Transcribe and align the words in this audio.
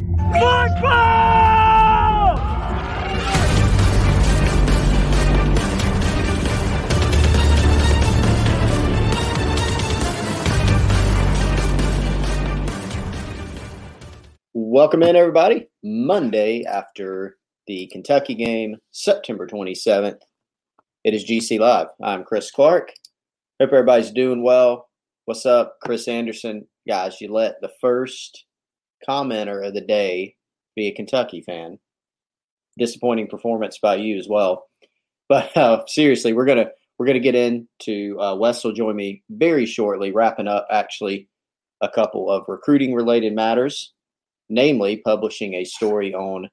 Football! 0.00 0.38
Welcome 14.54 15.02
in, 15.02 15.16
everybody. 15.16 15.66
Monday 15.82 16.62
after 16.64 17.36
the 17.66 17.88
Kentucky 17.88 18.36
game, 18.36 18.76
September 18.92 19.48
27th. 19.48 20.20
It 21.02 21.14
is 21.14 21.24
GC 21.24 21.58
Live. 21.58 21.88
I'm 22.00 22.22
Chris 22.22 22.52
Clark. 22.52 22.92
Hope 23.60 23.72
everybody's 23.72 24.12
doing 24.12 24.44
well. 24.44 24.88
What's 25.24 25.44
up, 25.44 25.78
Chris 25.82 26.06
Anderson? 26.06 26.68
Guys, 26.86 27.20
you 27.20 27.32
let 27.32 27.60
the 27.60 27.72
first 27.80 28.44
commenter 29.06 29.66
of 29.66 29.74
the 29.74 29.80
day 29.80 30.36
be 30.76 30.86
a 30.86 30.94
Kentucky 30.94 31.42
fan. 31.42 31.78
Disappointing 32.78 33.26
performance 33.26 33.78
by 33.78 33.96
you 33.96 34.16
as 34.18 34.28
well. 34.28 34.66
But 35.28 35.54
uh, 35.56 35.84
seriously, 35.86 36.32
we're 36.32 36.46
gonna 36.46 36.68
we're 36.98 37.06
gonna 37.06 37.20
get 37.20 37.34
into 37.34 38.18
uh, 38.20 38.34
Wes 38.36 38.64
will 38.64 38.72
join 38.72 38.96
me 38.96 39.22
very 39.30 39.66
shortly, 39.66 40.12
wrapping 40.12 40.48
up 40.48 40.66
actually 40.70 41.28
a 41.80 41.88
couple 41.88 42.30
of 42.30 42.44
recruiting 42.48 42.94
related 42.94 43.34
matters, 43.34 43.92
namely 44.48 44.98
publishing 45.04 45.54
a 45.54 45.64
story 45.64 46.14
on 46.14 46.48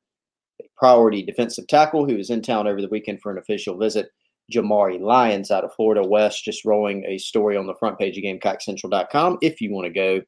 priority 0.77 1.23
defensive 1.23 1.67
tackle 1.67 2.07
who 2.07 2.17
was 2.17 2.29
in 2.29 2.41
town 2.41 2.67
over 2.67 2.81
the 2.81 2.89
weekend 2.89 3.21
for 3.21 3.31
an 3.31 3.37
official 3.37 3.77
visit. 3.77 4.09
Jamari 4.53 4.99
Lyons 4.99 5.49
out 5.49 5.63
of 5.63 5.73
Florida 5.73 6.07
West, 6.07 6.43
just 6.43 6.65
rolling 6.65 7.03
a 7.05 7.17
story 7.17 7.57
on 7.57 7.65
the 7.65 7.73
front 7.75 7.97
page 7.97 8.15
of 8.15 8.23
GamecockCentral.com 8.23 9.39
if 9.41 9.59
you 9.59 9.71
want 9.71 9.85
to 9.85 9.93
go 9.93 10.21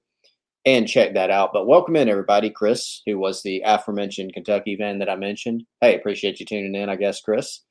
and 0.66 0.88
check 0.88 1.14
that 1.14 1.32
out. 1.32 1.52
But 1.54 1.68
welcome 1.68 1.96
in, 1.96 2.10
everybody. 2.10 2.50
Chris, 2.50 3.02
who 3.06 3.18
was 3.18 3.42
the 3.42 3.62
aforementioned 3.66 4.34
Kentucky 4.34 4.76
fan 4.76 5.00
that 5.00 5.10
I 5.10 5.16
mentioned. 5.16 5.64
Hey, 5.82 5.96
appreciate 5.96 6.40
you 6.40 6.46
tuning 6.46 6.76
in, 6.76 6.90
I 6.90 6.96
guess, 6.96 7.22
Chris. 7.22 7.62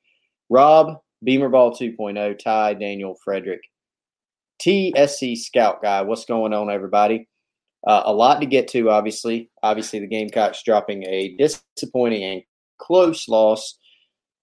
Rob, 0.49 0.97
Beamer 1.23 1.49
Ball 1.49 1.71
2.0, 1.75 2.39
Ty, 2.39 2.73
Daniel, 2.75 3.15
Frederick, 3.23 3.61
TSC 4.61 5.37
Scout 5.37 5.81
Guy. 5.81 6.01
What's 6.01 6.25
going 6.25 6.53
on, 6.53 6.69
everybody? 6.69 7.27
Uh, 7.85 8.03
a 8.05 8.13
lot 8.13 8.39
to 8.39 8.45
get 8.45 8.67
to, 8.69 8.89
obviously. 8.89 9.49
Obviously, 9.63 9.99
the 9.99 10.07
Gamecocks 10.07 10.63
dropping 10.63 11.03
a 11.03 11.35
disappointing 11.37 12.23
and 12.23 12.41
close 12.79 13.27
loss 13.27 13.77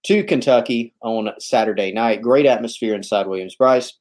to 0.05 0.23
Kentucky 0.23 0.93
on 1.01 1.29
Saturday 1.39 1.91
night. 1.91 2.21
Great 2.21 2.45
atmosphere 2.45 2.95
inside 2.95 3.27
Williams-Brice. 3.27 3.93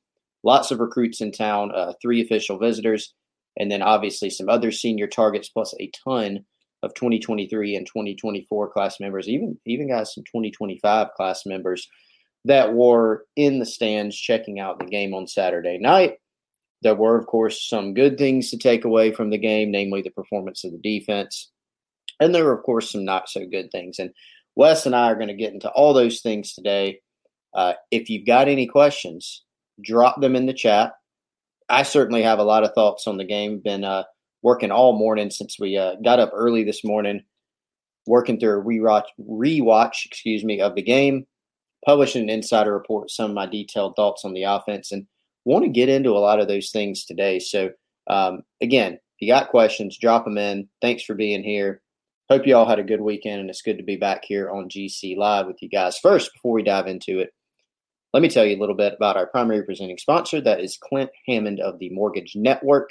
Lots 0.43 0.71
of 0.71 0.79
recruits 0.79 1.21
in 1.21 1.33
town, 1.33 1.73
uh, 1.75 1.95
three 2.03 2.23
official 2.23 2.59
visitors, 2.59 3.15
and 3.59 3.71
then 3.71 3.83
obviously 3.83 4.31
some 4.31 4.49
other 4.49 4.71
senior 4.71 5.07
targets, 5.07 5.49
plus 5.49 5.75
a 5.81 5.91
ton 6.05 6.45
of 6.83 6.95
2023 6.95 7.77
and 7.77 7.87
2024 7.87 8.71
class 8.71 9.01
members, 9.01 9.29
even 9.29 9.59
even 9.67 9.89
guys 9.89 10.15
some 10.15 10.25
2025 10.25 11.09
class 11.17 11.47
members 11.47 11.89
that 12.45 12.75
were 12.75 13.25
in 13.37 13.59
the 13.59 13.67
stands 13.67 14.17
checking 14.17 14.61
out 14.61 14.79
the 14.79 14.85
game 14.85 15.15
on 15.15 15.27
Saturday 15.27 15.79
night. 15.79 16.19
There 16.83 16.95
were, 16.95 17.19
of 17.19 17.27
course, 17.27 17.67
some 17.67 17.95
good 17.95 18.19
things 18.19 18.51
to 18.51 18.59
take 18.59 18.85
away 18.85 19.13
from 19.13 19.31
the 19.31 19.39
game, 19.39 19.71
namely 19.71 20.03
the 20.03 20.11
performance 20.11 20.65
of 20.65 20.73
the 20.73 20.79
defense. 20.79 21.51
And 22.21 22.35
there 22.35 22.45
were, 22.45 22.57
of 22.57 22.63
course, 22.63 22.93
some 22.93 23.05
not 23.05 23.31
so 23.31 23.47
good 23.47 23.71
things. 23.73 23.99
And 23.99 24.11
Wes 24.55 24.85
and 24.85 24.95
I 24.95 25.11
are 25.11 25.17
going 25.17 25.29
to 25.29 25.35
get 25.35 25.55
into 25.55 25.71
all 25.71 25.95
those 25.95 26.21
things 26.21 26.53
today. 26.53 27.01
Uh, 27.55 27.73
if 27.91 28.11
you've 28.11 28.27
got 28.27 28.49
any 28.49 28.67
questions, 28.67 29.45
drop 29.83 30.21
them 30.21 30.37
in 30.37 30.47
the 30.47 30.53
chat. 30.53 30.93
I 31.69 31.83
certainly 31.83 32.23
have 32.23 32.39
a 32.39 32.45
lot 32.45 32.65
of 32.65 32.73
thoughts 32.75 33.07
on 33.07 33.17
the 33.17 33.25
game. 33.25 33.61
Been 33.61 33.85
uh, 33.85 34.05
working 34.43 34.71
all 34.71 34.97
morning 34.97 35.31
since 35.31 35.59
we 35.59 35.77
uh, 35.77 35.95
got 36.05 36.21
up 36.21 36.31
early 36.35 36.65
this 36.65 36.85
morning, 36.85 37.23
working 38.07 38.39
through 38.39 38.61
a 38.61 38.65
rewatch, 38.65 39.07
rewatch, 39.21 40.05
excuse 40.07 40.45
me, 40.45 40.61
of 40.61 40.75
the 40.75 40.83
game, 40.83 41.27
publishing 41.87 42.23
an 42.23 42.31
insider 42.31 42.73
report, 42.73 43.11
some 43.11 43.31
of 43.31 43.35
my 43.35 43.47
detailed 43.47 43.97
thoughts 43.97 44.25
on 44.25 44.35
the 44.35 44.43
offense, 44.43 44.93
and 44.93 45.07
want 45.45 45.65
to 45.65 45.71
get 45.71 45.89
into 45.89 46.11
a 46.11 46.21
lot 46.21 46.41
of 46.41 46.49
those 46.49 46.71
things 46.71 47.05
today. 47.05 47.39
So, 47.39 47.71
um, 48.09 48.43
again, 48.61 48.95
if 48.95 49.01
you 49.21 49.29
got 49.29 49.49
questions, 49.49 49.99
drop 49.99 50.25
them 50.25 50.39
in. 50.39 50.69
Thanks 50.83 51.03
for 51.03 51.15
being 51.15 51.43
here. 51.43 51.81
Hope 52.31 52.47
you 52.47 52.57
all 52.57 52.69
had 52.69 52.79
a 52.79 52.85
good 52.85 53.01
weekend, 53.01 53.41
and 53.41 53.51
it's 53.51 53.63
good 53.63 53.79
to 53.79 53.85
be 53.85 53.97
back 53.97 54.25
here 54.25 54.51
on 54.51 54.69
GC 54.69 55.17
Live 55.17 55.47
with 55.47 55.63
you 55.63 55.69
guys. 55.69 55.99
First, 55.99 56.33
before 56.33 56.53
we 56.53 56.63
dive 56.63 56.87
into 56.87 57.21
it, 57.21 57.31
let 58.15 58.23
me 58.23 58.29
tell 58.31 58.47
you 58.47 58.57
a 58.57 58.61
little 58.61 58.77
bit 58.77 58.95
about 58.97 59.17
our 59.17 59.27
primary 59.27 59.65
presenting 59.65 59.99
sponsor. 59.99 60.41
That 60.41 60.61
is 60.61 60.79
Clint 60.79 61.11
Hammond 61.27 61.61
of 61.61 61.79
the 61.81 61.91
Mortgage 61.91 62.35
Network 62.37 62.91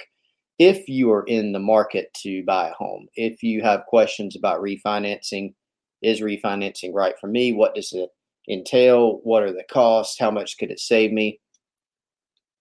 if 0.58 0.88
you 0.88 1.10
are 1.12 1.24
in 1.24 1.52
the 1.52 1.58
market 1.58 2.12
to 2.22 2.44
buy 2.44 2.68
a 2.68 2.74
home, 2.74 3.08
if 3.16 3.42
you 3.42 3.62
have 3.62 3.86
questions 3.86 4.36
about 4.36 4.60
refinancing, 4.60 5.54
is 6.02 6.20
refinancing 6.20 6.92
right 6.92 7.14
for 7.20 7.26
me? 7.26 7.52
What 7.52 7.74
does 7.74 7.92
it 7.92 8.10
entail? 8.48 9.20
What 9.24 9.42
are 9.42 9.52
the 9.52 9.64
costs? 9.70 10.18
How 10.18 10.30
much 10.30 10.58
could 10.58 10.70
it 10.70 10.78
save 10.78 11.10
me? 11.10 11.40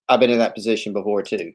I've 0.09 0.19
been 0.19 0.31
in 0.31 0.39
that 0.39 0.55
position 0.55 0.93
before 0.93 1.21
too. 1.21 1.51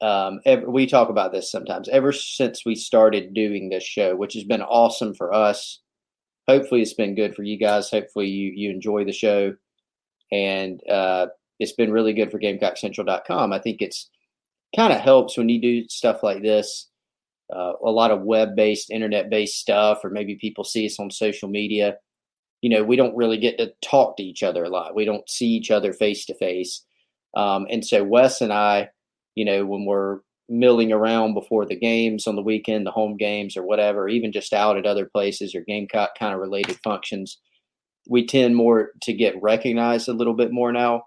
um, 0.00 0.40
we 0.66 0.86
talk 0.86 1.08
about 1.08 1.32
this 1.32 1.50
sometimes. 1.50 1.88
Ever 1.88 2.12
since 2.12 2.64
we 2.64 2.74
started 2.74 3.34
doing 3.34 3.68
this 3.68 3.84
show, 3.84 4.14
which 4.14 4.34
has 4.34 4.44
been 4.44 4.62
awesome 4.62 5.14
for 5.14 5.32
us, 5.32 5.80
hopefully 6.46 6.82
it's 6.82 6.94
been 6.94 7.16
good 7.16 7.34
for 7.34 7.42
you 7.42 7.58
guys. 7.58 7.90
Hopefully 7.90 8.28
you 8.28 8.52
you 8.54 8.70
enjoy 8.70 9.04
the 9.04 9.12
show, 9.12 9.54
and 10.30 10.80
uh, 10.88 11.26
it's 11.58 11.72
been 11.72 11.92
really 11.92 12.12
good 12.12 12.30
for 12.30 12.38
GamecockCentral.com. 12.38 13.52
I 13.52 13.58
think 13.58 13.82
it's 13.82 14.08
kind 14.76 14.92
of 14.92 15.00
helps 15.00 15.36
when 15.36 15.48
you 15.48 15.60
do 15.60 15.88
stuff 15.88 16.22
like 16.22 16.42
this. 16.42 16.88
Uh, 17.50 17.72
a 17.82 17.90
lot 17.90 18.10
of 18.10 18.22
web-based, 18.22 18.90
internet-based 18.90 19.58
stuff, 19.58 20.04
or 20.04 20.10
maybe 20.10 20.36
people 20.36 20.64
see 20.64 20.84
us 20.84 21.00
on 21.00 21.10
social 21.10 21.48
media. 21.48 21.96
You 22.60 22.70
know, 22.70 22.84
we 22.84 22.96
don't 22.96 23.16
really 23.16 23.38
get 23.38 23.58
to 23.58 23.72
talk 23.82 24.16
to 24.16 24.22
each 24.22 24.42
other 24.42 24.64
a 24.64 24.68
lot. 24.68 24.94
We 24.94 25.04
don't 25.04 25.28
see 25.28 25.46
each 25.46 25.70
other 25.70 25.92
face 25.92 26.26
to 26.26 26.34
face, 26.34 26.84
and 27.34 27.84
so 27.84 28.04
Wes 28.04 28.40
and 28.40 28.52
I 28.52 28.90
you 29.34 29.44
know, 29.44 29.64
when 29.64 29.84
we're 29.84 30.18
milling 30.48 30.90
around 30.90 31.32
before 31.32 31.64
the 31.64 31.76
games 31.76 32.26
on 32.26 32.34
the 32.34 32.42
weekend, 32.42 32.84
the 32.84 32.90
home 32.90 33.16
games 33.16 33.56
or 33.56 33.62
whatever, 33.62 34.08
even 34.08 34.32
just 34.32 34.52
out 34.52 34.76
at 34.76 34.84
other 34.84 35.06
places 35.06 35.54
or 35.54 35.60
Gamecock 35.60 36.18
kind 36.18 36.34
of 36.34 36.40
related 36.40 36.76
functions. 36.82 37.38
we 38.08 38.26
tend 38.26 38.56
more 38.56 38.90
to 39.02 39.12
get 39.12 39.40
recognized 39.40 40.08
a 40.08 40.14
little 40.14 40.34
bit 40.34 40.50
more 40.50 40.72
now. 40.72 41.04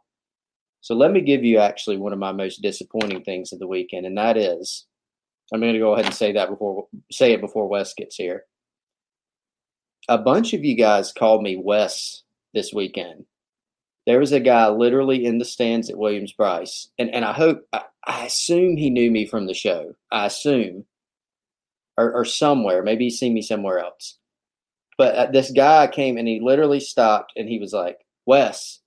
So 0.82 0.96
let 0.96 1.12
me 1.12 1.22
give 1.22 1.44
you 1.44 1.58
actually 1.58 1.98
one 1.98 2.14
of 2.14 2.20
my 2.20 2.32
most 2.32 2.62
disappointing 2.62 3.24
things 3.24 3.52
of 3.52 3.60
the 3.60 3.68
weekend, 3.68 4.06
and 4.06 4.18
that 4.18 4.38
is 4.38 4.86
I'm 5.54 5.60
going 5.60 5.74
to 5.74 5.80
go 5.80 5.94
ahead 5.94 6.06
and 6.06 6.16
say 6.16 6.32
that 6.32 6.50
before 6.50 6.88
say 7.12 7.34
it 7.34 7.42
before 7.42 7.68
Wes 7.68 7.94
gets 7.94 8.16
here. 8.16 8.46
A 10.10 10.18
bunch 10.18 10.54
of 10.54 10.64
you 10.64 10.76
guys 10.76 11.14
called 11.14 11.44
me 11.44 11.56
Wes 11.56 12.24
this 12.54 12.74
weekend. 12.74 13.26
There 14.08 14.20
was 14.20 14.32
a 14.32 14.40
guy 14.40 14.68
literally 14.70 15.26
in 15.26 15.38
the 15.38 15.46
stands 15.46 15.90
at 15.90 15.98
Williams 15.98 16.34
Brice, 16.34 16.90
and 16.98 17.10
and 17.12 17.24
I 17.24 17.34
hope 17.34 17.68
I, 17.72 17.84
I 18.06 18.26
assume 18.26 18.78
he 18.78 18.90
knew 18.90 19.12
me 19.12 19.26
from 19.26 19.46
the 19.46 19.54
show. 19.54 19.94
I 20.12 20.26
assume, 20.26 20.86
or, 21.98 22.12
or 22.14 22.26
somewhere. 22.26 22.84
Maybe 22.84 23.06
he's 23.06 23.20
seen 23.20 23.34
me 23.34 23.42
somewhere 23.42 23.80
else. 23.80 24.18
But 24.98 25.16
uh, 25.16 25.32
this 25.32 25.52
guy 25.52 25.88
came 25.88 26.18
and 26.18 26.28
he 26.28 26.40
literally 26.40 26.80
stopped 26.80 27.34
and 27.36 27.48
he 27.48 27.60
was 27.60 27.74
like, 27.74 27.98
Wes, 28.26 28.80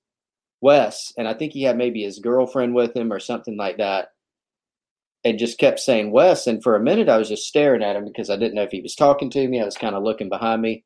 Wes. 0.61 1.13
And 1.17 1.27
I 1.27 1.35
think 1.35 1.53
he 1.53 1.63
had 1.63 1.77
maybe 1.77 2.03
his 2.03 2.19
girlfriend 2.19 2.75
with 2.75 2.97
him 2.97 3.13
or 3.13 3.21
something 3.21 3.57
like 3.57 3.79
that. 3.79 4.09
And 5.25 5.39
just 5.39 5.59
kept 5.59 5.81
saying 5.81 6.13
Wes. 6.13 6.47
And 6.47 6.63
for 6.63 6.77
a 6.77 6.81
minute, 6.81 7.09
I 7.09 7.17
was 7.17 7.29
just 7.31 7.49
staring 7.49 7.83
at 7.83 7.97
him 7.97 8.05
because 8.05 8.29
I 8.29 8.37
didn't 8.37 8.55
know 8.55 8.63
if 8.63 8.71
he 8.71 8.83
was 8.83 8.95
talking 8.95 9.31
to 9.31 9.49
me. 9.49 9.61
I 9.61 9.65
was 9.65 9.77
kind 9.77 9.95
of 9.95 10.03
looking 10.03 10.29
behind 10.29 10.61
me. 10.61 10.85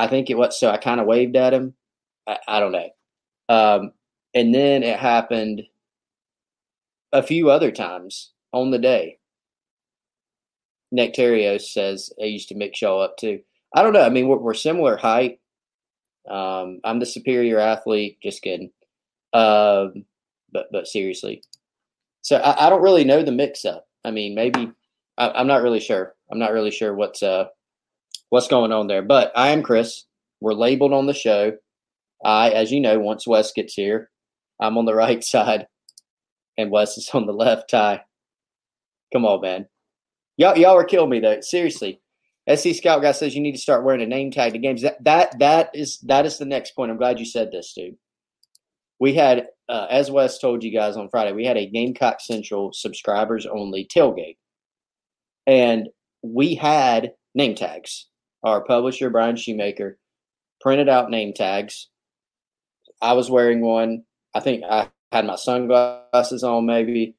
I 0.00 0.06
think 0.06 0.30
it 0.30 0.38
was, 0.38 0.58
so 0.58 0.70
I 0.70 0.78
kind 0.78 0.98
of 0.98 1.06
waved 1.06 1.36
at 1.36 1.52
him. 1.52 1.74
I, 2.26 2.38
I 2.48 2.60
don't 2.60 2.72
know. 2.72 2.88
Um, 3.50 3.92
and 4.34 4.54
then 4.54 4.82
it 4.82 4.98
happened 4.98 5.62
a 7.12 7.22
few 7.22 7.50
other 7.50 7.70
times 7.70 8.32
on 8.52 8.70
the 8.70 8.78
day. 8.78 9.18
Nectarios 10.96 11.62
says 11.72 12.10
I 12.20 12.24
used 12.24 12.48
to 12.48 12.54
mix 12.54 12.80
y'all 12.80 13.02
up 13.02 13.18
too. 13.18 13.40
I 13.76 13.82
don't 13.82 13.92
know. 13.92 14.02
I 14.02 14.08
mean, 14.08 14.26
we're, 14.26 14.38
we're 14.38 14.54
similar 14.54 14.96
height. 14.96 15.38
Um, 16.28 16.80
I'm 16.82 16.98
the 16.98 17.06
superior 17.06 17.58
athlete. 17.58 18.18
Just 18.22 18.40
kidding. 18.40 18.70
Um, 19.34 20.06
but 20.50 20.66
but 20.72 20.88
seriously, 20.88 21.42
so 22.22 22.38
I, 22.38 22.66
I, 22.66 22.70
don't 22.70 22.82
really 22.82 23.04
know 23.04 23.22
the 23.22 23.30
mix 23.30 23.64
up. 23.64 23.86
I 24.04 24.10
mean, 24.10 24.34
maybe 24.34 24.72
I, 25.18 25.40
am 25.40 25.46
not 25.46 25.62
really 25.62 25.78
sure. 25.78 26.14
I'm 26.32 26.38
not 26.38 26.52
really 26.52 26.72
sure 26.72 26.94
what's 26.94 27.22
uh 27.22 27.44
what's 28.30 28.48
going 28.48 28.72
on 28.72 28.86
there. 28.86 29.02
But 29.02 29.32
I 29.36 29.50
am 29.50 29.62
Chris. 29.62 30.04
We're 30.40 30.54
labeled 30.54 30.94
on 30.94 31.06
the 31.06 31.14
show. 31.14 31.52
I, 32.24 32.50
as 32.50 32.72
you 32.72 32.80
know, 32.80 32.98
once 32.98 33.26
Wes 33.26 33.52
gets 33.52 33.74
here, 33.74 34.10
I'm 34.60 34.78
on 34.78 34.86
the 34.86 34.94
right 34.96 35.22
side, 35.22 35.66
and 36.56 36.70
Wes 36.70 36.96
is 36.96 37.10
on 37.12 37.26
the 37.26 37.32
left. 37.32 37.70
Ty, 37.70 38.02
come 39.12 39.26
on, 39.26 39.42
man. 39.42 39.66
Y'all, 40.36 40.56
y'all 40.56 40.76
are 40.76 40.84
killing 40.84 41.10
me 41.10 41.20
though. 41.20 41.40
Seriously, 41.40 42.00
SC 42.48 42.74
Scout 42.74 43.02
guy 43.02 43.12
says 43.12 43.34
you 43.34 43.42
need 43.42 43.52
to 43.52 43.58
start 43.58 43.84
wearing 43.84 44.02
a 44.02 44.06
name 44.06 44.30
tag 44.30 44.52
to 44.52 44.58
games. 44.58 44.82
That 44.82 45.02
that 45.04 45.38
that 45.38 45.70
is 45.74 45.98
that 46.00 46.24
is 46.24 46.38
the 46.38 46.46
next 46.46 46.72
point. 46.72 46.90
I'm 46.90 46.96
glad 46.96 47.18
you 47.18 47.26
said 47.26 47.50
this, 47.52 47.74
dude. 47.76 47.96
We 48.98 49.14
had, 49.14 49.46
uh, 49.66 49.86
as 49.88 50.10
Wes 50.10 50.38
told 50.38 50.62
you 50.62 50.70
guys 50.70 50.98
on 50.98 51.08
Friday, 51.08 51.32
we 51.32 51.46
had 51.46 51.56
a 51.56 51.66
Gamecock 51.66 52.20
Central 52.20 52.70
subscribers 52.74 53.46
only 53.46 53.86
tailgate, 53.86 54.36
and 55.46 55.88
we 56.22 56.54
had 56.54 57.12
name 57.34 57.54
tags. 57.54 58.09
Our 58.42 58.62
publisher 58.62 59.10
Brian 59.10 59.36
Shoemaker 59.36 59.98
printed 60.60 60.88
out 60.88 61.10
name 61.10 61.32
tags. 61.32 61.88
I 63.02 63.12
was 63.12 63.30
wearing 63.30 63.60
one. 63.60 64.04
I 64.34 64.40
think 64.40 64.64
I 64.64 64.90
had 65.12 65.26
my 65.26 65.36
sunglasses 65.36 66.44
on, 66.44 66.66
maybe, 66.66 67.14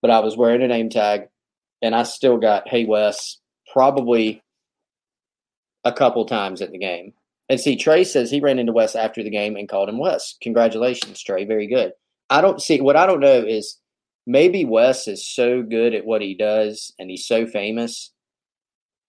but 0.00 0.10
I 0.10 0.20
was 0.20 0.36
wearing 0.36 0.62
a 0.62 0.68
name 0.68 0.88
tag, 0.88 1.28
and 1.82 1.94
I 1.94 2.04
still 2.04 2.38
got 2.38 2.68
"Hey 2.68 2.84
Wes" 2.84 3.38
probably 3.72 4.42
a 5.84 5.92
couple 5.92 6.24
times 6.24 6.62
at 6.62 6.72
the 6.72 6.78
game. 6.78 7.12
And 7.48 7.60
see, 7.60 7.76
Trey 7.76 8.04
says 8.04 8.30
he 8.30 8.40
ran 8.40 8.58
into 8.58 8.72
Wes 8.72 8.94
after 8.94 9.22
the 9.22 9.30
game 9.30 9.56
and 9.56 9.68
called 9.68 9.88
him 9.88 9.98
Wes. 9.98 10.36
Congratulations, 10.42 11.22
Trey. 11.22 11.44
Very 11.44 11.66
good. 11.66 11.92
I 12.30 12.40
don't 12.40 12.60
see 12.60 12.80
what 12.80 12.96
I 12.96 13.06
don't 13.06 13.20
know 13.20 13.38
is 13.38 13.78
maybe 14.26 14.64
Wes 14.64 15.08
is 15.08 15.26
so 15.26 15.62
good 15.62 15.94
at 15.94 16.04
what 16.04 16.20
he 16.20 16.34
does 16.34 16.92
and 16.98 17.10
he's 17.10 17.26
so 17.26 17.46
famous 17.46 18.12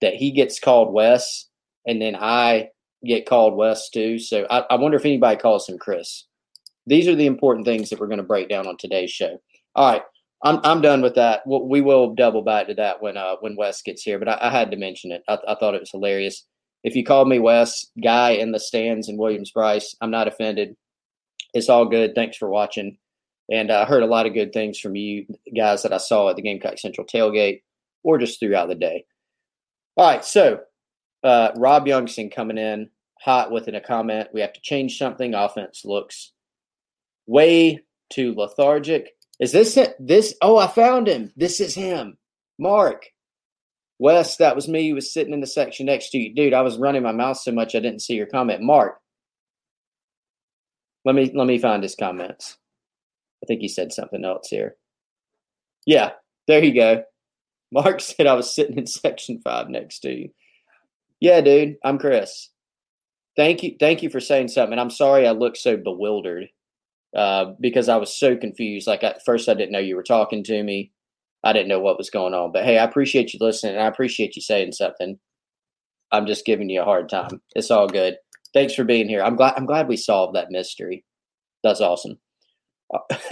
that 0.01 0.16
he 0.16 0.31
gets 0.31 0.60
called 0.60 0.94
Wes 0.94 1.46
and 1.88 2.01
then 2.01 2.16
I 2.16 2.69
get 3.06 3.28
called 3.28 3.56
Wes 3.56 3.90
too. 3.90 4.19
So 4.19 4.46
I, 4.50 4.60
I 4.69 4.75
wonder 4.75 4.98
if 4.98 5.06
anybody 5.06 5.38
calls 5.40 5.68
him 5.68 5.78
Chris. 5.78 6.25
These 6.86 7.07
are 7.07 7.16
the 7.16 7.28
important 7.28 7.66
things 7.66 7.90
that 7.90 8.00
we're 8.00 8.07
going 8.07 8.18
to 8.18 8.24
break 8.24 8.50
down 8.50 8.68
on 8.68 8.78
today's 8.78 9.12
show. 9.12 9.40
All 9.75 9.92
right. 9.92 10.04
I'm 10.42 10.62
I'm 10.63 10.81
done 10.81 11.01
with 11.01 11.16
that. 11.16 11.42
We 11.46 11.81
will 11.81 12.16
double 12.16 12.42
back 12.42 12.68
to 12.68 12.74
that 12.75 13.01
when 13.01 13.18
uh 13.18 13.36
when 13.42 13.57
Wes 13.57 13.81
gets 13.81 14.04
here, 14.04 14.18
but 14.19 14.30
I, 14.30 14.38
I 14.40 14.50
had 14.50 14.72
to 14.72 14.78
mention 14.78 15.12
it. 15.12 15.22
I, 15.28 15.38
I 15.46 15.56
thought 15.56 15.75
it 15.75 15.81
was 15.81 15.92
hilarious 15.92 16.45
if 16.84 16.95
you 16.95 17.04
called 17.04 17.28
me 17.28 17.40
Wes, 17.40 17.86
guy 18.02 18.31
in 18.31 18.52
the 18.52 18.60
stands 18.60 19.10
in 19.10 19.18
Williams 19.18 19.52
Brice, 19.52 19.95
I'm 20.02 20.12
not 20.12 20.28
offended. 20.28 20.75
It's 21.54 21.69
all 21.69 21.86
good. 21.86 22.16
Thanks 22.16 22.38
for 22.38 22.50
watching. 22.50 22.98
And 23.52 23.72
I 23.72 23.86
heard 23.86 24.04
a 24.04 24.07
lot 24.07 24.28
of 24.28 24.34
good 24.34 24.54
things 24.54 24.80
from 24.80 24.95
you 24.95 25.25
guys 25.56 25.84
that 25.84 25.94
I 25.94 25.98
saw 25.98 26.30
at 26.30 26.36
the 26.36 26.42
Gamecock 26.42 26.78
Central 26.78 27.07
tailgate 27.07 27.63
or 28.04 28.18
just 28.18 28.40
throughout 28.40 28.69
the 28.69 28.75
day. 28.75 29.06
All 30.00 30.06
right, 30.06 30.24
so 30.24 30.62
uh, 31.25 31.51
Rob 31.57 31.86
Youngson 31.86 32.34
coming 32.34 32.57
in 32.57 32.90
hot 33.19 33.51
within 33.51 33.75
a 33.75 33.81
comment. 33.81 34.30
We 34.34 34.40
have 34.40 34.54
to 34.54 34.62
change 34.62 34.98
something. 34.98 35.34
Offense 35.34 35.81
looks 35.84 36.31
way 37.28 37.84
too 38.10 38.34
lethargic. 38.34 39.10
Is 39.42 39.51
this 39.51 39.75
it? 39.75 39.98
This? 40.00 40.36
Oh, 40.42 40.56
I 40.56 40.68
found 40.68 41.10
him. 41.10 41.34
This 41.36 41.60
is 41.60 41.75
him. 41.75 42.18
Mark. 42.57 43.07
West. 44.00 44.40
that 44.40 44.56
was 44.56 44.69
me. 44.69 44.84
He 44.84 44.94
was 44.94 45.12
sitting 45.12 45.34
in 45.34 45.42
the 45.42 45.48
section 45.48 45.88
next 45.88 46.12
to 46.12 46.18
you. 46.18 46.34
Dude, 46.34 46.54
I 46.54 46.62
was 46.62 46.78
running 46.78 47.04
my 47.04 47.12
mouth 47.12 47.36
so 47.36 47.52
much 47.52 47.75
I 47.75 47.81
didn't 47.81 48.02
see 48.02 48.13
your 48.13 48.25
comment. 48.25 48.62
Mark. 48.62 49.00
Let 51.04 51.13
me 51.13 51.30
let 51.36 51.45
me 51.45 51.60
find 51.60 51.84
his 51.84 51.95
comments. 51.95 52.57
I 53.44 53.48
think 53.48 53.60
he 53.60 53.68
said 53.68 53.92
something 53.92 54.24
else 54.24 54.48
here. 54.48 54.78
Yeah, 55.86 56.12
there 56.48 56.63
you 56.63 56.74
go. 56.74 57.04
Mark 57.71 58.01
said 58.01 58.27
I 58.27 58.33
was 58.33 58.54
sitting 58.54 58.77
in 58.77 58.88
section 58.88 59.42
five 59.44 59.69
next 59.69 60.00
to 60.00 60.12
you. 60.12 60.30
Yeah, 61.19 61.42
dude, 61.42 61.75
I'm 61.83 61.98
Chris. 61.98 62.50
Thank 63.36 63.63
you, 63.63 63.75
thank 63.80 64.04
you 64.04 64.10
for 64.10 64.19
saying 64.19 64.50
something. 64.50 64.74
And 64.74 64.81
I'm 64.81 64.89
sorry 64.89 65.27
I 65.27 65.31
looked 65.31 65.57
so 65.57 65.77
bewildered 65.77 66.48
uh, 67.16 67.54
because 67.60 67.89
I 67.89 67.98
was 67.98 68.13
so 68.13 68.36
confused. 68.36 68.88
Like 68.88 69.04
at 69.04 69.24
first, 69.25 69.50
I 69.50 69.54
didn't 69.54 69.71
know 69.71 69.80
you 69.80 69.95
were 69.95 70.04
talking 70.04 70.44
to 70.45 70.63
me. 70.63 70.92
I 71.44 71.54
didn't 71.54 71.69
know 71.69 71.80
what 71.80 71.98
was 71.98 72.10
going 72.10 72.33
on. 72.33 72.51
But 72.51 72.66
hey, 72.66 72.77
I 72.77 72.83
appreciate 72.83 73.33
you 73.33 73.39
listening. 73.42 73.77
I 73.77 73.88
appreciate 73.88 74.36
you 74.36 74.42
saying 74.42 74.74
something. 74.74 75.18
I'm 76.12 76.25
just 76.25 76.45
giving 76.45 76.69
you 76.69 76.81
a 76.81 76.86
hard 76.86 77.07
time. 77.07 77.42
It's 77.56 77.71
all 77.71 77.88
good. 77.88 78.18
Thanks 78.54 78.74
for 78.74 78.83
being 78.83 79.07
here. 79.07 79.21
I'm 79.24 79.36
glad. 79.36 79.54
I'm 79.56 79.66
glad 79.66 79.88
we 79.88 79.95
solved 79.95 80.36
that 80.36 80.51
mystery. 80.51 81.06
That's 81.63 81.81
awesome. 81.81 82.18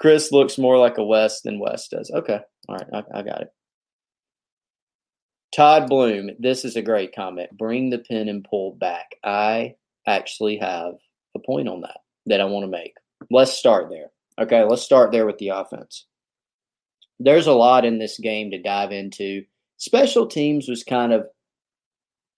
Chris 0.00 0.30
looks 0.30 0.58
more 0.58 0.78
like 0.78 0.98
a 0.98 1.04
West 1.04 1.44
than 1.44 1.58
West 1.58 1.90
does. 1.90 2.10
Okay, 2.14 2.40
all 2.68 2.76
right, 2.76 2.86
I, 2.92 3.20
I 3.20 3.22
got 3.22 3.42
it. 3.42 3.52
Todd 5.54 5.88
Bloom, 5.88 6.30
this 6.38 6.64
is 6.64 6.76
a 6.76 6.82
great 6.82 7.14
comment. 7.14 7.56
Bring 7.56 7.90
the 7.90 7.98
pen 7.98 8.28
and 8.28 8.44
pull 8.44 8.74
back. 8.74 9.14
I 9.24 9.74
actually 10.06 10.58
have 10.58 10.94
a 11.34 11.38
point 11.38 11.68
on 11.68 11.80
that 11.82 11.98
that 12.26 12.40
I 12.40 12.44
want 12.44 12.64
to 12.64 12.70
make. 12.70 12.94
Let's 13.30 13.52
start 13.52 13.88
there. 13.90 14.10
Okay, 14.40 14.62
let's 14.64 14.82
start 14.82 15.10
there 15.10 15.26
with 15.26 15.38
the 15.38 15.48
offense 15.48 16.06
there's 17.20 17.46
a 17.46 17.52
lot 17.52 17.84
in 17.84 17.98
this 17.98 18.18
game 18.18 18.50
to 18.50 18.62
dive 18.62 18.92
into. 18.92 19.44
Special 19.76 20.26
teams 20.26 20.68
was 20.68 20.84
kind 20.84 21.12
of 21.12 21.26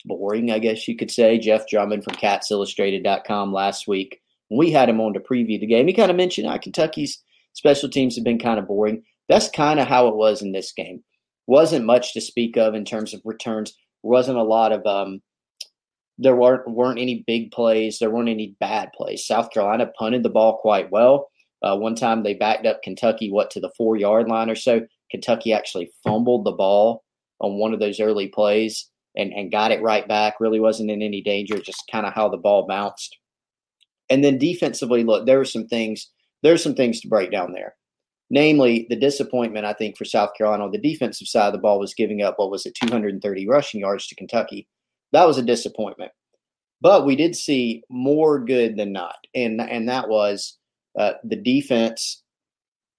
boring, 0.05 0.51
I 0.51 0.59
guess 0.59 0.87
you 0.89 0.97
could 0.97 1.11
say. 1.11 1.39
Jeff 1.39 1.69
Drummond 1.69 2.05
from 2.05 2.15
CatsIllustrated.com 2.15 3.53
last 3.53 3.87
week, 3.87 4.21
we 4.51 4.71
had 4.71 4.89
him 4.89 5.01
on 5.01 5.15
to 5.15 5.21
preview 5.21 5.61
the 5.61 5.67
game, 5.67 5.87
he 5.87 5.93
kind 5.93 6.11
of 6.11 6.17
mentioned 6.17 6.49
how 6.49 6.59
Kentucky's 6.59 7.23
special 7.53 7.89
teams 7.89 8.17
have 8.17 8.25
been 8.25 8.39
kind 8.39 8.59
of 8.59 8.67
boring. 8.67 9.03
That's 9.31 9.49
kind 9.49 9.79
of 9.79 9.87
how 9.87 10.09
it 10.09 10.17
was 10.17 10.43
in 10.43 10.51
this 10.51 10.73
game. 10.73 11.05
Wasn't 11.47 11.85
much 11.87 12.13
to 12.15 12.21
speak 12.21 12.57
of 12.57 12.75
in 12.75 12.85
terms 12.85 13.15
of 13.15 13.23
returns. 13.25 13.77
Wasn't 14.03 14.37
a 14.37 14.43
lot 14.43 14.73
of 14.73 14.85
um, 14.85 15.21
there 16.19 16.35
weren't 16.35 16.69
weren't 16.69 16.99
any 16.99 17.23
big 17.27 17.53
plays. 17.53 17.99
There 17.99 18.11
weren't 18.11 18.29
any 18.29 18.57
bad 18.59 18.91
plays. 18.93 19.25
South 19.25 19.51
Carolina 19.53 19.87
punted 19.97 20.25
the 20.25 20.31
ball 20.31 20.59
quite 20.59 20.91
well. 20.91 21.29
Uh, 21.63 21.77
one 21.77 21.95
time 21.95 22.23
they 22.23 22.35
backed 22.35 22.67
up 22.67 22.83
Kentucky, 22.83 23.31
what, 23.31 23.51
to 23.53 23.61
the 23.61 23.71
four 23.77 23.97
yard 23.97 24.29
line 24.29 24.51
or 24.51 24.57
so. 24.57 24.81
Kentucky 25.13 25.53
actually 25.53 25.91
fumbled 26.03 26.45
the 26.45 26.53
ball 26.53 27.05
on 27.41 27.59
one 27.59 27.73
of 27.73 27.81
those 27.81 28.01
early 28.01 28.29
plays 28.29 28.91
and, 29.17 29.33
and 29.33 29.53
got 29.53 29.71
it 29.71 29.83
right 29.83 30.09
back. 30.09 30.41
Really 30.41 30.61
wasn't 30.61 30.91
in 30.91 31.03
any 31.03 31.23
danger, 31.23 31.59
just 31.59 31.85
kind 31.91 32.05
of 32.05 32.15
how 32.15 32.29
the 32.29 32.37
ball 32.37 32.67
bounced. 32.67 33.17
And 34.09 34.25
then 34.25 34.39
defensively, 34.39 35.05
look, 35.05 35.27
there 35.27 35.39
were 35.39 35.45
some 35.45 35.69
things, 35.69 36.11
there's 36.43 36.63
some 36.63 36.75
things 36.75 37.01
to 37.01 37.09
break 37.09 37.31
down 37.31 37.53
there. 37.53 37.77
Namely, 38.31 38.87
the 38.89 38.97
disappointment, 38.97 39.67
I 39.67 39.73
think, 39.73 39.97
for 39.97 40.05
South 40.05 40.31
Carolina 40.39 40.65
on 40.65 40.71
the 40.71 40.79
defensive 40.79 41.27
side 41.27 41.49
of 41.49 41.53
the 41.53 41.59
ball 41.59 41.81
was 41.81 41.95
giving 41.95 42.23
up, 42.23 42.39
what 42.39 42.51
was 42.51 42.65
it, 42.65 42.77
230 42.77 43.49
rushing 43.49 43.81
yards 43.81 44.07
to 44.07 44.15
Kentucky. 44.15 44.69
That 45.13 45.27
was 45.27 45.37
a 45.37 45.43
disappointment. 45.43 46.13
But 46.81 47.05
we 47.05 47.17
did 47.17 47.35
see 47.35 47.83
more 47.91 48.39
good 48.39 48.77
than 48.77 48.93
not. 48.93 49.17
And, 49.35 49.61
and 49.61 49.89
that 49.89 50.09
was 50.09 50.59
uh, 50.99 51.15
the 51.25 51.37
defense 51.37 52.23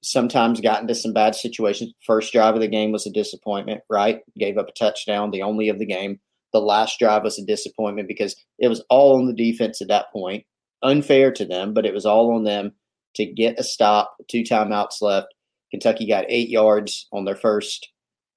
sometimes 0.04 0.60
got 0.60 0.82
into 0.82 0.96
some 0.96 1.14
bad 1.14 1.36
situations. 1.36 1.94
First 2.06 2.34
drive 2.34 2.56
of 2.56 2.62
the 2.62 2.68
game 2.68 2.92
was 2.92 3.06
a 3.06 3.12
disappointment, 3.12 3.82
right? 3.90 4.20
Gave 4.38 4.58
up 4.58 4.68
a 4.68 4.74
touchdown, 4.74 5.32
the 5.32 5.44
only 5.44 5.70
of 5.70 5.80
the 5.80 5.86
game. 5.86 6.20
The 6.54 6.60
last 6.60 7.00
drive 7.00 7.24
was 7.24 7.40
a 7.40 7.46
disappointment 7.46 8.08
because 8.08 8.36
it 8.60 8.68
was 8.68 8.84
all 8.90 9.18
on 9.18 9.28
the 9.28 9.34
defense 9.34 9.82
at 9.82 9.88
that 9.88 10.12
point. 10.12 10.44
Unfair 10.84 11.32
to 11.32 11.46
them, 11.46 11.74
but 11.74 11.86
it 11.86 11.94
was 11.94 12.06
all 12.06 12.36
on 12.36 12.44
them 12.44 12.74
to 13.16 13.26
get 13.26 13.60
a 13.60 13.64
stop. 13.64 14.16
Two 14.30 14.44
timeouts 14.44 15.02
left. 15.02 15.28
Kentucky 15.72 16.08
got 16.08 16.26
eight 16.28 16.50
yards 16.50 17.08
on 17.14 17.26
their 17.26 17.36
first, 17.36 17.90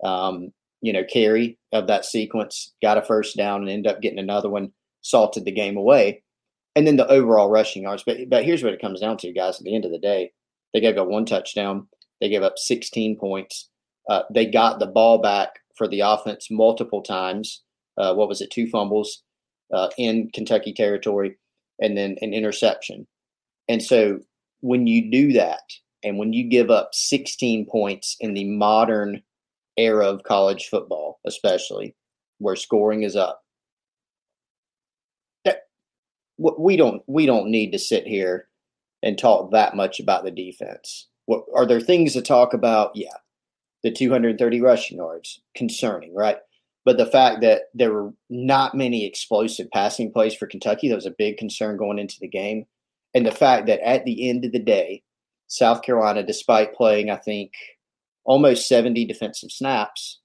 um, 0.04 0.50
you 0.80 0.92
know, 0.92 1.04
carry 1.04 1.58
of 1.72 1.88
that 1.88 2.04
sequence. 2.04 2.72
Got 2.82 2.98
a 2.98 3.02
first 3.02 3.36
down 3.36 3.62
and 3.62 3.70
ended 3.70 3.92
up 3.92 4.00
getting 4.00 4.18
another 4.18 4.48
one. 4.48 4.72
Salted 5.02 5.44
the 5.44 5.52
game 5.52 5.76
away, 5.76 6.22
and 6.74 6.86
then 6.86 6.96
the 6.96 7.06
overall 7.08 7.50
rushing 7.50 7.82
yards. 7.82 8.04
But 8.06 8.18
but 8.30 8.44
here's 8.44 8.62
what 8.62 8.72
it 8.72 8.80
comes 8.80 9.00
down 9.00 9.18
to, 9.18 9.32
guys. 9.32 9.58
At 9.58 9.64
the 9.64 9.74
end 9.74 9.84
of 9.84 9.90
the 9.90 9.98
day, 9.98 10.32
they 10.72 10.80
gave 10.80 10.96
up 10.96 11.08
one 11.08 11.26
touchdown. 11.26 11.88
They 12.20 12.28
gave 12.30 12.42
up 12.42 12.54
16 12.56 13.18
points. 13.18 13.68
Uh, 14.08 14.22
they 14.32 14.46
got 14.46 14.78
the 14.78 14.86
ball 14.86 15.18
back 15.18 15.60
for 15.76 15.88
the 15.88 16.00
offense 16.00 16.48
multiple 16.50 17.02
times. 17.02 17.62
Uh, 17.98 18.14
what 18.14 18.28
was 18.28 18.40
it? 18.40 18.50
Two 18.50 18.66
fumbles 18.66 19.22
uh, 19.72 19.88
in 19.98 20.30
Kentucky 20.32 20.72
territory, 20.72 21.36
and 21.80 21.96
then 21.96 22.16
an 22.20 22.32
interception. 22.32 23.06
And 23.68 23.82
so 23.82 24.20
when 24.64 24.86
you 24.86 25.10
do 25.10 25.34
that, 25.34 25.60
and 26.02 26.16
when 26.16 26.32
you 26.32 26.42
give 26.42 26.70
up 26.70 26.94
16 26.94 27.66
points 27.66 28.16
in 28.18 28.32
the 28.32 28.44
modern 28.44 29.22
era 29.76 30.06
of 30.06 30.22
college 30.22 30.68
football, 30.70 31.20
especially 31.26 31.94
where 32.38 32.56
scoring 32.56 33.02
is 33.02 33.14
up, 33.14 33.42
that 35.44 35.64
we 36.38 36.78
don't 36.78 37.02
we 37.06 37.26
don't 37.26 37.50
need 37.50 37.72
to 37.72 37.78
sit 37.78 38.06
here 38.06 38.48
and 39.02 39.18
talk 39.18 39.50
that 39.50 39.76
much 39.76 40.00
about 40.00 40.24
the 40.24 40.30
defense. 40.30 41.08
What 41.26 41.44
are 41.54 41.66
there 41.66 41.80
things 41.80 42.14
to 42.14 42.22
talk 42.22 42.54
about? 42.54 42.92
Yeah, 42.94 43.18
the 43.82 43.92
230 43.92 44.62
rushing 44.62 44.96
yards 44.96 45.42
concerning, 45.54 46.14
right? 46.14 46.38
But 46.86 46.96
the 46.96 47.06
fact 47.06 47.42
that 47.42 47.64
there 47.74 47.92
were 47.92 48.14
not 48.30 48.74
many 48.74 49.04
explosive 49.04 49.70
passing 49.72 50.10
plays 50.10 50.34
for 50.34 50.46
Kentucky, 50.46 50.88
that 50.88 50.94
was 50.94 51.04
a 51.04 51.14
big 51.18 51.36
concern 51.36 51.76
going 51.76 51.98
into 51.98 52.16
the 52.18 52.28
game. 52.28 52.64
And 53.14 53.24
the 53.24 53.30
fact 53.30 53.66
that 53.66 53.86
at 53.86 54.04
the 54.04 54.28
end 54.28 54.44
of 54.44 54.52
the 54.52 54.58
day, 54.58 55.02
South 55.46 55.82
Carolina, 55.82 56.22
despite 56.22 56.74
playing, 56.74 57.10
I 57.10 57.16
think, 57.16 57.52
almost 58.24 58.68
70 58.68 59.04
defensive 59.04 59.52
snaps, 59.52 60.20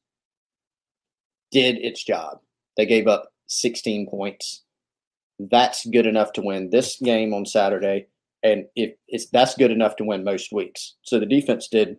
did 1.52 1.78
its 1.78 2.04
job. 2.04 2.40
They 2.78 2.86
gave 2.86 3.08
up 3.08 3.32
16 3.48 4.10
points. 4.10 4.64
That's 5.40 5.86
good 5.86 6.06
enough 6.06 6.34
to 6.34 6.42
win 6.42 6.70
this 6.70 6.98
game 7.02 7.34
on 7.34 7.46
Saturday. 7.46 8.08
And 8.44 8.66
if 8.76 8.94
it's 9.08 9.28
that's 9.30 9.56
good 9.56 9.72
enough 9.72 9.96
to 9.98 10.04
win 10.04 10.24
most 10.24 10.52
weeks. 10.52 10.96
So 11.04 11.20
the 11.20 11.26
defense 11.26 11.68
did 11.68 11.98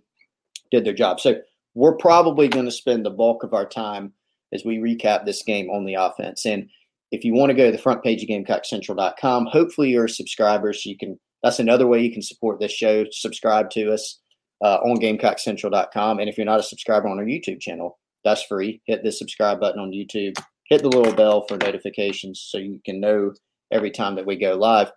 did 0.71 0.85
their 0.85 0.95
job. 0.95 1.21
So 1.21 1.37
we're 1.75 1.97
probably 1.97 2.49
going 2.49 2.65
to 2.65 2.71
spend 2.71 3.05
the 3.05 3.11
bulk 3.11 3.43
of 3.43 3.53
our 3.53 3.67
time 3.67 4.13
as 4.53 4.65
we 4.65 4.79
recap 4.79 5.25
this 5.25 5.43
game 5.43 5.69
on 5.71 5.85
the 5.85 5.95
offense. 5.95 6.45
And 6.47 6.69
if 7.11 7.25
you 7.25 7.35
want 7.35 7.51
to 7.51 7.57
go 7.57 7.67
to 7.67 7.73
the 7.73 7.83
front 7.83 8.03
page 8.03 8.23
of 8.23 8.29
GamecockCentral.com, 8.29 9.47
hopefully 9.47 9.91
you're 9.91 10.05
a 10.05 10.11
subscriber 10.11 10.73
so 10.73 10.89
you 10.89 10.97
can. 10.99 11.19
That's 11.43 11.59
another 11.59 11.87
way 11.87 12.03
you 12.03 12.13
can 12.13 12.23
support 12.23 12.61
this 12.61 12.73
show. 12.73 13.07
Subscribe 13.11 13.71
to 13.71 13.93
us 13.93 14.21
uh, 14.63 14.77
on 14.85 14.99
GamecockCentral.com, 14.99 16.19
and 16.19 16.29
if 16.29 16.37
you're 16.37 16.45
not 16.45 16.61
a 16.61 16.65
subscriber 16.65 17.09
on 17.09 17.19
our 17.19 17.25
YouTube 17.25 17.61
channel, 17.61 17.99
that's 18.25 18.43
free. 18.43 18.81
Hit 18.87 19.03
the 19.03 19.13
subscribe 19.13 19.61
button 19.61 19.81
on 19.81 19.91
YouTube. 19.91 20.39
Hit 20.69 20.83
the 20.83 20.89
little 20.89 21.15
bell 21.15 21.47
for 21.49 21.57
notifications 21.57 22.47
so 22.49 22.59
you 22.59 22.81
can 22.85 23.01
know 23.01 23.33
every 23.73 23.91
time 23.91 24.15
that 24.17 24.27
we 24.27 24.37
go 24.37 24.55
live. 24.55 24.93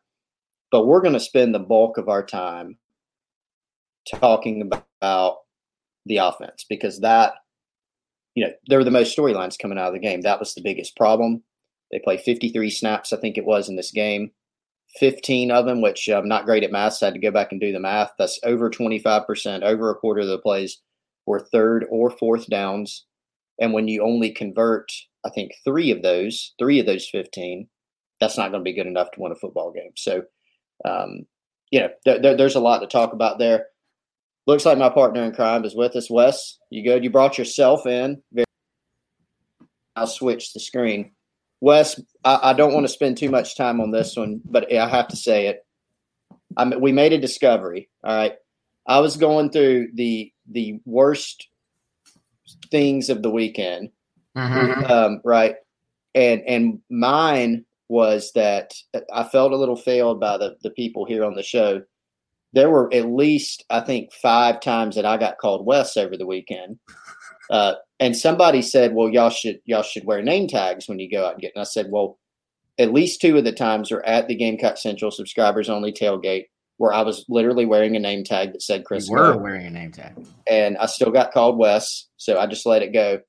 But 0.72 0.86
we're 0.86 1.02
going 1.02 1.14
to 1.14 1.20
spend 1.20 1.54
the 1.54 1.60
bulk 1.60 1.98
of 1.98 2.10
our 2.10 2.26
time 2.26 2.78
talking 4.10 4.62
about 4.62 5.38
the 6.06 6.18
offense 6.18 6.66
because 6.70 7.00
that, 7.00 7.34
you 8.36 8.46
know, 8.46 8.52
there 8.68 8.78
were 8.78 8.84
the 8.84 8.92
most 8.92 9.18
storylines 9.18 9.58
coming 9.58 9.78
out 9.78 9.88
of 9.88 9.94
the 9.94 10.00
game. 10.00 10.22
That 10.22 10.40
was 10.40 10.54
the 10.54 10.62
biggest 10.62 10.96
problem. 10.98 11.44
They 11.94 12.00
played 12.00 12.22
53 12.22 12.72
snaps, 12.72 13.14
I 13.14 13.18
think 13.18 13.38
it 13.38 13.46
was, 13.46 13.70
in 13.70 13.76
this 13.76 13.92
game. 13.92 14.32
15 15.00 15.52
of 15.52 15.66
them, 15.66 15.82
which 15.82 16.08
I'm 16.08 16.28
not 16.28 16.46
great 16.46 16.64
at 16.64 16.72
math, 16.72 16.94
so 16.94 17.06
I 17.06 17.08
had 17.08 17.14
to 17.14 17.20
go 17.20 17.32
back 17.32 17.52
and 17.52 17.62
do 17.62 17.72
the 17.72 17.80
math. 17.80 18.12
That's 18.18 18.40
over 18.44 18.70
25%, 18.70 19.62
over 19.62 19.90
a 19.92 19.96
quarter 19.96 20.22
of 20.22 20.28
the 20.28 20.40
plays 20.40 20.82
were 21.28 21.40
third 21.40 21.86
or 21.90 22.10
fourth 22.10 22.48
downs. 22.48 23.06
And 23.60 23.74
when 23.74 23.88
you 23.88 24.04
only 24.04 24.32
convert, 24.32 24.92
I 25.24 25.30
think, 25.30 25.52
three 25.64 25.92
of 25.92 26.02
those, 26.02 26.54
three 26.58 26.80
of 26.80 26.88
those 26.88 27.08
15, 27.08 27.68
that's 28.20 28.38
not 28.38 28.50
going 28.50 28.62
to 28.62 28.70
be 28.70 28.74
good 28.74 28.88
enough 28.88 29.12
to 29.12 29.22
win 29.22 29.32
a 29.32 29.36
football 29.36 29.72
game. 29.72 29.92
So, 29.96 30.24
um, 30.86 31.26
you 31.72 31.80
know, 31.80 31.90
th- 32.06 32.22
th- 32.24 32.38
there's 32.38 32.56
a 32.56 32.60
lot 32.60 32.80
to 32.80 32.88
talk 32.88 33.14
about 33.14 33.38
there. 33.38 33.68
Looks 34.48 34.66
like 34.66 34.78
my 34.78 34.90
partner 34.90 35.24
in 35.24 35.34
crime 35.34 35.64
is 35.64 35.76
with 35.76 35.96
us. 35.96 36.10
Wes, 36.10 36.58
you 36.70 36.84
good? 36.84 37.04
You 37.04 37.12
brought 37.12 37.38
yourself 37.38 37.86
in. 37.86 38.22
I'll 39.96 40.08
switch 40.08 40.54
the 40.54 40.60
screen. 40.60 41.12
Wes, 41.64 41.98
I, 42.26 42.40
I 42.44 42.54
don't 42.54 42.74
want 42.74 42.86
to 42.86 42.92
spend 42.92 43.18
too 43.18 43.30
much 43.30 43.56
time 43.56 43.80
on 43.80 43.92
this 43.92 44.18
one, 44.18 44.42
but 44.44 44.72
I 44.74 44.86
have 44.86 45.08
to 45.08 45.16
say 45.16 45.48
it. 45.48 45.66
I 46.58 46.66
mean, 46.66 46.82
we 46.82 46.92
made 46.92 47.14
a 47.14 47.18
discovery. 47.18 47.88
All 48.04 48.14
right, 48.14 48.34
I 48.86 49.00
was 49.00 49.16
going 49.16 49.50
through 49.50 49.92
the 49.94 50.34
the 50.52 50.82
worst 50.84 51.48
things 52.70 53.10
of 53.10 53.24
the 53.24 53.30
weekend, 53.30 53.92
mm-hmm. 54.36 54.92
um, 54.92 55.22
right? 55.24 55.56
And 56.14 56.42
and 56.42 56.80
mine 56.90 57.64
was 57.88 58.34
that 58.36 58.74
I 59.14 59.24
felt 59.24 59.54
a 59.54 59.58
little 59.58 59.78
failed 59.78 60.20
by 60.20 60.38
the 60.38 60.58
the 60.64 60.72
people 60.72 61.06
here 61.06 61.24
on 61.24 61.36
the 61.36 61.44
show 61.44 61.84
there 62.54 62.70
were 62.70 62.94
at 62.94 63.08
least 63.08 63.66
I 63.70 63.80
think 63.80 64.14
five 64.14 64.60
times 64.60 64.96
that 64.96 65.06
I 65.06 65.18
got 65.18 65.40
called 65.40 65.66
Wes 65.66 65.98
over 65.98 66.16
the 66.16 66.28
weekend. 66.28 66.80
Uh, 67.50 67.74
and 68.04 68.18
somebody 68.18 68.62
said, 68.62 68.94
"Well, 68.94 69.10
y'all 69.10 69.30
should 69.30 69.62
y'all 69.64 69.82
should 69.82 70.04
wear 70.04 70.22
name 70.22 70.48
tags 70.48 70.90
when 70.90 71.00
you 71.00 71.10
go 71.10 71.26
out 71.26 71.34
and 71.34 71.42
get." 71.42 71.54
And 71.56 71.62
I 71.62 71.64
said, 71.64 71.90
"Well, 71.90 72.20
at 72.78 72.94
least 72.94 73.22
two 73.22 73.38
of 73.38 73.46
the 73.46 73.54
times 73.54 73.92
are 73.92 74.04
at 74.06 74.28
the 74.28 74.36
Gamecock 74.36 74.78
Central 74.78 75.10
subscribers 75.10 75.70
only 75.70 75.94
tailgate 75.94 76.48
where 76.78 76.92
I 76.92 77.02
was 77.02 77.24
literally 77.30 77.66
wearing 77.66 77.96
a 77.96 78.00
name 78.00 78.26
tag 78.26 78.52
that 78.52 78.62
said 78.62 78.84
Chris. 78.84 79.08
You 79.08 79.16
were 79.16 79.38
wearing 79.38 79.66
a 79.66 79.70
name 79.70 79.94
tag, 79.94 80.14
and 80.50 80.78
I 80.78 80.88
still 80.88 81.12
got 81.12 81.32
called 81.32 81.58
Wes, 81.58 82.08
so 82.18 82.38
I 82.38 82.46
just 82.46 82.66
let 82.66 82.82
it 82.82 82.92
go. 82.92 83.22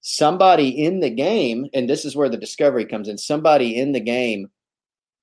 Somebody 0.00 0.68
in 0.84 1.00
the 1.00 1.10
game, 1.10 1.68
and 1.72 1.88
this 1.88 2.04
is 2.04 2.14
where 2.14 2.28
the 2.28 2.36
discovery 2.36 2.84
comes 2.84 3.08
in. 3.08 3.16
Somebody 3.16 3.76
in 3.76 3.92
the 3.92 4.00
game 4.00 4.50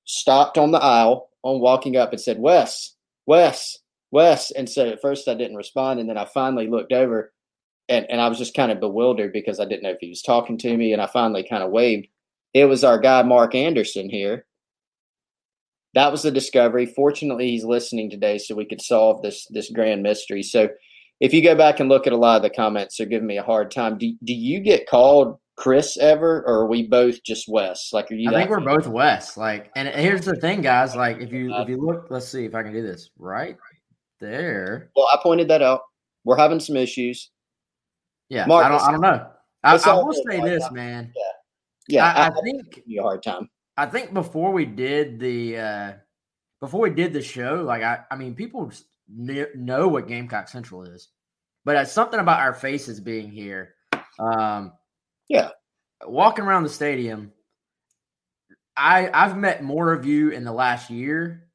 stopped 0.05 0.57
on 0.57 0.71
the 0.71 0.81
aisle 0.81 1.29
on 1.43 1.61
walking 1.61 1.95
up 1.95 2.11
and 2.11 2.19
said, 2.19 2.39
"Wes." 2.39 2.95
Wes, 3.27 3.79
Wes. 4.11 4.51
And 4.51 4.69
so 4.69 4.87
at 4.87 5.01
first 5.01 5.27
I 5.27 5.33
didn't 5.33 5.57
respond. 5.57 5.99
And 5.99 6.09
then 6.09 6.17
I 6.17 6.25
finally 6.25 6.67
looked 6.67 6.93
over 6.93 7.33
and, 7.89 8.05
and 8.09 8.19
I 8.19 8.27
was 8.27 8.37
just 8.37 8.55
kind 8.55 8.71
of 8.71 8.79
bewildered 8.79 9.33
because 9.33 9.59
I 9.59 9.65
didn't 9.65 9.83
know 9.83 9.91
if 9.91 9.99
he 9.99 10.09
was 10.09 10.21
talking 10.21 10.57
to 10.59 10.77
me. 10.77 10.93
And 10.93 11.01
I 11.01 11.07
finally 11.07 11.45
kind 11.47 11.63
of 11.63 11.71
waved. 11.71 12.07
It 12.53 12.65
was 12.65 12.83
our 12.83 12.99
guy, 12.99 13.21
Mark 13.23 13.53
Anderson, 13.53 14.09
here. 14.09 14.45
That 15.93 16.11
was 16.11 16.23
the 16.23 16.31
discovery. 16.31 16.85
Fortunately, 16.85 17.49
he's 17.49 17.63
listening 17.63 18.09
today 18.09 18.37
so 18.37 18.55
we 18.55 18.65
could 18.65 18.81
solve 18.81 19.21
this 19.21 19.47
this 19.49 19.69
grand 19.69 20.03
mystery. 20.03 20.43
So 20.43 20.69
if 21.19 21.33
you 21.33 21.41
go 21.41 21.55
back 21.55 21.79
and 21.79 21.89
look 21.89 22.07
at 22.07 22.13
a 22.13 22.17
lot 22.17 22.37
of 22.37 22.41
the 22.41 22.49
comments, 22.49 22.97
they're 22.97 23.07
giving 23.07 23.27
me 23.27 23.37
a 23.37 23.43
hard 23.43 23.71
time. 23.71 23.97
Do, 23.97 24.13
do 24.23 24.33
you 24.33 24.59
get 24.59 24.89
called 24.89 25.37
Chris 25.57 25.97
ever, 25.97 26.43
or 26.45 26.61
are 26.61 26.67
we 26.67 26.87
both 26.87 27.23
just 27.23 27.47
Wes? 27.47 27.91
Like, 27.93 28.11
are 28.11 28.15
you? 28.15 28.29
I 28.29 28.33
think 28.33 28.49
we're 28.49 28.59
both 28.59 28.87
Wes. 28.87 29.37
Like, 29.37 29.71
and 29.75 29.87
here's 29.87 30.25
the 30.25 30.35
thing, 30.35 30.61
guys. 30.61 30.95
Like, 30.95 31.21
if 31.21 31.31
you 31.31 31.53
uh-huh. 31.53 31.63
if 31.63 31.69
you 31.69 31.77
look, 31.77 32.07
let's 32.09 32.27
see 32.27 32.43
if 32.43 32.55
I 32.55 32.63
can 32.63 32.73
do 32.73 32.81
this 32.81 33.09
right 33.17 33.55
there. 34.19 34.89
Well, 34.95 35.07
I 35.13 35.19
pointed 35.23 35.47
that 35.49 35.61
out. 35.61 35.81
We're 36.25 36.37
having 36.37 36.59
some 36.59 36.75
issues. 36.75 37.31
Yeah, 38.29 38.45
Mark, 38.45 38.65
I 38.65 38.69
don't. 38.69 38.81
I 38.81 38.91
don't 38.91 39.01
know. 39.01 39.27
I, 39.63 39.75
I 39.77 39.93
will 39.95 40.13
say 40.13 40.39
this, 40.41 40.63
time. 40.63 40.73
man. 40.73 41.13
Yeah, 41.15 41.23
yeah. 41.87 42.05
I, 42.05 42.25
I, 42.25 42.27
I 42.27 42.41
think 42.41 42.81
you 42.85 43.01
a 43.01 43.03
hard 43.03 43.23
time. 43.23 43.49
I 43.77 43.85
think 43.85 44.13
before 44.13 44.51
we 44.51 44.65
did 44.65 45.19
the 45.19 45.57
uh 45.57 45.93
before 46.61 46.81
we 46.81 46.89
did 46.89 47.13
the 47.13 47.21
show, 47.21 47.63
like 47.65 47.83
I, 47.83 47.99
I 48.09 48.15
mean, 48.15 48.35
people 48.35 48.71
know 49.07 49.87
what 49.87 50.07
Gamecock 50.07 50.47
Central 50.47 50.83
is, 50.83 51.09
but 51.63 51.75
it's 51.75 51.91
something 51.91 52.19
about 52.19 52.39
our 52.39 52.53
faces 52.53 52.99
being 52.99 53.29
here. 53.29 53.75
Um, 54.19 54.73
yeah. 55.27 55.49
Walking 56.05 56.45
around 56.45 56.63
the 56.63 56.69
stadium, 56.69 57.31
I 58.75 59.09
I've 59.13 59.37
met 59.37 59.63
more 59.63 59.93
of 59.93 60.05
you 60.05 60.29
in 60.29 60.43
the 60.43 60.51
last 60.51 60.89
year 60.89 61.47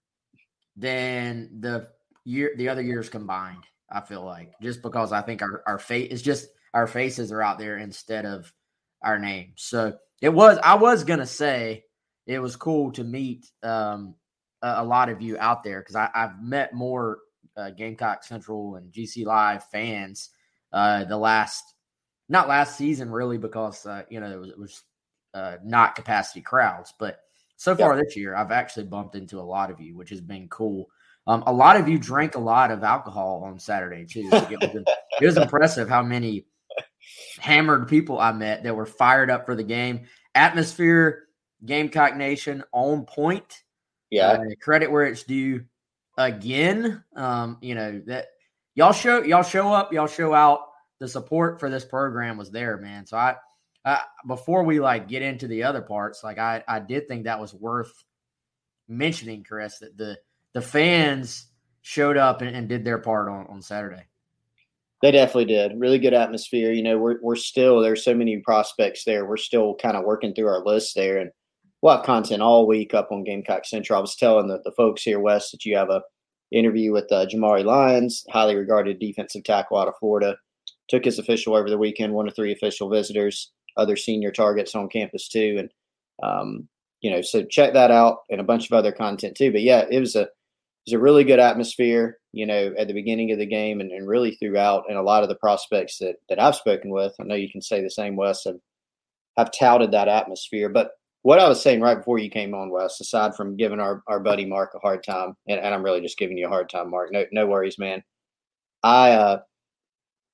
than 0.77 1.61
the 1.61 1.89
year 2.25 2.53
the 2.57 2.69
other 2.69 2.83
years 2.83 3.09
combined. 3.09 3.65
I 3.91 4.01
feel 4.01 4.25
like 4.25 4.53
just 4.63 4.83
because 4.83 5.13
I 5.13 5.23
think 5.23 5.43
our 5.43 5.63
our 5.67 5.79
face 5.79 6.11
is 6.13 6.23
just 6.23 6.49
our 6.75 6.87
faces 6.87 7.33
are 7.33 7.43
out 7.43 7.59
there 7.59 7.79
instead 7.79 8.25
of 8.27 8.53
our 9.03 9.19
names. 9.19 9.55
So 9.57 9.97
it 10.21 10.29
was 10.29 10.59
I 10.63 10.75
was 10.75 11.05
gonna 11.05 11.27
say 11.27 11.85
it 12.27 12.39
was 12.39 12.57
cool 12.57 12.93
to 12.93 13.05
meet 13.05 13.51
um, 13.63 14.15
a, 14.63 14.77
a, 14.79 14.85
lot 14.85 15.09
of 15.09 15.21
you 15.21 15.37
out 15.39 15.65
there 15.65 15.81
because 15.81 15.97
I've 15.97 16.43
met 16.43 16.75
more 16.75 17.19
uh, 17.57 17.71
Gamecock 17.71 18.23
Central 18.25 18.77
and 18.77 18.93
GC 18.93 19.25
Live 19.25 19.65
fans 19.65 20.31
uh, 20.73 21.05
the 21.05 21.17
last 21.17 21.75
not 22.29 22.49
last 22.49 22.77
season 22.77 23.11
really 23.11 23.39
because 23.39 23.85
uh, 23.87 24.03
you 24.11 24.21
know 24.21 24.31
it 24.31 24.39
was, 24.39 24.49
it 24.51 24.59
was 24.59 24.83
uh, 25.35 25.57
not 25.65 25.95
capacity 25.95 26.41
crowds, 26.41 26.95
but 26.99 27.21
so 27.57 27.77
far 27.77 27.97
this 27.97 28.17
year 28.17 28.35
I've 28.35 28.53
actually 28.53 28.87
bumped 28.87 29.17
into 29.17 29.39
a 29.39 29.43
lot 29.43 29.71
of 29.71 29.81
you, 29.81 29.97
which 29.97 30.11
has 30.11 30.21
been 30.21 30.49
cool. 30.49 30.89
Um, 31.27 31.43
a 31.47 31.53
lot 31.53 31.77
of 31.77 31.89
you 31.89 31.99
drank 31.99 32.35
a 32.35 32.41
lot 32.41 32.71
of 32.71 32.83
alcohol 32.83 33.43
on 33.45 33.59
Saturday 33.59 34.07
too. 34.07 34.29
It 34.33 34.61
was, 34.61 34.85
it 35.21 35.27
was 35.27 35.37
impressive 35.43 35.89
how 35.89 36.03
many 36.03 36.47
hammered 37.39 37.89
people 37.89 38.19
I 38.19 38.33
met 38.33 38.63
that 38.65 38.77
were 38.77 38.87
fired 38.87 39.31
up 39.31 39.47
for 39.47 39.55
the 39.55 39.65
game. 39.65 40.07
Atmosphere, 40.35 41.25
Gamecock 41.65 42.17
Nation 42.17 42.65
on 42.73 43.05
point. 43.05 43.63
Yeah. 44.11 44.29
Uh, 44.29 44.45
credit 44.61 44.91
where 44.91 45.05
it's 45.05 45.23
due 45.23 45.65
again. 46.17 47.03
Um, 47.17 47.59
you 47.61 47.75
know, 47.75 48.03
that 48.07 48.29
y'all 48.75 48.93
show 48.93 49.23
y'all 49.23 49.43
show 49.43 49.73
up, 49.73 49.93
y'all 49.93 50.07
show 50.07 50.35
out. 50.35 50.67
The 50.99 51.09
support 51.09 51.61
for 51.61 51.71
this 51.71 51.85
program 51.85 52.37
was 52.37 52.51
there, 52.51 52.77
man. 52.77 53.07
So 53.07 53.17
I 53.17 53.37
uh, 53.85 54.01
before 54.27 54.65
we 54.65 54.81
like 54.81 55.09
get 55.09 55.23
into 55.23 55.49
the 55.49 55.63
other 55.63 55.81
parts, 55.81 56.23
like 56.23 56.39
I 56.39 56.63
I 56.69 56.79
did 56.81 57.09
think 57.09 57.25
that 57.25 57.41
was 57.41 57.55
worth 57.55 57.93
mentioning, 58.87 59.43
Chris, 59.43 59.79
that 59.79 59.97
the 59.97 60.19
the 60.53 60.61
fans 60.61 61.47
showed 61.83 62.19
up 62.19 62.43
and, 62.43 62.55
and 62.55 62.69
did 62.69 62.85
their 62.85 62.99
part 62.99 63.29
on, 63.29 63.47
on 63.47 63.63
Saturday. 63.63 64.03
They 65.03 65.11
definitely 65.13 65.47
did. 65.47 65.79
Really 65.79 65.99
good 65.99 66.13
atmosphere. 66.13 66.73
You 66.73 66.83
know, 66.83 66.99
we're 66.99 67.19
we're 67.23 67.37
still 67.37 67.81
there's 67.81 68.05
so 68.05 68.15
many 68.15 68.39
prospects 68.39 69.05
there. 69.05 69.27
We're 69.27 69.39
still 69.39 69.75
kind 69.77 69.97
of 69.97 70.05
working 70.05 70.35
through 70.35 70.49
our 70.49 70.65
list 70.65 70.95
there, 70.95 71.19
and 71.19 71.31
we'll 71.81 71.97
have 71.97 72.05
content 72.05 72.43
all 72.43 72.67
week 72.67 72.93
up 72.93 73.11
on 73.11 73.25
Gamecock 73.25 73.65
Central. 73.65 73.99
I 73.99 74.01
was 74.03 74.17
telling 74.17 74.49
the, 74.49 74.61
the 74.65 74.73
folks 74.73 75.03
here 75.03 75.21
Wes 75.21 75.51
that 75.53 75.65
you 75.65 75.77
have 75.77 75.89
a 75.89 76.03
interview 76.53 76.93
with 76.93 77.11
uh, 77.11 77.27
Jamari 77.27 77.65
Lyons, 77.65 78.25
highly 78.31 78.57
regarded 78.57 78.99
defensive 78.99 79.45
tackle 79.45 79.79
out 79.79 79.89
of 79.89 79.95
Florida. 79.99 80.37
Took 80.89 81.05
his 81.05 81.19
official 81.19 81.55
over 81.55 81.71
the 81.71 81.79
weekend. 81.79 82.13
One 82.13 82.29
of 82.29 82.35
three 82.35 82.53
official 82.53 82.91
visitors. 82.91 83.53
Other 83.77 83.97
senior 83.97 84.33
targets 84.33 84.75
on 84.75 84.89
campus 84.89 85.29
too, 85.29 85.57
and 85.59 85.71
um, 86.23 86.69
you 87.01 87.11
know, 87.11 87.23
so 87.23 87.45
check 87.45 87.73
that 87.73 87.91
out 87.91 88.19
and 88.29 88.41
a 88.41 88.45
bunch 88.45 88.67
of 88.67 88.73
other 88.73 88.93
content 88.93 89.37
too. 89.37 89.53
But 89.53 89.63
yeah, 89.63 89.87
it 89.91 90.01
was 90.01 90.17
a 90.17 90.29
was 90.87 90.95
a 90.95 90.99
really 90.99 91.25
good 91.25 91.39
atmosphere, 91.39 92.19
you 92.33 92.47
know, 92.47 92.73
at 92.79 92.89
the 92.89 92.95
beginning 92.95 93.33
of 93.33 93.39
the 93.39 93.47
game 93.47 93.81
and, 93.81 93.91
and 93.93 94.09
really 94.09 94.37
throughout. 94.37 94.85
And 94.89 94.97
a 94.97 95.03
lot 95.03 95.23
of 95.23 95.29
the 95.29 95.37
prospects 95.37 95.99
that 95.99 96.17
that 96.29 96.41
I've 96.41 96.57
spoken 96.57 96.91
with, 96.91 97.15
I 97.21 97.25
know 97.25 97.35
you 97.35 97.51
can 97.51 97.63
say 97.63 97.83
the 97.83 97.91
same, 97.91 98.17
Wes, 98.17 98.45
have 98.45 98.59
have 99.37 99.51
touted 99.59 99.93
that 99.93 100.09
atmosphere. 100.09 100.69
But 100.69 100.91
what 101.23 101.39
I 101.39 101.49
was 101.49 101.63
saying 101.63 101.81
right 101.81 101.99
before 101.99 102.19
you 102.19 102.31
came 102.31 102.55
on, 102.55 102.71
Wes, 102.71 103.01
aside 103.01 103.35
from 103.35 103.57
giving 103.57 103.81
our, 103.81 104.03
our 104.07 104.21
buddy 104.21 104.47
Mark 104.47 104.71
a 104.75 104.79
hard 104.79 105.05
time, 105.05 105.35
and, 105.49 105.61
and 105.61 105.75
I'm 105.75 105.83
really 105.83 106.01
just 106.01 106.19
giving 106.19 106.39
you 106.39 106.47
a 106.47 106.51
hard 106.51 106.71
time, 106.71 106.91
Mark. 106.91 107.11
No 107.13 107.25
no 107.33 107.47
worries, 107.47 107.79
man. 107.79 108.03
I 108.83 109.13
uh 109.13 109.41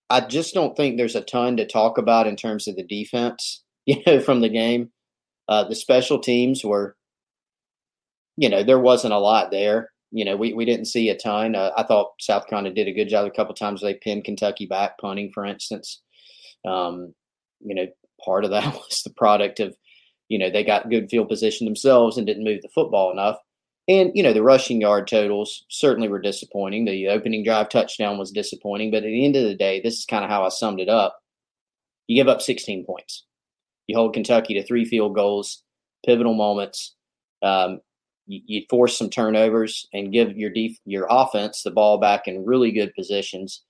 I 0.08 0.20
just 0.20 0.54
don't 0.54 0.76
think 0.76 0.96
there's 0.96 1.16
a 1.16 1.20
ton 1.20 1.56
to 1.56 1.66
talk 1.66 1.98
about 1.98 2.26
in 2.28 2.36
terms 2.36 2.68
of 2.68 2.76
the 2.76 2.84
defense, 2.84 3.64
you 3.86 4.02
know, 4.06 4.20
from 4.20 4.40
the 4.40 4.48
game. 4.48 4.90
Uh, 5.48 5.64
the 5.64 5.74
special 5.76 6.18
teams 6.18 6.64
were, 6.64 6.96
you 8.36 8.48
know, 8.48 8.62
there 8.64 8.80
wasn't 8.80 9.14
a 9.14 9.18
lot 9.18 9.50
there. 9.50 9.90
You 10.12 10.24
know, 10.24 10.36
we, 10.36 10.54
we 10.54 10.64
didn't 10.64 10.86
see 10.86 11.08
a 11.10 11.16
ton. 11.16 11.54
Uh, 11.54 11.72
I 11.76 11.82
thought 11.82 12.12
South 12.20 12.46
Carolina 12.46 12.74
did 12.74 12.88
a 12.88 12.92
good 12.92 13.08
job 13.08 13.26
a 13.26 13.30
couple 13.30 13.54
times. 13.54 13.80
They 13.80 13.94
pinned 13.94 14.24
Kentucky 14.24 14.66
back 14.66 14.98
punting, 14.98 15.32
for 15.32 15.44
instance. 15.44 16.00
Um, 16.66 17.14
you 17.60 17.74
know, 17.74 17.86
part 18.24 18.44
of 18.44 18.50
that 18.52 18.72
was 18.72 19.02
the 19.04 19.12
product 19.14 19.60
of, 19.60 19.76
you 20.28 20.38
know, 20.38 20.50
they 20.50 20.64
got 20.64 20.90
good 20.90 21.08
field 21.10 21.28
position 21.28 21.64
themselves 21.64 22.16
and 22.16 22.26
didn't 22.26 22.44
move 22.44 22.62
the 22.62 22.68
football 22.74 23.12
enough. 23.12 23.36
And, 23.88 24.10
you 24.14 24.22
know, 24.22 24.32
the 24.32 24.42
rushing 24.42 24.80
yard 24.80 25.06
totals 25.06 25.64
certainly 25.68 26.08
were 26.08 26.20
disappointing. 26.20 26.84
The 26.84 27.08
opening 27.08 27.44
drive 27.44 27.68
touchdown 27.68 28.18
was 28.18 28.32
disappointing. 28.32 28.90
But 28.90 28.98
at 28.98 29.02
the 29.04 29.24
end 29.24 29.36
of 29.36 29.44
the 29.44 29.54
day, 29.54 29.80
this 29.80 29.94
is 29.94 30.04
kind 30.04 30.24
of 30.24 30.30
how 30.30 30.44
I 30.44 30.48
summed 30.48 30.80
it 30.80 30.88
up. 30.88 31.20
You 32.08 32.20
give 32.20 32.28
up 32.28 32.42
16 32.42 32.84
points. 32.84 33.24
You 33.86 33.96
hold 33.96 34.14
Kentucky 34.14 34.54
to 34.54 34.66
three 34.66 34.84
field 34.84 35.14
goals, 35.14 35.62
pivotal 36.04 36.34
moments. 36.34 36.96
Um, 37.42 37.80
you, 38.26 38.62
force 38.68 38.96
some 38.96 39.10
turnovers 39.10 39.86
and 39.92 40.12
give 40.12 40.36
your 40.36 40.50
def- 40.50 40.80
your 40.84 41.06
offense 41.10 41.62
the 41.62 41.70
ball 41.70 41.98
back 41.98 42.26
in 42.26 42.44
really 42.44 42.72
good 42.72 42.94
positions. 42.94 43.62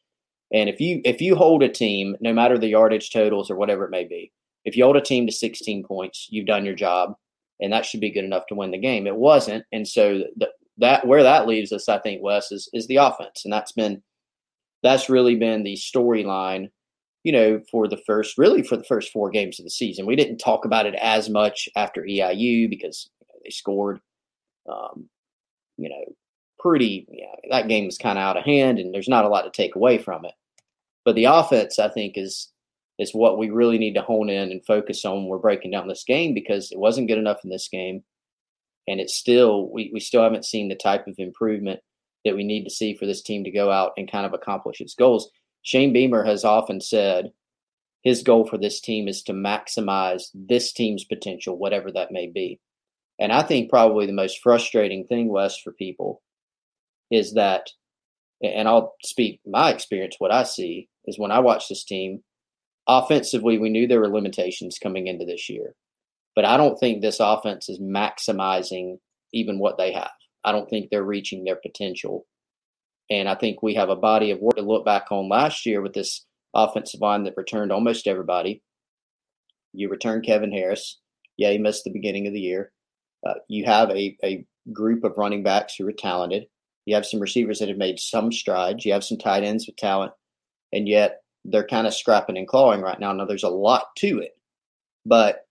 And 0.53 0.69
if 0.69 0.81
you 0.81 1.01
if 1.05 1.21
you 1.21 1.35
hold 1.35 1.63
a 1.63 1.69
team, 1.69 2.17
no 2.21 2.33
matter 2.33 2.59
the 2.59 2.69
yardage 2.69 3.11
totals 3.11 3.51
or 3.51 3.57
whatever 3.57 3.85
it 3.85 3.91
may 3.91 4.05
be, 4.05 4.33
if 4.65 4.77
you 4.77 4.85
hold 4.85 4.97
a 4.97 5.01
team 5.01 5.27
to 5.27 5.33
16 5.33 5.85
points, 5.85 6.29
you've 6.31 6.47
done 6.47 6.65
your 6.65 6.75
job, 6.75 7.15
and 7.61 7.73
that 7.73 7.85
should 7.85 8.01
be 8.01 8.13
good 8.13 8.25
enough 8.25 8.47
to 8.49 8.55
win 8.55 8.71
the 8.71 8.79
game. 8.79 9.07
It 9.07 9.17
wasn't, 9.17 9.65
and 9.73 9.87
so 9.87 10.25
the, 10.37 10.49
that 10.79 11.07
where 11.07 11.23
that 11.23 11.47
leaves 11.47 11.73
us, 11.73 11.89
I 11.89 11.99
think, 11.99 12.23
Wes 12.23 12.53
is 12.53 12.69
is 12.73 12.87
the 12.87 12.97
offense, 12.97 13.43
and 13.45 13.53
that's 13.53 13.73
been 13.73 14.03
that's 14.83 15.11
really 15.11 15.35
been 15.37 15.65
the 15.65 15.75
storyline 15.75 16.69
you 17.27 17.33
know, 17.33 17.61
for 17.73 17.89
the 17.89 18.01
first, 18.07 18.39
really 18.39 18.63
for 18.63 18.77
the 18.77 18.85
first 18.85 19.13
four 19.13 19.31
games 19.31 19.59
of 19.59 19.65
the 19.65 19.71
season. 19.71 20.07
We 20.07 20.15
didn't 20.15 20.39
talk 20.39 20.65
about 20.65 20.87
it 20.87 20.95
as 21.03 21.29
much 21.29 21.69
after 21.75 22.03
EIU 22.03 22.71
because 22.71 23.11
they 23.43 23.51
scored, 23.51 23.99
um, 24.69 25.09
you 25.77 25.89
know, 25.89 26.05
pretty, 26.59 27.07
that 27.51 27.69
game 27.69 27.87
was 27.87 27.99
kind 27.99 28.19
of 28.19 28.23
out 28.23 28.37
of 28.37 28.45
hand 28.45 28.79
and 28.79 28.95
there's 28.95 29.09
not 29.09 29.25
a 29.25 29.29
lot 29.29 29.43
to 29.43 29.51
take 29.51 29.77
away 29.77 29.99
from 29.99 30.25
it. 30.25 30.33
But 31.05 31.15
the 31.15 31.27
offense, 31.27 31.79
I 31.79 31.89
think, 31.89 32.17
is 32.17 32.51
is 32.99 33.13
what 33.13 33.39
we 33.39 33.51
really 33.51 33.79
need 33.79 33.95
to 33.95 34.03
hone 34.03 34.31
in 34.31 34.51
and 34.51 34.65
focus 34.65 35.05
on 35.05 35.17
when 35.17 35.27
we're 35.27 35.39
breaking 35.39 35.71
down 35.71 35.87
this 35.87 36.05
game 36.05 36.33
because 36.33 36.73
it 36.73 36.79
wasn't 36.79 37.09
good 37.09 37.19
enough 37.19 37.45
in 37.45 37.51
this 37.51 37.69
game. 37.69 38.03
And 38.89 39.01
it's 39.01 39.15
still, 39.15 39.69
we, 39.71 39.91
we 39.93 40.01
still 40.01 40.23
haven't 40.23 40.47
seen 40.47 40.69
the 40.69 40.77
type 40.77 41.07
of 41.07 41.15
improvement 41.19 41.81
that 42.25 42.35
we 42.35 42.45
need 42.45 42.65
to 42.65 42.71
see 42.71 42.95
for 42.95 43.05
this 43.05 43.23
team 43.23 43.45
to 43.45 43.51
go 43.51 43.71
out 43.71 43.93
and 43.97 44.11
kind 44.11 44.25
of 44.25 44.33
accomplish 44.33 44.81
its 44.81 44.95
goals. 44.95 45.31
Shane 45.63 45.93
Beamer 45.93 46.25
has 46.25 46.45
often 46.45 46.81
said 46.81 47.33
his 48.03 48.23
goal 48.23 48.47
for 48.47 48.57
this 48.57 48.81
team 48.81 49.09
is 49.09 49.23
to 49.25 49.33
maximize 49.33 50.31
this 50.33 50.73
team's 50.73 51.05
potential, 51.05 51.59
whatever 51.59 51.91
that 51.93 52.13
may 52.13 52.29
be. 52.29 52.61
And 53.19 53.33
I 53.33 53.43
think 53.43 53.71
probably 53.71 54.07
the 54.07 54.13
most 54.13 54.41
frustrating 54.43 55.07
thing, 55.07 55.29
Wes, 55.29 55.59
for 55.59 55.73
people 55.73 56.23
is 57.11 57.35
that, 57.35 57.71
and 58.43 58.69
I'll 58.69 58.95
speak 59.03 59.41
my 59.47 59.71
experience, 59.71 60.17
what 60.19 60.33
I 60.33 60.43
see 60.43 60.89
is 61.07 61.19
when 61.19 61.31
I 61.31 61.39
watch 61.39 61.69
this 61.69 61.85
team, 61.85 62.23
offensively, 62.87 63.59
we 63.59 63.71
knew 63.71 63.87
there 63.87 64.01
were 64.01 64.13
limitations 64.13 64.79
coming 64.79 65.07
into 65.07 65.25
this 65.25 65.49
year. 65.49 65.75
But 66.35 66.45
I 66.45 66.59
don't 66.59 66.79
think 66.79 67.01
this 67.01 67.21
offense 67.21 67.69
is 67.69 67.81
maximizing 67.81 68.99
even 69.33 69.59
what 69.59 69.79
they 69.79 69.93
have. 69.93 70.11
I 70.45 70.53
don't 70.53 70.69
think 70.69 70.91
they're 70.91 71.03
reaching 71.03 71.45
their 71.45 71.57
potential. 71.57 72.27
And 73.11 73.29
I 73.29 73.35
think 73.35 73.63
we 73.63 73.75
have 73.75 73.89
a 73.89 73.97
body 73.97 74.31
of 74.31 74.41
work 74.41 74.57
to 74.57 74.63
look 74.63 74.85
back 74.85 75.11
on 75.11 75.29
last 75.29 75.65
year 75.65 75.81
with 75.81 75.95
this 75.95 76.27
offensive 76.55 77.01
line 77.01 77.25
that 77.25 77.37
returned 77.37 77.73
almost 77.73 78.07
everybody. 78.07 78.63
You 79.73 79.89
return 79.89 80.23
Kevin 80.23 80.53
Harris. 80.53 81.01
Yeah, 81.37 81.51
he 81.51 81.59
missed 81.59 81.85
the 81.85 81.93
beginning 81.93 82.27
of 82.27 82.33
the 82.33 82.41
year. 82.41 82.73
Uh, 83.27 83.35
you 83.49 83.65
have 83.65 83.91
a, 83.91 84.17
a 84.23 84.47
group 84.73 85.05
of 85.05 85.17
running 85.17 85.43
backs 85.43 85.75
who 85.77 85.87
are 85.87 85.93
talented. 85.93 86.47
You 86.85 86.95
have 86.95 87.07
some 87.07 87.21
receivers 87.21 87.59
that 87.59 87.69
have 87.69 87.79
made 87.79 87.99
some 87.99 88.31
strides. 88.31 88.85
You 88.85 88.93
have 88.93 89.05
some 89.05 89.19
tight 89.19 89.43
ends 89.43 89.67
with 89.67 89.77
talent, 89.77 90.13
and 90.73 90.89
yet 90.89 91.23
they're 91.45 91.67
kind 91.67 91.87
of 91.87 91.95
scrapping 91.95 92.37
and 92.37 92.47
clawing 92.47 92.81
right 92.81 92.99
now. 93.01 93.13
Now, 93.13 93.25
there's 93.25 93.43
a 93.43 93.49
lot 93.49 93.85
to 93.99 94.21
it, 94.21 94.37
but 95.05 95.47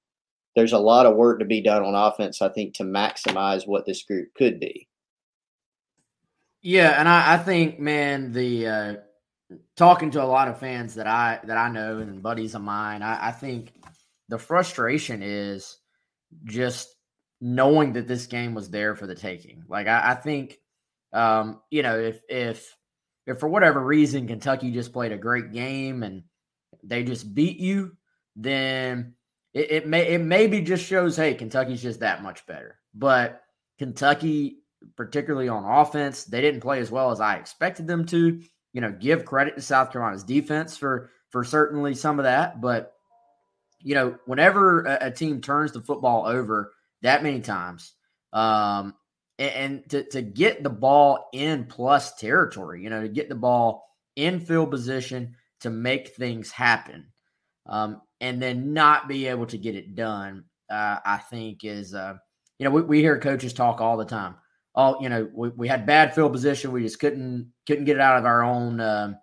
there's 0.55 0.73
a 0.73 0.79
lot 0.79 1.05
of 1.05 1.15
work 1.15 1.39
to 1.39 1.45
be 1.45 1.61
done 1.61 1.83
on 1.83 1.95
offense, 1.95 2.41
I 2.41 2.49
think, 2.49 2.75
to 2.75 2.83
maximize 2.83 3.67
what 3.67 3.85
this 3.85 4.03
group 4.03 4.29
could 4.35 4.59
be. 4.59 4.87
Yeah, 6.61 6.99
and 6.99 7.07
I, 7.07 7.33
I 7.33 7.37
think, 7.37 7.79
man, 7.79 8.31
the 8.31 8.67
uh, 8.67 8.95
talking 9.75 10.11
to 10.11 10.23
a 10.23 10.25
lot 10.25 10.47
of 10.47 10.59
fans 10.59 10.95
that 10.95 11.07
I 11.07 11.39
that 11.43 11.57
I 11.57 11.69
know 11.69 11.99
and 11.99 12.23
buddies 12.23 12.55
of 12.55 12.61
mine, 12.61 13.03
I, 13.03 13.27
I 13.27 13.31
think 13.31 13.73
the 14.29 14.39
frustration 14.39 15.21
is 15.21 15.77
just 16.45 16.94
knowing 17.41 17.93
that 17.93 18.07
this 18.07 18.27
game 18.27 18.53
was 18.53 18.69
there 18.69 18.95
for 18.95 19.07
the 19.07 19.15
taking. 19.15 19.63
Like 19.67 19.87
I, 19.87 20.11
I 20.11 20.13
think, 20.15 20.57
um, 21.13 21.61
you 21.69 21.83
know, 21.83 21.99
if 21.99 22.21
if 22.29 22.75
if 23.25 23.39
for 23.39 23.49
whatever 23.49 23.81
reason 23.83 24.27
Kentucky 24.27 24.71
just 24.71 24.93
played 24.93 25.11
a 25.11 25.17
great 25.17 25.51
game 25.51 26.03
and 26.03 26.23
they 26.83 27.03
just 27.03 27.33
beat 27.33 27.57
you, 27.57 27.95
then 28.35 29.13
it, 29.53 29.71
it 29.71 29.87
may 29.87 30.07
it 30.07 30.21
maybe 30.21 30.61
just 30.61 30.85
shows, 30.85 31.15
hey, 31.15 31.33
Kentucky's 31.33 31.81
just 31.81 32.01
that 32.01 32.23
much 32.23 32.45
better. 32.45 32.79
But 32.93 33.41
Kentucky 33.77 34.59
particularly 34.95 35.49
on 35.49 35.63
offense. 35.63 36.25
They 36.25 36.41
didn't 36.41 36.61
play 36.61 36.79
as 36.79 36.91
well 36.91 37.11
as 37.11 37.19
I 37.19 37.35
expected 37.35 37.87
them 37.87 38.05
to. 38.07 38.41
You 38.73 38.81
know, 38.81 38.91
give 38.91 39.25
credit 39.25 39.55
to 39.55 39.61
South 39.61 39.91
Carolina's 39.91 40.23
defense 40.23 40.77
for 40.77 41.09
for 41.29 41.43
certainly 41.43 41.95
some 41.95 42.19
of 42.19 42.23
that, 42.23 42.61
but 42.61 42.93
you 43.79 43.93
know, 43.93 44.17
whenever 44.25 44.83
a, 44.83 45.07
a 45.07 45.11
team 45.11 45.41
turns 45.41 45.71
the 45.71 45.81
football 45.81 46.25
over 46.25 46.73
that 47.01 47.23
many 47.23 47.41
times, 47.41 47.93
um, 48.33 48.95
and, 49.39 49.53
and 49.53 49.89
to 49.89 50.03
to 50.09 50.21
get 50.21 50.63
the 50.63 50.69
ball 50.69 51.29
in 51.33 51.65
plus 51.65 52.15
territory, 52.15 52.83
you 52.83 52.89
know, 52.89 53.01
to 53.01 53.09
get 53.09 53.29
the 53.29 53.35
ball 53.35 53.85
in 54.15 54.39
field 54.39 54.71
position 54.71 55.35
to 55.61 55.69
make 55.69 56.15
things 56.15 56.51
happen, 56.51 57.07
um, 57.67 58.01
and 58.21 58.41
then 58.41 58.73
not 58.73 59.07
be 59.07 59.27
able 59.27 59.45
to 59.47 59.57
get 59.57 59.75
it 59.75 59.95
done, 59.95 60.45
uh, 60.69 60.97
I 61.05 61.17
think 61.17 61.63
is, 61.63 61.93
uh, 61.93 62.15
you 62.59 62.63
know, 62.63 62.71
we, 62.71 62.81
we 62.81 62.99
hear 62.99 63.19
coaches 63.19 63.53
talk 63.53 63.81
all 63.81 63.97
the 63.97 64.05
time 64.05 64.35
all 64.75 64.97
you 65.01 65.09
know 65.09 65.27
we, 65.33 65.49
we 65.49 65.67
had 65.67 65.85
bad 65.85 66.13
field 66.13 66.31
position 66.31 66.71
we 66.71 66.83
just 66.83 66.99
couldn't 66.99 67.51
couldn't 67.65 67.85
get 67.85 67.95
it 67.95 68.01
out 68.01 68.17
of 68.17 68.25
our 68.25 68.43
own 68.43 68.79
uh, 68.79 69.13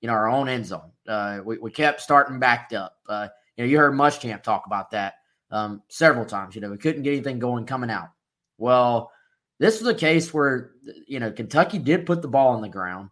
you 0.00 0.08
know 0.08 0.14
our 0.14 0.28
own 0.28 0.48
end 0.48 0.66
zone 0.66 0.90
uh, 1.08 1.40
we, 1.44 1.58
we 1.58 1.70
kept 1.70 2.00
starting 2.00 2.40
backed 2.40 2.72
up 2.72 2.96
uh, 3.08 3.28
you 3.56 3.64
know 3.64 3.70
you 3.70 3.78
heard 3.78 3.94
muschamp 3.94 4.42
talk 4.42 4.64
about 4.66 4.90
that 4.90 5.14
um, 5.52 5.82
several 5.88 6.24
times 6.24 6.56
you 6.56 6.60
know 6.60 6.70
we 6.70 6.78
couldn't 6.78 7.04
get 7.04 7.12
anything 7.12 7.38
going 7.38 7.64
coming 7.66 7.90
out 7.90 8.08
well 8.58 9.12
this 9.60 9.80
was 9.80 9.88
a 9.88 9.94
case 9.94 10.34
where 10.34 10.72
you 11.06 11.20
know 11.20 11.30
kentucky 11.30 11.78
did 11.78 12.06
put 12.06 12.22
the 12.22 12.28
ball 12.28 12.48
on 12.54 12.62
the 12.62 12.68
ground 12.68 13.10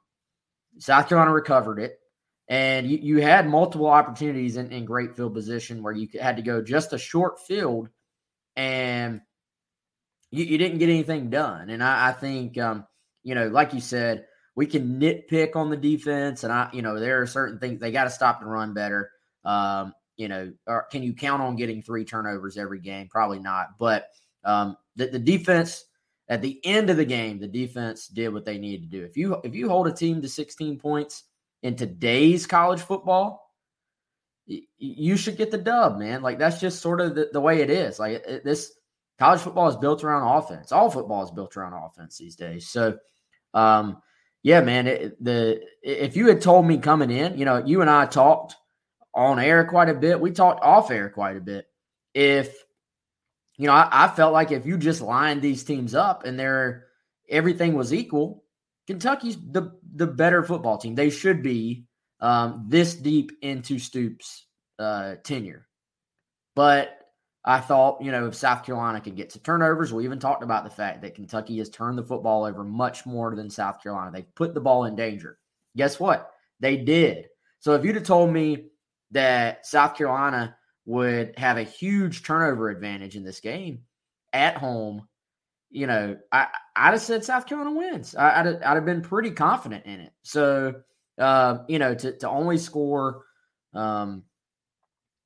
south 0.78 1.08
carolina 1.08 1.32
recovered 1.32 1.78
it 1.78 2.00
And 2.48 2.90
you, 2.90 2.98
you 2.98 3.22
had 3.22 3.48
multiple 3.48 3.86
opportunities 3.86 4.56
in, 4.56 4.72
in 4.72 4.84
great 4.84 5.14
field 5.14 5.34
position 5.34 5.84
where 5.84 5.92
you 5.92 6.08
had 6.20 6.36
to 6.36 6.42
go 6.42 6.60
just 6.60 6.92
a 6.92 6.98
short 6.98 7.38
field 7.46 7.88
and 8.56 9.20
you, 10.32 10.44
you 10.44 10.58
didn't 10.58 10.78
get 10.78 10.88
anything 10.88 11.30
done. 11.30 11.70
And 11.70 11.80
I, 11.80 12.08
I 12.08 12.12
think, 12.12 12.58
um, 12.58 12.86
you 13.22 13.36
know, 13.36 13.46
like 13.46 13.72
you 13.72 13.80
said, 13.80 14.26
we 14.56 14.66
can 14.66 14.98
nitpick 15.00 15.54
on 15.54 15.70
the 15.70 15.76
defense. 15.76 16.42
And 16.42 16.52
I, 16.52 16.70
you 16.72 16.82
know, 16.82 16.98
there 16.98 17.22
are 17.22 17.26
certain 17.28 17.60
things 17.60 17.78
they 17.78 17.92
got 17.92 18.04
to 18.04 18.10
stop 18.10 18.42
and 18.42 18.50
run 18.50 18.74
better. 18.74 19.12
Um, 19.44 19.94
you 20.20 20.28
know, 20.28 20.52
or 20.66 20.86
can 20.92 21.02
you 21.02 21.14
count 21.14 21.40
on 21.40 21.56
getting 21.56 21.80
three 21.80 22.04
turnovers 22.04 22.58
every 22.58 22.78
game? 22.78 23.08
Probably 23.08 23.38
not. 23.38 23.78
But 23.78 24.08
um, 24.44 24.76
the, 24.94 25.06
the 25.06 25.18
defense 25.18 25.86
at 26.28 26.42
the 26.42 26.60
end 26.62 26.90
of 26.90 26.98
the 26.98 27.06
game, 27.06 27.40
the 27.40 27.48
defense 27.48 28.06
did 28.06 28.28
what 28.28 28.44
they 28.44 28.58
needed 28.58 28.82
to 28.90 28.98
do. 28.98 29.02
If 29.02 29.16
you 29.16 29.40
if 29.44 29.54
you 29.54 29.66
hold 29.70 29.88
a 29.88 29.92
team 29.92 30.20
to 30.20 30.28
16 30.28 30.78
points 30.78 31.24
in 31.62 31.74
today's 31.74 32.46
college 32.46 32.82
football, 32.82 33.50
you 34.76 35.16
should 35.16 35.38
get 35.38 35.50
the 35.50 35.58
dub, 35.58 35.98
man. 35.98 36.20
Like 36.20 36.38
that's 36.38 36.60
just 36.60 36.82
sort 36.82 37.00
of 37.00 37.14
the, 37.14 37.30
the 37.32 37.40
way 37.40 37.62
it 37.62 37.70
is. 37.70 37.98
Like 37.98 38.22
it, 38.26 38.44
this 38.44 38.74
college 39.18 39.40
football 39.40 39.68
is 39.68 39.76
built 39.76 40.04
around 40.04 40.36
offense. 40.36 40.70
All 40.70 40.90
football 40.90 41.24
is 41.24 41.30
built 41.30 41.56
around 41.56 41.72
offense 41.72 42.18
these 42.18 42.36
days. 42.36 42.68
So, 42.68 42.98
um, 43.54 44.02
yeah, 44.42 44.60
man. 44.60 44.86
It, 44.86 45.24
the 45.24 45.62
if 45.82 46.14
you 46.14 46.28
had 46.28 46.42
told 46.42 46.66
me 46.66 46.76
coming 46.76 47.10
in, 47.10 47.38
you 47.38 47.46
know, 47.46 47.64
you 47.64 47.80
and 47.80 47.88
I 47.88 48.04
talked 48.04 48.56
on 49.14 49.38
air 49.38 49.64
quite 49.64 49.88
a 49.88 49.94
bit. 49.94 50.20
We 50.20 50.30
talked 50.30 50.62
off 50.62 50.90
air 50.90 51.08
quite 51.08 51.36
a 51.36 51.40
bit. 51.40 51.66
If 52.14 52.64
you 53.56 53.66
know, 53.66 53.72
I, 53.72 53.88
I 53.90 54.08
felt 54.08 54.32
like 54.32 54.52
if 54.52 54.64
you 54.64 54.78
just 54.78 55.02
lined 55.02 55.42
these 55.42 55.64
teams 55.64 55.94
up 55.94 56.24
and 56.24 56.38
they're 56.38 56.86
everything 57.28 57.74
was 57.74 57.92
equal, 57.92 58.44
Kentucky's 58.86 59.36
the 59.36 59.72
the 59.94 60.06
better 60.06 60.42
football 60.42 60.78
team. 60.78 60.94
They 60.94 61.10
should 61.10 61.42
be 61.42 61.84
um, 62.20 62.66
this 62.68 62.94
deep 62.94 63.32
into 63.42 63.78
Stoops' 63.78 64.46
uh, 64.78 65.16
tenure. 65.22 65.66
But 66.56 66.98
I 67.44 67.60
thought, 67.60 68.02
you 68.02 68.12
know, 68.12 68.26
if 68.26 68.34
South 68.34 68.64
Carolina 68.64 69.00
could 69.00 69.16
get 69.16 69.30
to 69.30 69.38
turnovers, 69.42 69.92
we 69.92 70.04
even 70.04 70.18
talked 70.18 70.42
about 70.42 70.64
the 70.64 70.70
fact 70.70 71.02
that 71.02 71.14
Kentucky 71.14 71.58
has 71.58 71.70
turned 71.70 71.96
the 71.96 72.02
football 72.02 72.44
over 72.44 72.64
much 72.64 73.06
more 73.06 73.34
than 73.34 73.48
South 73.48 73.82
Carolina. 73.82 74.10
They've 74.12 74.34
put 74.34 74.54
the 74.54 74.60
ball 74.60 74.84
in 74.84 74.94
danger. 74.94 75.38
Guess 75.76 75.98
what? 76.00 76.30
They 76.60 76.76
did. 76.76 77.26
So 77.60 77.74
if 77.74 77.84
you'd 77.84 77.94
have 77.94 78.04
told 78.04 78.32
me 78.32 78.69
that 79.10 79.66
South 79.66 79.96
Carolina 79.96 80.56
would 80.86 81.38
have 81.38 81.56
a 81.56 81.62
huge 81.62 82.22
turnover 82.22 82.70
advantage 82.70 83.16
in 83.16 83.24
this 83.24 83.40
game 83.40 83.82
at 84.32 84.56
home, 84.56 85.06
you 85.70 85.86
know, 85.86 86.16
I, 86.32 86.48
I'd 86.74 86.92
have 86.92 87.00
said 87.00 87.24
South 87.24 87.46
Carolina 87.46 87.76
wins. 87.76 88.14
I, 88.14 88.42
would 88.42 88.54
have, 88.54 88.62
I'd 88.62 88.74
have 88.74 88.84
been 88.84 89.02
pretty 89.02 89.30
confident 89.30 89.86
in 89.86 90.00
it. 90.00 90.12
So, 90.22 90.74
uh, 91.18 91.58
you 91.68 91.78
know, 91.78 91.94
to, 91.94 92.16
to 92.18 92.28
only 92.28 92.58
score, 92.58 93.22
um, 93.74 94.24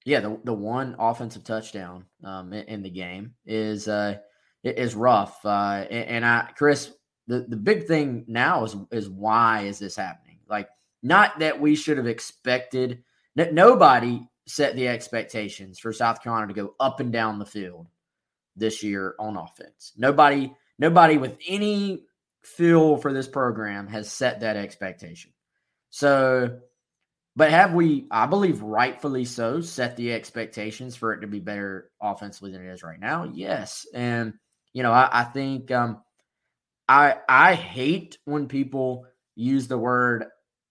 yeah, 0.04 0.20
the, 0.20 0.38
the 0.44 0.52
one 0.52 0.96
offensive 0.98 1.44
touchdown 1.44 2.04
um, 2.22 2.52
in, 2.52 2.64
in 2.66 2.82
the 2.82 2.90
game 2.90 3.34
is 3.46 3.88
uh, 3.88 4.18
is 4.62 4.94
rough. 4.94 5.44
Uh, 5.44 5.86
and, 5.90 6.08
and 6.08 6.26
I, 6.26 6.50
Chris, 6.56 6.92
the, 7.26 7.46
the 7.48 7.56
big 7.56 7.86
thing 7.86 8.24
now 8.28 8.64
is 8.64 8.76
is 8.90 9.08
why 9.08 9.62
is 9.62 9.78
this 9.78 9.96
happening? 9.96 10.40
Like, 10.46 10.68
not 11.02 11.38
that 11.38 11.58
we 11.58 11.74
should 11.74 11.96
have 11.96 12.06
expected. 12.06 13.02
Nobody 13.36 14.26
set 14.46 14.76
the 14.76 14.88
expectations 14.88 15.78
for 15.78 15.92
South 15.92 16.22
Carolina 16.22 16.48
to 16.48 16.54
go 16.54 16.74
up 16.78 17.00
and 17.00 17.12
down 17.12 17.38
the 17.38 17.46
field 17.46 17.88
this 18.56 18.82
year 18.82 19.14
on 19.18 19.36
offense. 19.36 19.92
Nobody, 19.96 20.52
nobody 20.78 21.16
with 21.16 21.36
any 21.46 22.04
feel 22.42 22.96
for 22.96 23.12
this 23.12 23.28
program 23.28 23.88
has 23.88 24.10
set 24.10 24.40
that 24.40 24.56
expectation. 24.56 25.32
So, 25.90 26.58
but 27.36 27.50
have 27.50 27.72
we, 27.74 28.06
I 28.10 28.26
believe 28.26 28.62
rightfully 28.62 29.24
so, 29.24 29.60
set 29.60 29.96
the 29.96 30.12
expectations 30.12 30.94
for 30.94 31.12
it 31.12 31.20
to 31.20 31.26
be 31.26 31.40
better 31.40 31.90
offensively 32.00 32.52
than 32.52 32.64
it 32.64 32.72
is 32.72 32.82
right 32.82 33.00
now? 33.00 33.30
Yes. 33.32 33.86
And, 33.94 34.34
you 34.72 34.82
know, 34.82 34.92
I, 34.92 35.08
I 35.10 35.24
think 35.24 35.70
um 35.70 36.02
I 36.88 37.16
I 37.28 37.54
hate 37.54 38.18
when 38.24 38.46
people 38.46 39.06
use 39.34 39.68
the 39.68 39.78
word 39.78 40.26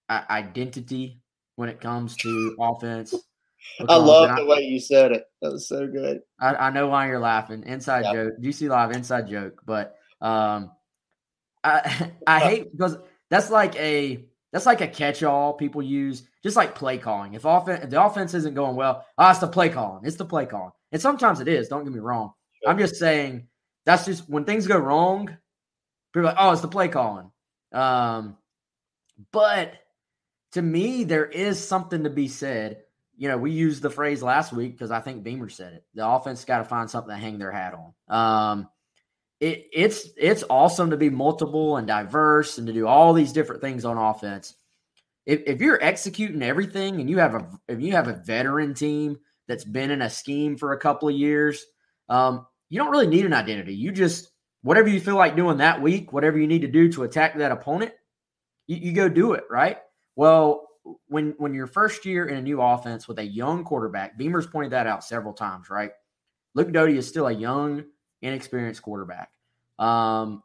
uh, 0.10 0.22
identity 0.30 1.23
when 1.56 1.70
it 1.70 1.80
comes 1.80 2.16
to 2.18 2.56
offense. 2.60 3.14
I 3.90 3.96
love 3.96 4.36
the 4.36 4.44
I, 4.44 4.46
way 4.46 4.62
you 4.62 4.80
said 4.80 5.12
it. 5.12 5.26
That 5.42 5.54
was 5.54 5.68
so 5.68 5.88
good. 5.88 6.22
I, 6.40 6.56
I 6.56 6.70
know 6.72 6.88
why 6.88 7.08
you're 7.08 7.20
laughing. 7.20 7.64
Inside 7.66 8.06
yep. 8.06 8.14
joke. 8.14 8.34
GC 8.42 8.70
Live 8.70 8.92
inside 8.92 9.28
joke. 9.28 9.62
But 9.66 9.96
um 10.22 10.72
I 11.64 12.12
I 12.28 12.40
hate 12.40 12.72
because 12.72 12.98
that's 13.30 13.50
like 13.50 13.76
a 13.78 14.26
that's 14.52 14.66
like 14.68 14.82
a 14.82 14.88
catch-all 14.88 15.54
people 15.54 15.82
use, 15.82 16.28
just 16.44 16.56
like 16.56 16.76
play 16.76 16.98
calling. 16.98 17.34
If 17.34 17.46
offense 17.46 17.84
if 17.84 17.90
the 17.90 18.04
offense 18.04 18.34
isn't 18.34 18.54
going 18.54 18.76
well, 18.76 19.06
ah, 19.18 19.28
oh, 19.28 19.32
it's 19.32 19.40
the 19.40 19.48
play 19.48 19.70
calling. 19.70 20.06
It's 20.06 20.18
the 20.18 20.26
play 20.26 20.46
calling. 20.46 20.72
And 20.92 21.02
sometimes 21.02 21.40
it 21.40 21.48
is, 21.48 21.70
don't 21.70 21.84
get 21.84 21.94
me 21.94 22.00
wrong. 22.00 22.34
Sure. 22.62 22.72
I'm 22.72 22.78
just 22.78 22.98
saying 22.98 23.48
that's 23.86 24.06
just 24.06 24.30
when 24.30 24.46
things 24.46 24.68
go 24.68 24.78
wrong, 24.78 25.36
people 26.14 26.28
are 26.28 26.34
like, 26.34 26.36
oh, 26.38 26.52
it's 26.52 26.62
the 26.62 26.68
play 26.68 26.88
calling. 26.88 27.32
Um, 27.72 28.38
but 29.32 29.74
to 30.54 30.62
me, 30.62 31.04
there 31.04 31.26
is 31.26 31.66
something 31.66 32.04
to 32.04 32.10
be 32.10 32.28
said 32.28 32.84
you 33.16 33.28
know, 33.28 33.38
we 33.38 33.52
used 33.52 33.82
the 33.82 33.90
phrase 33.90 34.24
last 34.24 34.54
week 34.54 34.72
because 34.72 34.92
I 34.92 35.00
think 35.00 35.24
Beamer 35.24 35.50
said 35.50 35.74
it. 35.74 35.86
The 35.94 36.08
offense 36.08 36.46
got 36.46 36.60
to 36.60 36.66
find 36.66 36.90
something 36.90 37.14
to 37.14 37.22
hang 37.22 37.38
their 37.38 37.52
hat 37.52 37.74
on. 37.74 37.94
Um, 38.10 38.70
it, 39.40 39.68
it's 39.74 40.10
it's 40.18 40.44
awesome 40.50 40.90
to 40.90 40.98
be 40.98 41.10
multiple 41.10 41.78
and 41.78 41.88
diverse 41.88 42.58
and 42.58 42.68
to 42.68 42.74
do 42.74 42.88
all 42.88 43.14
these 43.14 43.34
different 43.34 43.62
things 43.62 43.86
on 43.86 43.98
offense. 43.98 44.56
If, 45.26 45.42
if 45.46 45.62
you're 45.62 45.82
executing 45.82 46.42
everything 46.42 47.00
and 47.00 47.10
you 47.10 47.18
have 47.20 47.36
a 47.36 47.50
if 47.68 47.82
you 47.82 47.92
have 47.92 48.08
a 48.08 48.22
veteran 48.26 48.74
team 48.74 49.18
that's 49.48 49.66
been 49.66 49.92
in 49.92 50.02
a 50.02 50.10
scheme 50.10 50.58
for 50.58 50.74
a 50.74 50.80
couple 50.80 51.10
of 51.10 51.16
years, 51.16 51.66
um, 52.10 52.46
you 52.70 52.80
don't 52.80 52.92
really 52.92 53.08
need 53.08 53.26
an 53.26 53.34
identity. 53.34 53.76
You 53.76 53.92
just 53.92 54.32
whatever 54.64 54.88
you 54.88 55.00
feel 55.00 55.18
like 55.18 55.36
doing 55.36 55.58
that 55.58 55.82
week, 55.82 56.14
whatever 56.14 56.40
you 56.40 56.48
need 56.48 56.62
to 56.62 56.68
do 56.68 56.92
to 56.94 57.04
attack 57.04 57.38
that 57.38 57.52
opponent, 57.52 57.92
you, 58.68 58.78
you 58.78 58.94
go 58.94 59.10
do 59.10 59.34
it. 59.34 59.44
Right. 59.50 59.78
Well, 60.16 60.70
when 61.08 61.34
when 61.38 61.54
your 61.54 61.68
first 61.68 62.06
year 62.06 62.28
in 62.28 62.38
a 62.38 62.42
new 62.42 62.62
offense 62.62 63.08
with 63.08 63.20
a 63.20 63.26
young 63.26 63.64
quarterback, 63.64 64.18
Beamer's 64.18 64.48
pointed 64.48 64.72
that 64.72 64.88
out 64.88 65.04
several 65.04 65.34
times, 65.34 65.70
right? 65.70 65.92
Luke 66.54 66.72
Doty 66.72 66.98
is 66.98 67.08
still 67.08 67.28
a 67.28 67.32
young, 67.32 67.84
inexperienced 68.22 68.82
quarterback. 68.82 69.32
Um, 69.80 70.44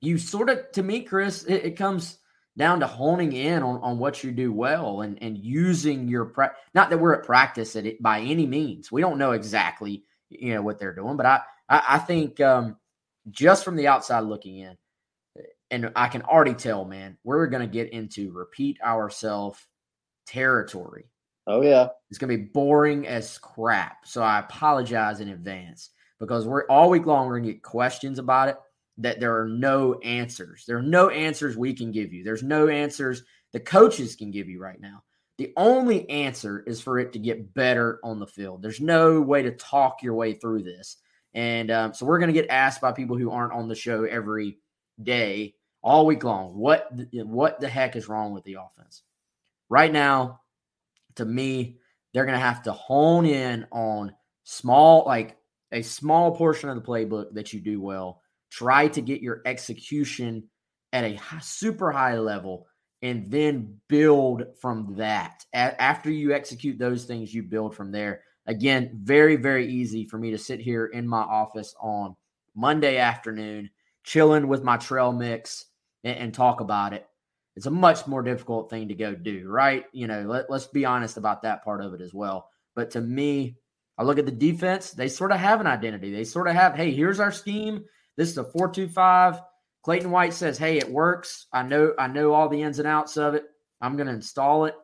you 0.00 0.18
sort 0.18 0.50
of, 0.50 0.70
to 0.72 0.82
me, 0.82 1.02
Chris, 1.02 1.44
it, 1.44 1.64
it, 1.64 1.76
comes 1.76 2.18
down 2.56 2.80
to 2.80 2.86
honing 2.86 3.32
in 3.32 3.62
on, 3.62 3.80
on 3.82 3.98
what 3.98 4.22
you 4.22 4.30
do 4.30 4.52
well 4.52 5.00
and 5.02 5.20
and 5.22 5.36
using 5.36 6.08
your 6.08 6.26
pra- 6.26 6.54
not 6.74 6.90
that 6.90 6.98
we're 6.98 7.14
at 7.14 7.24
practice 7.24 7.76
at 7.76 7.86
it 7.86 8.02
by 8.02 8.20
any 8.20 8.46
means. 8.46 8.92
We 8.92 9.00
don't 9.00 9.18
know 9.18 9.32
exactly 9.32 10.04
you 10.28 10.54
know 10.54 10.62
what 10.62 10.78
they're 10.78 10.94
doing, 10.94 11.16
but 11.16 11.26
I 11.26 11.40
I, 11.68 11.82
I 11.88 11.98
think 11.98 12.40
um, 12.40 12.76
just 13.30 13.64
from 13.64 13.76
the 13.76 13.88
outside 13.88 14.20
looking 14.20 14.58
in, 14.58 14.76
and 15.70 15.92
I 15.94 16.08
can 16.08 16.22
already 16.22 16.54
tell, 16.54 16.84
man, 16.84 17.16
we're 17.24 17.46
going 17.46 17.66
to 17.66 17.72
get 17.72 17.92
into 17.92 18.32
repeat 18.32 18.80
ourselves 18.82 19.58
territory. 20.26 21.06
Oh 21.46 21.62
yeah, 21.62 21.88
it's 22.10 22.18
going 22.18 22.30
to 22.30 22.36
be 22.36 22.50
boring 22.52 23.06
as 23.06 23.38
crap. 23.38 24.06
So 24.06 24.22
I 24.22 24.40
apologize 24.40 25.20
in 25.20 25.30
advance 25.30 25.90
because 26.18 26.46
we're 26.46 26.66
all 26.66 26.90
week 26.90 27.06
long. 27.06 27.26
We're 27.26 27.38
going 27.38 27.48
to 27.48 27.52
get 27.54 27.62
questions 27.62 28.18
about 28.18 28.48
it 28.48 28.56
that 28.98 29.20
there 29.20 29.40
are 29.40 29.48
no 29.48 29.94
answers. 30.00 30.64
There 30.66 30.76
are 30.76 30.82
no 30.82 31.08
answers 31.08 31.56
we 31.56 31.72
can 31.72 31.90
give 31.90 32.12
you. 32.12 32.22
There's 32.22 32.42
no 32.42 32.68
answers 32.68 33.24
the 33.52 33.60
coaches 33.60 34.14
can 34.14 34.30
give 34.30 34.48
you 34.48 34.60
right 34.60 34.80
now. 34.80 35.02
The 35.38 35.52
only 35.56 36.08
answer 36.10 36.62
is 36.66 36.80
for 36.80 36.98
it 36.98 37.12
to 37.14 37.18
get 37.18 37.54
better 37.54 37.98
on 38.04 38.20
the 38.20 38.26
field. 38.26 38.62
There's 38.62 38.80
no 38.80 39.20
way 39.20 39.42
to 39.42 39.52
talk 39.52 40.02
your 40.02 40.14
way 40.14 40.34
through 40.34 40.62
this. 40.62 40.98
And 41.32 41.70
um, 41.70 41.94
so 41.94 42.04
we're 42.04 42.18
going 42.18 42.32
to 42.32 42.38
get 42.38 42.50
asked 42.50 42.80
by 42.80 42.92
people 42.92 43.16
who 43.16 43.30
aren't 43.30 43.54
on 43.54 43.66
the 43.66 43.74
show 43.74 44.04
every 44.04 44.58
day 45.02 45.54
all 45.82 46.06
week 46.06 46.24
long. 46.24 46.56
What 46.56 46.90
eh, 47.14 47.22
what 47.22 47.60
the 47.60 47.68
heck 47.68 47.96
is 47.96 48.08
wrong 48.08 48.32
with 48.32 48.44
the 48.44 48.54
offense? 48.54 49.02
Right 49.68 49.92
now, 49.92 50.40
to 51.16 51.24
me, 51.24 51.78
they're 52.12 52.26
going 52.26 52.38
to 52.38 52.44
have 52.44 52.62
to 52.64 52.72
hone 52.72 53.26
in 53.26 53.66
on 53.70 54.14
small, 54.44 55.04
like 55.06 55.36
a 55.72 55.82
small 55.82 56.34
portion 56.34 56.68
of 56.68 56.76
the 56.76 56.82
playbook 56.82 57.32
that 57.34 57.52
you 57.52 57.60
do 57.60 57.80
well. 57.80 58.20
Try 58.50 58.88
to 58.88 59.00
get 59.00 59.22
your 59.22 59.42
execution 59.46 60.44
at 60.92 61.04
a 61.04 61.20
super 61.40 61.92
high 61.92 62.18
level 62.18 62.66
and 63.02 63.30
then 63.30 63.78
build 63.88 64.44
from 64.60 64.96
that. 64.96 65.44
A- 65.54 65.80
after 65.80 66.10
you 66.10 66.32
execute 66.32 66.78
those 66.78 67.04
things, 67.04 67.32
you 67.32 67.42
build 67.44 67.76
from 67.76 67.92
there. 67.92 68.22
Again, 68.46 68.90
very, 69.02 69.36
very 69.36 69.72
easy 69.72 70.04
for 70.04 70.18
me 70.18 70.32
to 70.32 70.38
sit 70.38 70.60
here 70.60 70.86
in 70.86 71.06
my 71.06 71.20
office 71.20 71.74
on 71.80 72.16
Monday 72.56 72.96
afternoon, 72.98 73.70
chilling 74.02 74.48
with 74.48 74.64
my 74.64 74.76
trail 74.76 75.12
mix 75.12 75.66
and, 76.04 76.16
and 76.16 76.34
talk 76.34 76.60
about 76.60 76.92
it. 76.92 77.06
It's 77.56 77.66
a 77.66 77.70
much 77.70 78.06
more 78.06 78.22
difficult 78.22 78.70
thing 78.70 78.88
to 78.88 78.94
go 78.94 79.14
do, 79.14 79.48
right? 79.48 79.84
You 79.92 80.06
know, 80.06 80.22
let, 80.22 80.50
let's 80.50 80.66
be 80.66 80.84
honest 80.84 81.16
about 81.16 81.42
that 81.42 81.64
part 81.64 81.82
of 81.82 81.94
it 81.94 82.00
as 82.00 82.14
well. 82.14 82.48
But 82.74 82.92
to 82.92 83.00
me, 83.00 83.56
I 83.98 84.04
look 84.04 84.18
at 84.18 84.24
the 84.24 84.32
defense, 84.32 84.92
they 84.92 85.08
sort 85.08 85.32
of 85.32 85.38
have 85.40 85.60
an 85.60 85.66
identity. 85.66 86.12
They 86.12 86.24
sort 86.24 86.48
of 86.48 86.54
have, 86.54 86.74
hey, 86.74 86.92
here's 86.92 87.20
our 87.20 87.32
scheme. 87.32 87.84
This 88.16 88.30
is 88.30 88.38
a 88.38 88.44
4-2-5. 88.44 89.42
Clayton 89.82 90.10
White 90.10 90.34
says, 90.34 90.58
"Hey, 90.58 90.78
it 90.78 90.90
works. 90.90 91.46
I 91.52 91.62
know 91.62 91.94
I 91.98 92.06
know 92.06 92.34
all 92.34 92.48
the 92.48 92.62
ins 92.62 92.78
and 92.78 92.88
outs 92.88 93.16
of 93.16 93.34
it. 93.34 93.44
I'm 93.80 93.96
going 93.96 94.08
to 94.08 94.12
install 94.12 94.66
it 94.66 94.74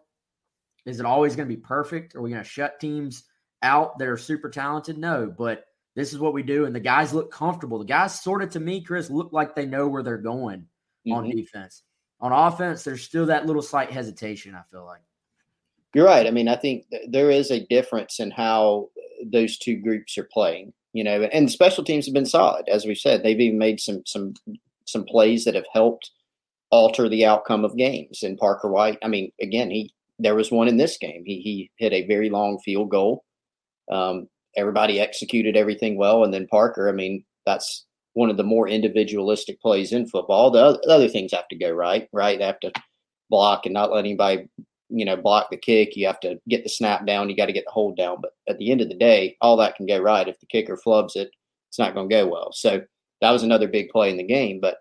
Is 0.86 1.00
it 1.00 1.06
always 1.06 1.36
going 1.36 1.48
to 1.48 1.54
be 1.54 1.60
perfect? 1.60 2.14
Are 2.16 2.22
we 2.22 2.30
going 2.30 2.42
to 2.42 2.48
shut 2.48 2.80
teams 2.80 3.24
out 3.62 3.98
that 3.98 4.08
are 4.08 4.16
super 4.16 4.48
talented? 4.48 4.96
No, 4.96 5.26
but 5.26 5.64
this 5.94 6.12
is 6.12 6.18
what 6.18 6.32
we 6.32 6.42
do. 6.42 6.64
And 6.64 6.74
the 6.74 6.80
guys 6.80 7.12
look 7.12 7.30
comfortable. 7.30 7.78
The 7.78 7.84
guys 7.84 8.20
sort 8.20 8.42
of 8.42 8.50
to 8.50 8.60
me, 8.60 8.80
Chris, 8.80 9.10
look 9.10 9.32
like 9.32 9.54
they 9.54 9.66
know 9.66 9.86
where 9.88 10.02
they're 10.02 10.18
going 10.18 10.66
mm-hmm. 11.06 11.12
on 11.12 11.30
defense. 11.30 11.82
On 12.20 12.32
offense, 12.32 12.82
there's 12.82 13.02
still 13.02 13.26
that 13.26 13.46
little 13.46 13.62
slight 13.62 13.90
hesitation, 13.90 14.54
I 14.54 14.62
feel 14.70 14.84
like. 14.84 15.02
You're 15.94 16.06
right. 16.06 16.26
I 16.26 16.30
mean, 16.30 16.48
I 16.48 16.56
think 16.56 16.86
there 17.08 17.30
is 17.30 17.50
a 17.50 17.66
difference 17.66 18.20
in 18.20 18.30
how 18.30 18.88
those 19.24 19.58
two 19.58 19.76
groups 19.76 20.18
are 20.18 20.28
playing. 20.32 20.72
You 20.92 21.04
know, 21.04 21.24
and 21.24 21.50
special 21.50 21.84
teams 21.84 22.06
have 22.06 22.14
been 22.14 22.26
solid, 22.26 22.68
as 22.68 22.86
we 22.86 22.94
said. 22.94 23.22
They've 23.22 23.40
even 23.40 23.58
made 23.58 23.80
some 23.80 24.02
some 24.06 24.34
some 24.86 25.04
plays 25.04 25.44
that 25.44 25.54
have 25.54 25.66
helped 25.72 26.10
alter 26.70 27.08
the 27.08 27.24
outcome 27.24 27.64
of 27.64 27.76
games. 27.76 28.22
And 28.22 28.38
Parker 28.38 28.70
White, 28.70 28.98
I 29.02 29.08
mean, 29.08 29.30
again, 29.40 29.70
he 29.70 29.92
there 30.18 30.34
was 30.34 30.50
one 30.50 30.68
in 30.68 30.76
this 30.76 30.96
game. 30.98 31.22
He 31.24 31.40
he 31.40 31.70
hit 31.76 31.92
a 31.92 32.06
very 32.06 32.30
long 32.30 32.58
field 32.58 32.90
goal. 32.90 33.24
Um, 33.90 34.28
everybody 34.56 35.00
executed 35.00 35.56
everything 35.56 35.96
well, 35.96 36.24
and 36.24 36.32
then 36.32 36.46
Parker. 36.46 36.88
I 36.88 36.92
mean, 36.92 37.24
that's 37.44 37.85
one 38.16 38.30
of 38.30 38.38
the 38.38 38.42
more 38.42 38.66
individualistic 38.66 39.60
plays 39.60 39.92
in 39.92 40.06
football. 40.06 40.50
The 40.50 40.80
other 40.88 41.06
things 41.06 41.32
have 41.32 41.48
to 41.48 41.58
go 41.58 41.70
right, 41.70 42.08
right? 42.14 42.38
They 42.38 42.46
have 42.46 42.60
to 42.60 42.72
block 43.28 43.66
and 43.66 43.74
not 43.74 43.92
let 43.92 43.98
anybody, 43.98 44.48
you 44.88 45.04
know, 45.04 45.18
block 45.18 45.50
the 45.50 45.58
kick. 45.58 45.96
You 45.96 46.06
have 46.06 46.20
to 46.20 46.40
get 46.48 46.62
the 46.62 46.70
snap 46.70 47.06
down. 47.06 47.28
You 47.28 47.36
got 47.36 47.46
to 47.46 47.52
get 47.52 47.66
the 47.66 47.72
hold 47.72 47.98
down. 47.98 48.22
But 48.22 48.30
at 48.48 48.56
the 48.56 48.72
end 48.72 48.80
of 48.80 48.88
the 48.88 48.94
day, 48.96 49.36
all 49.42 49.58
that 49.58 49.76
can 49.76 49.84
go 49.84 49.98
right. 49.98 50.26
If 50.26 50.40
the 50.40 50.46
kicker 50.46 50.78
flubs 50.78 51.14
it, 51.14 51.28
it's 51.68 51.78
not 51.78 51.92
going 51.92 52.08
to 52.08 52.14
go 52.14 52.26
well. 52.26 52.52
So 52.54 52.80
that 53.20 53.32
was 53.32 53.42
another 53.42 53.68
big 53.68 53.90
play 53.90 54.08
in 54.08 54.16
the 54.16 54.24
game. 54.24 54.60
But 54.62 54.78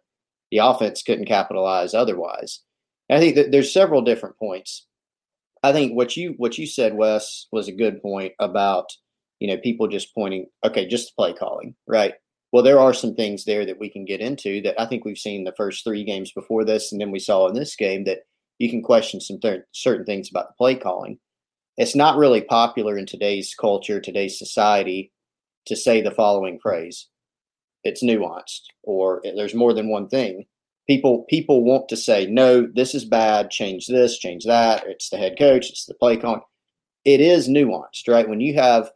the 0.49 0.59
offense 0.59 1.03
couldn't 1.03 1.25
capitalize 1.25 1.93
otherwise. 1.93 2.61
And 3.09 3.17
I 3.17 3.19
think 3.19 3.35
that 3.35 3.51
there's 3.51 3.73
several 3.73 4.01
different 4.01 4.39
points. 4.39 4.87
I 5.61 5.73
think 5.73 5.91
what 5.91 6.15
you 6.15 6.35
what 6.37 6.57
you 6.57 6.67
said, 6.67 6.95
Wes, 6.95 7.47
was 7.51 7.67
a 7.67 7.73
good 7.73 8.01
point 8.01 8.31
about 8.39 8.85
you 9.39 9.49
know 9.49 9.57
people 9.57 9.89
just 9.89 10.15
pointing, 10.15 10.45
okay, 10.65 10.87
just 10.87 11.07
the 11.07 11.11
play 11.17 11.33
calling, 11.33 11.75
right? 11.85 12.13
Well, 12.55 12.63
there 12.63 12.79
are 12.79 12.93
some 12.93 13.15
things 13.15 13.43
there 13.43 13.65
that 13.65 13.81
we 13.81 13.89
can 13.89 14.05
get 14.05 14.21
into 14.21 14.61
that 14.61 14.79
I 14.79 14.85
think 14.85 15.03
we've 15.03 15.17
seen 15.17 15.43
the 15.43 15.51
first 15.57 15.83
three 15.83 16.05
games 16.05 16.31
before 16.31 16.63
this, 16.63 16.89
and 16.89 17.01
then 17.01 17.11
we 17.11 17.19
saw 17.19 17.49
in 17.49 17.53
this 17.53 17.75
game 17.75 18.05
that 18.05 18.19
you 18.59 18.69
can 18.69 18.81
question 18.81 19.19
some 19.19 19.41
th- 19.41 19.63
certain 19.73 20.05
things 20.05 20.29
about 20.29 20.47
the 20.47 20.53
play 20.57 20.75
calling. 20.75 21.19
It's 21.75 21.97
not 21.97 22.15
really 22.15 22.39
popular 22.39 22.97
in 22.97 23.07
today's 23.07 23.53
culture, 23.59 23.99
today's 23.99 24.39
society, 24.39 25.11
to 25.65 25.75
say 25.75 26.01
the 26.01 26.11
following 26.11 26.57
phrase 26.61 27.09
it's 27.83 28.01
nuanced 28.01 28.61
or 28.83 29.21
there's 29.35 29.53
more 29.53 29.73
than 29.73 29.89
one 29.89 30.07
thing. 30.07 30.45
People 30.87 31.25
people 31.27 31.61
want 31.61 31.89
to 31.89 31.97
say 31.97 32.25
no 32.25 32.69
this 32.73 32.95
is 32.95 33.03
bad 33.03 33.51
change 33.51 33.87
this 33.87 34.17
change 34.17 34.45
that 34.45 34.87
it's 34.87 35.09
the 35.09 35.17
head 35.17 35.37
coach 35.37 35.69
it's 35.69 35.87
the 35.87 35.93
play 35.93 36.15
calling. 36.15 36.39
It 37.03 37.19
is 37.19 37.49
nuanced 37.49 38.07
right? 38.07 38.29
When 38.29 38.39
you 38.39 38.53
have 38.53 38.91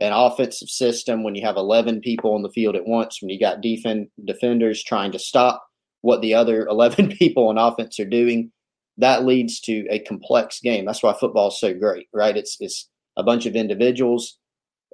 an 0.00 0.12
offensive 0.12 0.68
system 0.68 1.22
when 1.22 1.34
you 1.34 1.44
have 1.44 1.56
11 1.56 2.00
people 2.00 2.34
on 2.34 2.42
the 2.42 2.50
field 2.50 2.76
at 2.76 2.86
once 2.86 3.18
when 3.20 3.28
you 3.28 3.38
got 3.38 3.60
defend 3.60 4.08
defenders 4.24 4.82
trying 4.82 5.12
to 5.12 5.18
stop 5.18 5.64
what 6.02 6.20
the 6.22 6.34
other 6.34 6.66
11 6.70 7.08
people 7.16 7.48
on 7.48 7.58
offense 7.58 7.98
are 8.00 8.04
doing 8.04 8.50
that 8.96 9.24
leads 9.24 9.60
to 9.60 9.86
a 9.90 9.98
complex 10.00 10.60
game 10.60 10.84
that's 10.84 11.02
why 11.02 11.12
football 11.12 11.48
is 11.48 11.60
so 11.60 11.74
great 11.74 12.08
right 12.12 12.36
it's 12.36 12.56
it's 12.60 12.88
a 13.16 13.22
bunch 13.22 13.46
of 13.46 13.54
individuals 13.54 14.38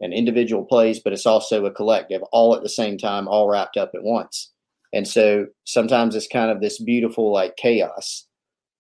and 0.00 0.12
individual 0.12 0.64
plays, 0.64 1.00
but 1.00 1.12
it's 1.12 1.26
also 1.26 1.64
a 1.64 1.70
collective, 1.70 2.22
all 2.32 2.54
at 2.54 2.62
the 2.62 2.68
same 2.68 2.98
time, 2.98 3.28
all 3.28 3.48
wrapped 3.48 3.76
up 3.76 3.92
at 3.94 4.02
once. 4.02 4.52
And 4.92 5.06
so 5.06 5.46
sometimes 5.64 6.14
it's 6.14 6.28
kind 6.28 6.50
of 6.50 6.60
this 6.60 6.80
beautiful 6.80 7.32
like 7.32 7.56
chaos. 7.56 8.26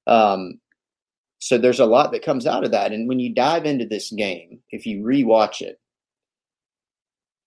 Um, 0.06 0.60
so 1.38 1.58
there's 1.58 1.80
a 1.80 1.86
lot 1.86 2.12
that 2.12 2.24
comes 2.24 2.46
out 2.46 2.64
of 2.64 2.70
that. 2.70 2.92
And 2.92 3.08
when 3.08 3.18
you 3.18 3.34
dive 3.34 3.64
into 3.64 3.86
this 3.86 4.10
game, 4.12 4.60
if 4.70 4.86
you 4.86 5.02
rewatch 5.02 5.60
it, 5.60 5.78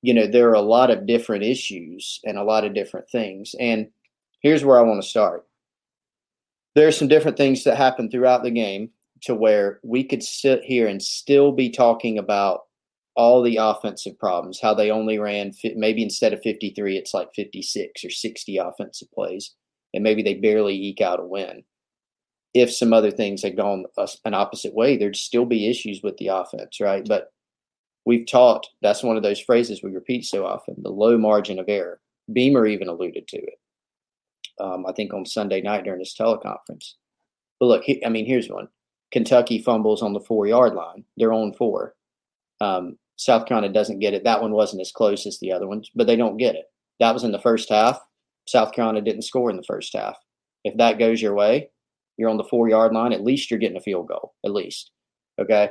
you 0.01 0.13
know, 0.13 0.27
there 0.27 0.49
are 0.49 0.53
a 0.53 0.61
lot 0.61 0.91
of 0.91 1.05
different 1.05 1.43
issues 1.43 2.19
and 2.23 2.37
a 2.37 2.43
lot 2.43 2.65
of 2.65 2.73
different 2.73 3.09
things. 3.09 3.53
And 3.59 3.87
here's 4.41 4.63
where 4.63 4.79
I 4.79 4.83
want 4.83 5.01
to 5.01 5.07
start. 5.07 5.45
There 6.75 6.87
are 6.87 6.93
some 6.93 7.07
different 7.07 7.37
things 7.37 7.63
that 7.63 7.77
happen 7.77 8.09
throughout 8.09 8.43
the 8.43 8.51
game 8.51 8.91
to 9.23 9.35
where 9.35 9.79
we 9.83 10.03
could 10.03 10.23
sit 10.23 10.63
here 10.63 10.87
and 10.87 11.01
still 11.01 11.51
be 11.51 11.69
talking 11.69 12.17
about 12.17 12.61
all 13.15 13.41
the 13.41 13.57
offensive 13.57 14.17
problems, 14.17 14.61
how 14.61 14.73
they 14.73 14.91
only 14.91 15.19
ran 15.19 15.51
maybe 15.75 16.01
instead 16.01 16.31
of 16.31 16.41
53, 16.41 16.95
it's 16.95 17.13
like 17.13 17.27
56 17.35 18.05
or 18.05 18.09
60 18.09 18.57
offensive 18.57 19.11
plays, 19.11 19.55
and 19.93 20.03
maybe 20.03 20.23
they 20.23 20.35
barely 20.35 20.73
eke 20.73 21.01
out 21.01 21.19
a 21.19 21.25
win. 21.25 21.63
If 22.53 22.71
some 22.71 22.93
other 22.93 23.11
things 23.11 23.43
had 23.43 23.57
gone 23.57 23.83
an 24.23 24.33
opposite 24.33 24.73
way, 24.73 24.95
there'd 24.95 25.17
still 25.17 25.45
be 25.45 25.69
issues 25.69 25.99
with 26.01 26.15
the 26.17 26.27
offense, 26.27 26.79
right? 26.79 27.05
But 27.05 27.33
we've 28.09 28.25
taught 28.25 28.65
that's 28.81 29.03
one 29.03 29.17
of 29.17 29.23
those 29.23 29.39
phrases 29.39 29.83
we 29.83 29.91
repeat 29.91 30.25
so 30.25 30.43
often 30.43 30.73
the 30.79 30.89
low 30.89 31.15
margin 31.15 31.59
of 31.59 31.69
error. 31.69 32.01
Beamer 32.33 32.65
even 32.65 32.87
alluded 32.87 33.27
to 33.27 33.37
it, 33.37 33.59
um, 34.59 34.85
I 34.87 34.93
think, 34.93 35.13
on 35.13 35.27
Sunday 35.27 35.61
night 35.61 35.83
during 35.83 35.99
his 35.99 36.15
teleconference. 36.19 36.95
But 37.59 37.67
look, 37.67 37.83
I 38.03 38.09
mean, 38.09 38.25
here's 38.25 38.49
one 38.49 38.67
Kentucky 39.11 39.61
fumbles 39.61 40.01
on 40.01 40.13
the 40.13 40.19
four 40.19 40.47
yard 40.47 40.73
line, 40.73 41.05
they're 41.17 41.31
on 41.31 41.53
four. 41.53 41.93
Um, 42.59 42.97
South 43.15 43.45
Carolina 43.45 43.71
doesn't 43.71 43.99
get 43.99 44.15
it. 44.15 44.23
That 44.23 44.41
one 44.41 44.53
wasn't 44.53 44.81
as 44.81 44.91
close 44.91 45.27
as 45.27 45.37
the 45.39 45.51
other 45.51 45.67
ones, 45.67 45.91
but 45.93 46.07
they 46.07 46.15
don't 46.15 46.37
get 46.37 46.55
it. 46.55 46.65
That 46.99 47.13
was 47.13 47.23
in 47.23 47.31
the 47.31 47.39
first 47.39 47.69
half. 47.69 47.99
South 48.47 48.73
Carolina 48.73 49.01
didn't 49.01 49.21
score 49.21 49.51
in 49.51 49.57
the 49.57 49.63
first 49.63 49.95
half. 49.95 50.17
If 50.63 50.75
that 50.77 50.97
goes 50.97 51.21
your 51.21 51.35
way, 51.35 51.69
you're 52.17 52.29
on 52.29 52.37
the 52.37 52.43
four 52.45 52.69
yard 52.69 52.91
line. 52.91 53.13
At 53.13 53.23
least 53.23 53.51
you're 53.51 53.59
getting 53.59 53.77
a 53.77 53.81
field 53.81 54.07
goal. 54.07 54.33
At 54.43 54.51
least. 54.51 54.89
Okay. 55.39 55.69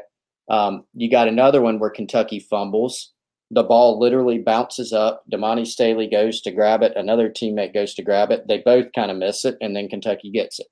Um, 0.49 0.85
you 0.95 1.11
got 1.11 1.29
another 1.29 1.61
one 1.61 1.79
where 1.79 1.91
Kentucky 1.91 2.41
fumbles. 2.41 3.13
The 3.51 3.63
ball 3.63 3.99
literally 3.99 4.39
bounces 4.39 4.93
up. 4.93 5.25
Damani 5.33 5.67
Staley 5.67 6.09
goes 6.09 6.41
to 6.43 6.51
grab 6.51 6.83
it. 6.83 6.93
Another 6.97 7.31
teammate 7.31 7.73
goes 7.73 7.95
to 7.95 8.03
grab 8.03 8.31
it. 8.31 8.47
They 8.47 8.59
both 8.59 8.87
kind 8.95 9.11
of 9.11 9.17
miss 9.17 9.45
it, 9.45 9.57
and 9.61 9.75
then 9.75 9.89
Kentucky 9.89 10.31
gets 10.31 10.59
it. 10.59 10.67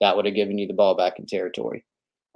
That 0.00 0.16
would 0.16 0.26
have 0.26 0.34
given 0.34 0.58
you 0.58 0.66
the 0.66 0.74
ball 0.74 0.94
back 0.94 1.18
in 1.18 1.26
territory. 1.26 1.84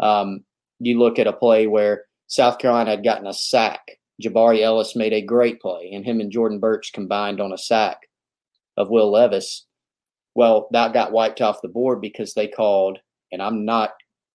Um, 0.00 0.44
you 0.80 0.98
look 0.98 1.18
at 1.18 1.26
a 1.26 1.32
play 1.32 1.66
where 1.66 2.04
South 2.26 2.58
Carolina 2.58 2.90
had 2.90 3.04
gotten 3.04 3.26
a 3.26 3.34
sack. 3.34 3.98
Jabari 4.22 4.62
Ellis 4.62 4.96
made 4.96 5.12
a 5.12 5.20
great 5.20 5.60
play, 5.60 5.90
and 5.92 6.04
him 6.04 6.20
and 6.20 6.32
Jordan 6.32 6.58
Burch 6.58 6.92
combined 6.92 7.40
on 7.40 7.52
a 7.52 7.58
sack 7.58 7.98
of 8.76 8.88
Will 8.88 9.10
Levis. 9.10 9.66
Well, 10.34 10.68
that 10.72 10.94
got 10.94 11.12
wiped 11.12 11.42
off 11.42 11.62
the 11.62 11.68
board 11.68 12.00
because 12.00 12.32
they 12.32 12.48
called, 12.48 12.98
and 13.30 13.42
I'm 13.42 13.64
not 13.64 13.90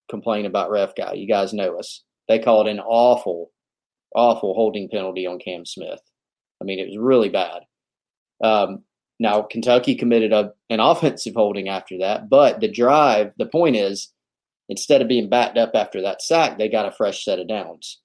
complaining 0.10 0.46
about 0.46 0.70
ref 0.70 0.96
guy. 0.96 1.14
You 1.14 1.28
guys 1.28 1.54
know 1.54 1.78
us. 1.80 2.04
They 2.28 2.40
called 2.40 2.68
an 2.68 2.80
awful, 2.80 3.52
awful 4.16 4.54
holding 4.54 4.90
penalty 4.90 5.26
on 5.26 5.40
Cam 5.40 5.66
Smith. 5.66 6.02
I 6.62 6.66
mean, 6.66 6.80
it 6.80 6.88
was 6.88 6.98
really 6.98 7.30
bad. 7.30 7.64
Um, 8.44 8.84
now 9.20 9.42
Kentucky 9.42 9.96
committed 9.96 10.32
a, 10.32 10.52
an 10.70 10.80
offensive 10.80 11.34
holding 11.36 11.70
after 11.70 11.98
that, 12.00 12.30
but 12.30 12.60
the 12.60 12.68
drive. 12.68 13.34
The 13.38 13.46
point 13.46 13.76
is, 13.76 14.14
instead 14.70 15.02
of 15.02 15.08
being 15.08 15.30
backed 15.30 15.58
up 15.58 15.72
after 15.74 16.02
that 16.02 16.22
sack, 16.22 16.58
they 16.58 16.70
got 16.70 16.88
a 16.88 16.92
fresh 16.92 17.24
set 17.24 17.40
of 17.40 17.48
downs. 17.48 18.02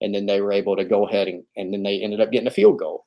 And 0.00 0.14
then 0.14 0.26
they 0.26 0.40
were 0.40 0.52
able 0.52 0.76
to 0.76 0.84
go 0.84 1.06
ahead 1.06 1.28
and, 1.28 1.44
and 1.56 1.72
then 1.72 1.82
they 1.82 2.00
ended 2.00 2.20
up 2.20 2.30
getting 2.30 2.48
a 2.48 2.52
field 2.52 2.78
goal. 2.78 3.06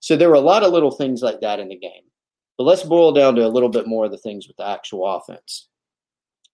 So 0.00 0.16
there 0.16 0.28
were 0.28 0.36
a 0.36 0.40
lot 0.40 0.62
of 0.62 0.72
little 0.72 0.92
things 0.92 1.20
like 1.20 1.40
that 1.40 1.58
in 1.58 1.68
the 1.68 1.76
game. 1.76 2.04
But 2.56 2.64
let's 2.64 2.84
boil 2.84 3.12
down 3.12 3.34
to 3.34 3.46
a 3.46 3.48
little 3.48 3.68
bit 3.68 3.86
more 3.86 4.06
of 4.06 4.12
the 4.12 4.18
things 4.18 4.46
with 4.46 4.56
the 4.56 4.66
actual 4.66 5.06
offense. 5.06 5.68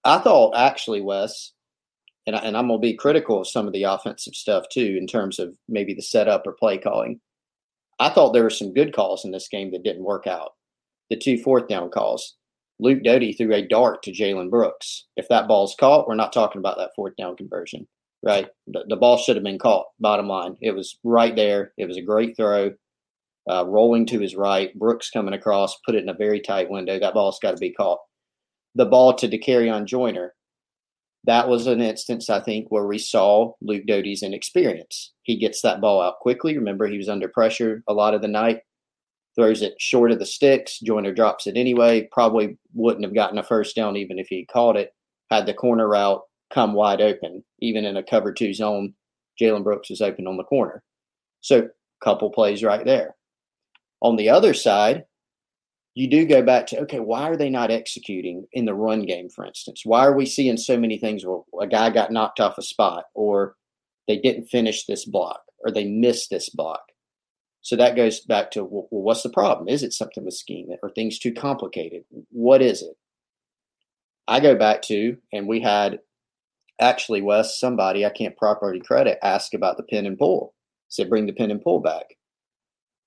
I 0.04 0.18
thought 0.18 0.56
actually, 0.56 1.00
Wes, 1.00 1.52
and, 2.26 2.36
I, 2.36 2.40
and 2.40 2.56
I'm 2.56 2.68
going 2.68 2.80
to 2.80 2.86
be 2.86 2.96
critical 2.96 3.40
of 3.40 3.48
some 3.48 3.66
of 3.66 3.72
the 3.72 3.84
offensive 3.84 4.34
stuff 4.34 4.64
too, 4.72 4.96
in 4.98 5.06
terms 5.06 5.38
of 5.38 5.56
maybe 5.68 5.94
the 5.94 6.02
setup 6.02 6.46
or 6.46 6.52
play 6.52 6.78
calling. 6.78 7.20
I 7.98 8.10
thought 8.10 8.32
there 8.32 8.42
were 8.42 8.50
some 8.50 8.74
good 8.74 8.94
calls 8.94 9.24
in 9.24 9.30
this 9.30 9.48
game 9.48 9.70
that 9.72 9.84
didn't 9.84 10.04
work 10.04 10.26
out. 10.26 10.52
The 11.10 11.16
two 11.16 11.38
fourth 11.38 11.68
down 11.68 11.90
calls. 11.90 12.36
Luke 12.80 13.04
Doty 13.04 13.32
threw 13.32 13.54
a 13.54 13.66
dart 13.66 14.02
to 14.02 14.12
Jalen 14.12 14.50
Brooks. 14.50 15.06
If 15.16 15.28
that 15.28 15.46
ball's 15.46 15.76
caught, 15.78 16.08
we're 16.08 16.14
not 16.16 16.32
talking 16.32 16.58
about 16.58 16.78
that 16.78 16.90
fourth 16.96 17.14
down 17.16 17.36
conversion, 17.36 17.86
right? 18.24 18.48
The, 18.66 18.84
the 18.88 18.96
ball 18.96 19.18
should 19.18 19.36
have 19.36 19.44
been 19.44 19.58
caught, 19.58 19.86
bottom 20.00 20.26
line. 20.26 20.56
It 20.60 20.72
was 20.72 20.98
right 21.04 21.36
there. 21.36 21.72
It 21.76 21.86
was 21.86 21.96
a 21.96 22.02
great 22.02 22.36
throw, 22.36 22.72
uh, 23.48 23.66
rolling 23.68 24.06
to 24.06 24.18
his 24.18 24.34
right. 24.34 24.76
Brooks 24.76 25.10
coming 25.10 25.34
across, 25.34 25.78
put 25.86 25.94
it 25.94 26.02
in 26.02 26.08
a 26.08 26.14
very 26.14 26.40
tight 26.40 26.70
window. 26.70 26.98
That 26.98 27.14
ball's 27.14 27.38
got 27.40 27.52
to 27.52 27.60
be 27.60 27.72
caught. 27.72 28.00
The 28.74 28.86
ball 28.86 29.14
to 29.14 29.28
Dakereon 29.28 29.84
Joyner. 29.84 30.34
That 31.24 31.48
was 31.48 31.66
an 31.66 31.80
instance, 31.80 32.28
I 32.28 32.40
think, 32.40 32.70
where 32.70 32.86
we 32.86 32.98
saw 32.98 33.52
Luke 33.60 33.84
Doty's 33.86 34.22
inexperience. 34.22 35.12
He 35.22 35.36
gets 35.36 35.62
that 35.62 35.80
ball 35.80 36.02
out 36.02 36.18
quickly. 36.20 36.58
Remember, 36.58 36.88
he 36.88 36.98
was 36.98 37.08
under 37.08 37.28
pressure 37.28 37.82
a 37.86 37.94
lot 37.94 38.14
of 38.14 38.22
the 38.22 38.28
night 38.28 38.62
throws 39.34 39.62
it 39.62 39.74
short 39.78 40.10
of 40.10 40.18
the 40.18 40.26
sticks. 40.26 40.78
Joyner 40.80 41.12
drops 41.12 41.46
it 41.46 41.56
anyway. 41.56 42.08
Probably 42.12 42.58
wouldn't 42.74 43.04
have 43.04 43.14
gotten 43.14 43.38
a 43.38 43.42
first 43.42 43.74
down 43.74 43.96
even 43.96 44.18
if 44.18 44.28
he 44.28 44.46
caught 44.46 44.76
it. 44.76 44.94
Had 45.30 45.46
the 45.46 45.54
corner 45.54 45.88
route 45.88 46.22
come 46.52 46.74
wide 46.74 47.00
open, 47.00 47.42
even 47.60 47.84
in 47.84 47.96
a 47.96 48.02
cover 48.02 48.32
two 48.32 48.52
zone. 48.52 48.94
Jalen 49.40 49.64
Brooks 49.64 49.88
was 49.88 50.02
open 50.02 50.26
on 50.26 50.36
the 50.36 50.44
corner. 50.44 50.82
So, 51.40 51.68
couple 52.04 52.30
plays 52.30 52.62
right 52.62 52.84
there. 52.84 53.14
On 54.02 54.16
the 54.16 54.28
other 54.28 54.52
side, 54.52 55.04
you 55.94 56.08
do 56.08 56.26
go 56.26 56.42
back 56.42 56.66
to 56.68 56.80
okay, 56.80 57.00
why 57.00 57.28
are 57.28 57.36
they 57.36 57.50
not 57.50 57.70
executing 57.70 58.46
in 58.52 58.64
the 58.64 58.74
run 58.74 59.02
game, 59.02 59.28
for 59.28 59.44
instance? 59.44 59.82
Why 59.84 60.06
are 60.06 60.16
we 60.16 60.26
seeing 60.26 60.56
so 60.56 60.78
many 60.78 60.98
things 60.98 61.24
where 61.24 61.40
a 61.60 61.66
guy 61.66 61.90
got 61.90 62.12
knocked 62.12 62.40
off 62.40 62.58
a 62.58 62.62
spot, 62.62 63.04
or 63.14 63.56
they 64.08 64.18
didn't 64.18 64.46
finish 64.46 64.86
this 64.86 65.04
block, 65.04 65.42
or 65.60 65.70
they 65.70 65.84
missed 65.84 66.30
this 66.30 66.48
block? 66.48 66.80
So 67.60 67.76
that 67.76 67.94
goes 67.94 68.20
back 68.20 68.50
to 68.52 68.64
well, 68.64 68.86
what's 68.90 69.22
the 69.22 69.30
problem? 69.30 69.68
Is 69.68 69.82
it 69.82 69.92
something 69.92 70.24
with 70.24 70.34
scheme? 70.34 70.68
Are 70.82 70.90
things 70.90 71.18
too 71.18 71.32
complicated? 71.32 72.04
What 72.30 72.62
is 72.62 72.82
it? 72.82 72.96
I 74.26 74.40
go 74.40 74.56
back 74.56 74.82
to, 74.82 75.16
and 75.32 75.46
we 75.46 75.60
had 75.60 76.00
actually 76.80 77.22
Wes, 77.22 77.60
somebody 77.60 78.04
I 78.06 78.10
can't 78.10 78.36
properly 78.36 78.80
credit, 78.80 79.18
ask 79.22 79.54
about 79.54 79.76
the 79.76 79.82
pin 79.82 80.06
and 80.06 80.18
pull. 80.18 80.54
Said 80.88 81.08
bring 81.08 81.26
the 81.26 81.32
pin 81.32 81.50
and 81.50 81.62
pull 81.62 81.80
back. 81.80 82.16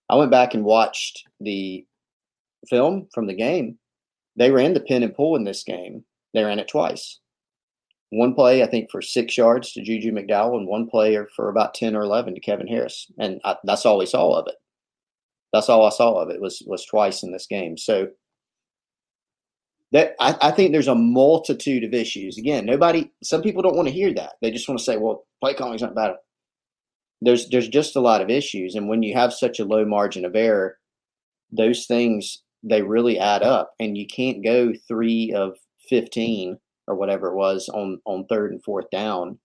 I 0.10 0.16
went 0.16 0.32
back 0.32 0.54
and 0.54 0.64
watched 0.64 1.24
the 1.40 1.86
film 2.66 3.08
from 3.14 3.28
the 3.28 3.36
game, 3.36 3.78
they 4.36 4.52
ran 4.52 4.74
the 4.74 4.80
pin 4.80 5.04
and 5.04 5.16
pull 5.16 5.36
in 5.36 5.44
this 5.44 5.64
game. 5.64 6.04
They 6.34 6.44
ran 6.44 6.60
it 6.60 6.68
twice. 6.68 7.20
One 8.12 8.36
play, 8.36 8.64
I 8.64 8.68
think, 8.68 8.92
for 8.92 9.02
six 9.02 9.38
yards 9.38 9.74
to 9.74 9.82
Juju 9.82 10.12
McDowell, 10.12 10.58
and 10.58 10.68
one 10.68 10.88
player 10.88 11.28
for 11.36 11.50
about 11.50 11.74
ten 11.74 11.96
or 11.96 12.02
eleven 12.02 12.36
to 12.36 12.40
Kevin 12.40 12.68
Harris, 12.68 13.12
and 13.18 13.42
I, 13.44 13.56
that's 13.64 13.86
all 13.86 13.98
we 13.98 14.06
saw 14.06 14.40
of 14.40 14.48
it. 14.48 14.56
That's 15.52 15.70
all 15.70 15.86
I 15.86 15.90
saw 15.90 16.20
of 16.20 16.30
it 16.30 16.42
was 16.42 16.62
was 16.66 16.86
twice 16.86 17.24
in 17.24 17.32
this 17.32 17.48
game. 17.48 17.78
So 17.78 18.10
that 19.92 20.16
I, 20.20 20.36
I 20.42 20.52
think 20.52 20.72
there's 20.72 20.88
a 20.88 20.96
multitude 20.96 21.84
of 21.84 21.94
issues. 21.94 22.38
Again, 22.38 22.66
nobody. 22.66 23.12
Some 23.24 23.42
people 23.42 23.62
don't 23.62 23.76
want 23.76 23.88
to 23.88 23.94
hear 23.94 24.14
that. 24.14 24.34
They 24.42 24.52
just 24.52 24.68
want 24.68 24.80
to 24.80 24.86
say, 24.86 24.98
"Well, 24.98 25.26
play 25.42 25.54
calling's 25.54 25.82
not 25.82 25.96
bad." 25.96 26.16
There's 27.22 27.50
there's 27.50 27.70
just 27.70 27.96
a 27.96 28.02
lot 28.02 28.22
of 28.22 28.30
issues, 28.30 28.76
and 28.76 28.88
when 28.88 29.04
you 29.04 29.14
have 29.14 29.34
such 29.34 29.60
a 29.60 29.66
low 29.66 29.86
margin 29.86 30.26
of 30.26 30.36
error, 30.36 30.78
those 31.52 31.86
things 31.86 32.44
they 32.66 32.82
really 32.82 33.18
add 33.18 33.44
up, 33.44 33.74
and 33.80 33.98
you 33.98 34.06
can't 34.08 34.44
go 34.44 34.74
three 34.88 35.32
of 35.34 35.56
fifteen 35.88 36.58
or 36.88 36.96
whatever 36.96 37.30
it 37.30 37.36
was 37.36 37.70
on 37.70 38.02
on 38.06 38.26
third 38.26 38.52
and 38.52 38.64
fourth 38.64 38.90
down 38.92 39.40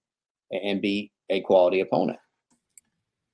and 0.50 0.82
be 0.82 1.12
a 1.28 1.40
quality 1.42 1.80
opponent. 1.80 2.18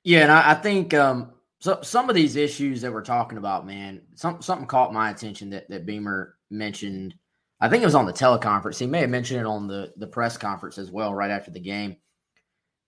Yeah, 0.05 0.25
and 0.25 0.33
I, 0.33 0.51
I 0.51 0.55
think 0.55 0.93
um, 0.93 1.33
so. 1.61 1.81
Some 1.83 2.11
of 2.11 2.15
these 2.15 2.37
issues 2.37 2.83
that 2.83 2.93
we're 2.93 3.03
talking 3.03 3.39
about, 3.39 3.67
man, 3.67 4.03
some 4.15 4.43
something 4.43 4.67
caught 4.67 4.93
my 4.93 5.11
attention 5.11 5.51
that 5.51 5.71
that 5.71 5.87
Beamer 5.87 6.37
mentioned. 6.51 7.15
I 7.61 7.71
think 7.71 7.83
it 7.83 7.87
was 7.87 7.95
on 7.95 8.05
the 8.05 8.13
teleconference. 8.13 8.79
He 8.79 8.87
may 8.87 9.01
have 9.01 9.11
mentioned 9.11 9.41
it 9.41 9.47
on 9.47 9.67
the 9.67 9.93
the 9.97 10.07
press 10.07 10.37
conference 10.37 10.77
as 10.77 10.91
well, 10.91 11.15
right 11.15 11.31
after 11.31 11.51
the 11.51 11.61
game. 11.61 11.97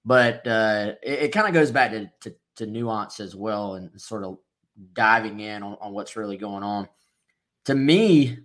But 0.05 0.47
uh, 0.47 0.93
it, 1.03 1.19
it 1.25 1.33
kind 1.33 1.47
of 1.49 1.55
goes 1.55 1.71
back 1.71 1.91
to, 1.91 2.11
to, 2.21 2.35
to 2.57 2.67
nuance 2.67 3.19
as 3.19 3.35
well, 3.35 3.75
and 3.75 3.91
sort 4.01 4.25
of 4.25 4.39
diving 4.93 5.41
in 5.41 5.63
on, 5.63 5.77
on 5.81 5.93
what's 5.93 6.17
really 6.17 6.37
going 6.37 6.63
on. 6.63 6.89
To 7.67 7.75
me, 7.75 8.39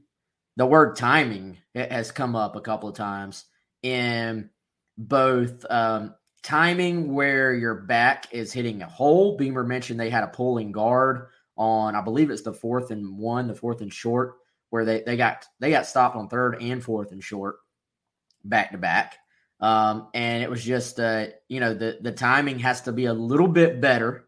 the 0.56 0.66
word 0.66 0.96
timing 0.96 1.58
has 1.76 2.12
come 2.12 2.36
up 2.36 2.56
a 2.56 2.62
couple 2.62 2.90
of 2.90 2.96
times 2.96 3.46
in 3.82 4.50
both 4.98 5.66
um, 5.70 6.14
timing 6.44 7.14
where 7.14 7.54
your 7.54 7.76
back 7.76 8.28
is 8.32 8.54
hitting 8.54 8.82
a 8.82 8.88
hole. 8.88 9.38
Beamer 9.38 9.64
mentioned 9.64 10.00
they 10.00 10.10
had 10.10 10.24
a 10.24 10.28
pulling 10.28 10.72
guard 10.72 11.28
on, 11.58 11.96
I 11.96 12.02
believe 12.02 12.30
it's 12.30 12.42
the 12.42 12.54
fourth 12.54 12.92
and 12.92 13.18
one, 13.18 13.48
the 13.48 13.56
fourth 13.56 13.82
and 13.82 13.94
short, 13.94 14.36
where 14.70 14.86
they, 14.86 15.02
they 15.02 15.18
got 15.18 15.46
they 15.60 15.70
got 15.70 15.86
stopped 15.86 16.16
on 16.16 16.28
third 16.28 16.62
and 16.62 16.84
fourth 16.84 17.12
and 17.12 17.24
short 17.24 17.58
back 18.44 18.72
to 18.72 18.78
back. 18.78 19.18
Um, 19.60 20.10
and 20.14 20.44
it 20.44 20.50
was 20.50 20.64
just 20.64 21.00
uh, 21.00 21.28
you 21.48 21.60
know 21.60 21.74
the 21.74 22.00
the 22.02 22.12
timing 22.12 22.60
has 22.60 22.82
to 22.82 22.92
be 22.92 23.06
a 23.06 23.14
little 23.14 23.48
bit 23.48 23.80
better 23.80 24.23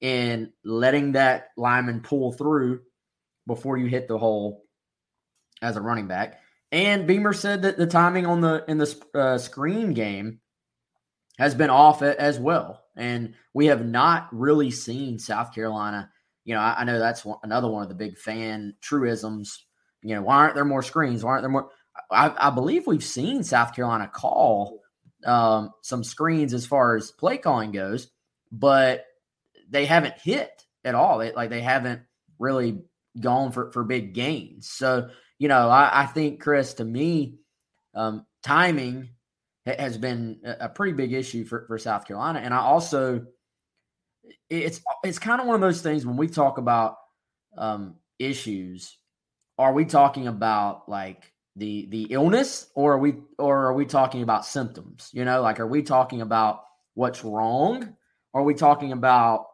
in 0.00 0.52
letting 0.64 1.12
that 1.12 1.48
lineman 1.56 2.00
pull 2.00 2.32
through 2.32 2.80
before 3.46 3.76
you 3.78 3.86
hit 3.86 4.08
the 4.08 4.18
hole 4.18 4.64
as 5.62 5.76
a 5.76 5.80
running 5.80 6.06
back. 6.06 6.40
And 6.70 7.06
Beamer 7.06 7.32
said 7.32 7.62
that 7.62 7.78
the 7.78 7.86
timing 7.86 8.26
on 8.26 8.40
the 8.40 8.64
in 8.68 8.78
the 8.78 9.02
uh, 9.14 9.38
screen 9.38 9.94
game 9.94 10.40
has 11.38 11.54
been 11.54 11.70
off 11.70 12.02
as 12.02 12.38
well, 12.38 12.84
and 12.96 13.34
we 13.54 13.66
have 13.66 13.86
not 13.86 14.28
really 14.32 14.70
seen 14.70 15.18
South 15.18 15.54
Carolina. 15.54 16.10
You 16.44 16.54
know, 16.54 16.60
I, 16.60 16.80
I 16.80 16.84
know 16.84 16.98
that's 16.98 17.24
one, 17.24 17.38
another 17.42 17.68
one 17.68 17.82
of 17.82 17.88
the 17.88 17.94
big 17.94 18.18
fan 18.18 18.74
truisms. 18.80 19.64
You 20.02 20.14
know, 20.14 20.22
why 20.22 20.36
aren't 20.36 20.54
there 20.54 20.64
more 20.64 20.82
screens? 20.82 21.24
Why 21.24 21.32
aren't 21.32 21.42
there 21.42 21.50
more? 21.50 21.70
I, 22.10 22.34
I 22.38 22.50
believe 22.50 22.86
we've 22.86 23.02
seen 23.02 23.42
South 23.42 23.74
Carolina 23.74 24.10
call 24.12 24.80
um, 25.24 25.70
some 25.82 26.04
screens 26.04 26.52
as 26.52 26.66
far 26.66 26.96
as 26.96 27.10
play 27.10 27.38
calling 27.38 27.72
goes, 27.72 28.08
but 28.52 29.06
they 29.68 29.86
haven't 29.86 30.18
hit 30.18 30.64
at 30.84 30.94
all. 30.94 31.18
Like 31.18 31.50
they 31.50 31.60
haven't 31.60 32.02
really 32.38 32.80
gone 33.20 33.52
for, 33.52 33.70
for 33.72 33.84
big 33.84 34.14
gains. 34.14 34.70
So, 34.70 35.10
you 35.38 35.48
know, 35.48 35.68
I, 35.68 36.02
I 36.02 36.06
think, 36.06 36.40
Chris, 36.40 36.74
to 36.74 36.84
me, 36.84 37.38
um, 37.94 38.24
timing 38.42 39.10
has 39.66 39.98
been 39.98 40.40
a 40.44 40.68
pretty 40.68 40.92
big 40.92 41.12
issue 41.12 41.44
for, 41.44 41.66
for 41.66 41.78
South 41.78 42.06
Carolina. 42.06 42.38
And 42.38 42.54
I 42.54 42.58
also, 42.58 43.26
it's, 44.48 44.80
it's 45.04 45.18
kind 45.18 45.40
of 45.40 45.46
one 45.46 45.56
of 45.56 45.60
those 45.60 45.82
things 45.82 46.06
when 46.06 46.16
we 46.16 46.28
talk 46.28 46.58
about 46.58 46.96
um, 47.56 47.96
issues, 48.18 48.96
are 49.58 49.72
we 49.72 49.84
talking 49.84 50.28
about 50.28 50.88
like 50.88 51.32
the, 51.56 51.86
the 51.90 52.04
illness 52.10 52.68
or 52.74 52.94
are 52.94 52.98
we, 52.98 53.16
or 53.38 53.66
are 53.66 53.74
we 53.74 53.84
talking 53.84 54.22
about 54.22 54.46
symptoms? 54.46 55.10
You 55.12 55.24
know, 55.24 55.42
like, 55.42 55.60
are 55.60 55.66
we 55.66 55.82
talking 55.82 56.22
about 56.22 56.62
what's 56.94 57.24
wrong? 57.24 57.96
Are 58.32 58.42
we 58.42 58.54
talking 58.54 58.92
about 58.92 59.47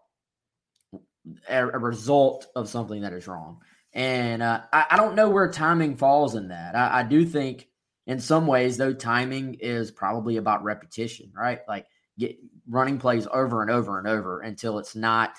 a, 1.48 1.68
a 1.68 1.78
result 1.78 2.46
of 2.54 2.68
something 2.68 3.02
that 3.02 3.12
is 3.12 3.26
wrong. 3.26 3.60
And 3.92 4.42
uh, 4.42 4.62
I, 4.72 4.86
I, 4.90 4.96
don't 4.96 5.14
know 5.14 5.30
where 5.30 5.50
timing 5.50 5.96
falls 5.96 6.34
in 6.34 6.48
that. 6.48 6.74
I, 6.74 7.00
I, 7.00 7.02
do 7.04 7.24
think 7.24 7.68
in 8.06 8.18
some 8.18 8.46
ways, 8.46 8.76
though, 8.76 8.92
timing 8.92 9.54
is 9.60 9.92
probably 9.92 10.36
about 10.36 10.64
repetition, 10.64 11.32
right? 11.34 11.60
Like 11.68 11.86
get 12.18 12.36
running 12.68 12.98
plays 12.98 13.28
over 13.32 13.62
and 13.62 13.70
over 13.70 13.98
and 13.98 14.08
over 14.08 14.40
until 14.40 14.78
it's 14.78 14.96
not 14.96 15.36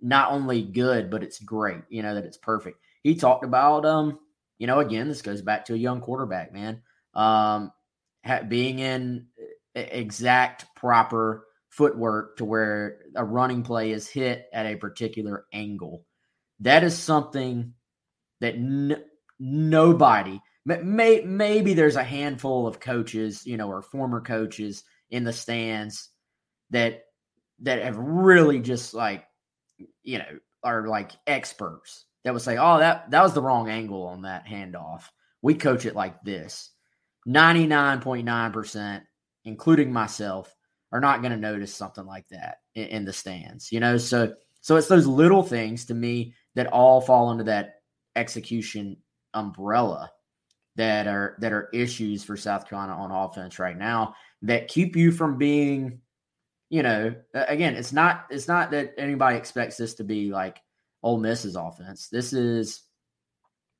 not 0.00 0.30
only 0.32 0.62
good, 0.62 1.10
but 1.10 1.22
it's 1.22 1.40
great. 1.40 1.82
You 1.88 2.02
know 2.02 2.14
that 2.14 2.24
it's 2.24 2.36
perfect. 2.36 2.78
He 3.02 3.16
talked 3.16 3.44
about, 3.44 3.84
um, 3.84 4.18
you 4.58 4.68
know, 4.68 4.78
again, 4.78 5.08
this 5.08 5.22
goes 5.22 5.42
back 5.42 5.64
to 5.66 5.74
a 5.74 5.78
young 5.78 6.00
quarterback, 6.00 6.52
man. 6.52 6.82
Um, 7.14 7.72
being 8.48 8.78
in 8.78 9.26
exact 9.74 10.66
proper 10.76 11.46
footwork 11.72 12.36
to 12.36 12.44
where 12.44 12.98
a 13.16 13.24
running 13.24 13.62
play 13.62 13.92
is 13.92 14.06
hit 14.06 14.46
at 14.52 14.66
a 14.66 14.76
particular 14.76 15.46
angle. 15.54 16.04
That 16.60 16.84
is 16.84 16.96
something 16.96 17.72
that 18.42 18.54
n- 18.54 19.02
nobody, 19.40 20.38
may, 20.66 21.22
maybe 21.22 21.72
there's 21.72 21.96
a 21.96 22.04
handful 22.04 22.66
of 22.66 22.78
coaches, 22.78 23.46
you 23.46 23.56
know, 23.56 23.68
or 23.68 23.80
former 23.80 24.20
coaches 24.20 24.84
in 25.10 25.24
the 25.24 25.32
stands 25.32 26.10
that 26.70 27.04
that 27.60 27.82
have 27.82 27.96
really 27.96 28.60
just 28.60 28.92
like, 28.92 29.24
you 30.02 30.18
know, 30.18 30.38
are 30.62 30.86
like 30.86 31.12
experts 31.26 32.04
that 32.24 32.34
would 32.34 32.42
say, 32.42 32.58
"Oh, 32.58 32.78
that 32.78 33.10
that 33.10 33.22
was 33.22 33.32
the 33.32 33.42
wrong 33.42 33.70
angle 33.70 34.06
on 34.06 34.22
that 34.22 34.46
handoff. 34.46 35.04
We 35.40 35.54
coach 35.54 35.86
it 35.86 35.96
like 35.96 36.22
this." 36.22 36.70
99.9%, 37.26 39.02
including 39.44 39.92
myself, 39.92 40.54
are 40.92 41.00
not 41.00 41.22
going 41.22 41.32
to 41.32 41.38
notice 41.38 41.74
something 41.74 42.06
like 42.06 42.28
that 42.28 42.58
in, 42.74 42.84
in, 42.84 43.04
the 43.04 43.12
stands, 43.12 43.72
you 43.72 43.80
know? 43.80 43.96
So, 43.96 44.34
so 44.60 44.76
it's 44.76 44.88
those 44.88 45.06
little 45.06 45.42
things 45.42 45.86
to 45.86 45.94
me 45.94 46.34
that 46.54 46.66
all 46.68 47.00
fall 47.00 47.28
under 47.28 47.44
that 47.44 47.76
execution 48.14 48.98
umbrella 49.34 50.12
that 50.76 51.06
are, 51.06 51.36
that 51.40 51.52
are 51.52 51.70
issues 51.72 52.22
for 52.22 52.36
South 52.36 52.68
Carolina 52.68 52.94
on 52.94 53.10
offense 53.10 53.58
right 53.58 53.76
now 53.76 54.14
that 54.42 54.68
keep 54.68 54.94
you 54.94 55.10
from 55.10 55.38
being, 55.38 56.00
you 56.68 56.82
know, 56.82 57.14
again, 57.34 57.74
it's 57.74 57.92
not, 57.92 58.26
it's 58.30 58.48
not 58.48 58.70
that 58.70 58.94
anybody 58.98 59.36
expects 59.36 59.76
this 59.76 59.94
to 59.94 60.04
be 60.04 60.30
like 60.30 60.60
Ole 61.02 61.18
Miss's 61.18 61.56
offense. 61.56 62.08
This 62.08 62.32
is, 62.32 62.82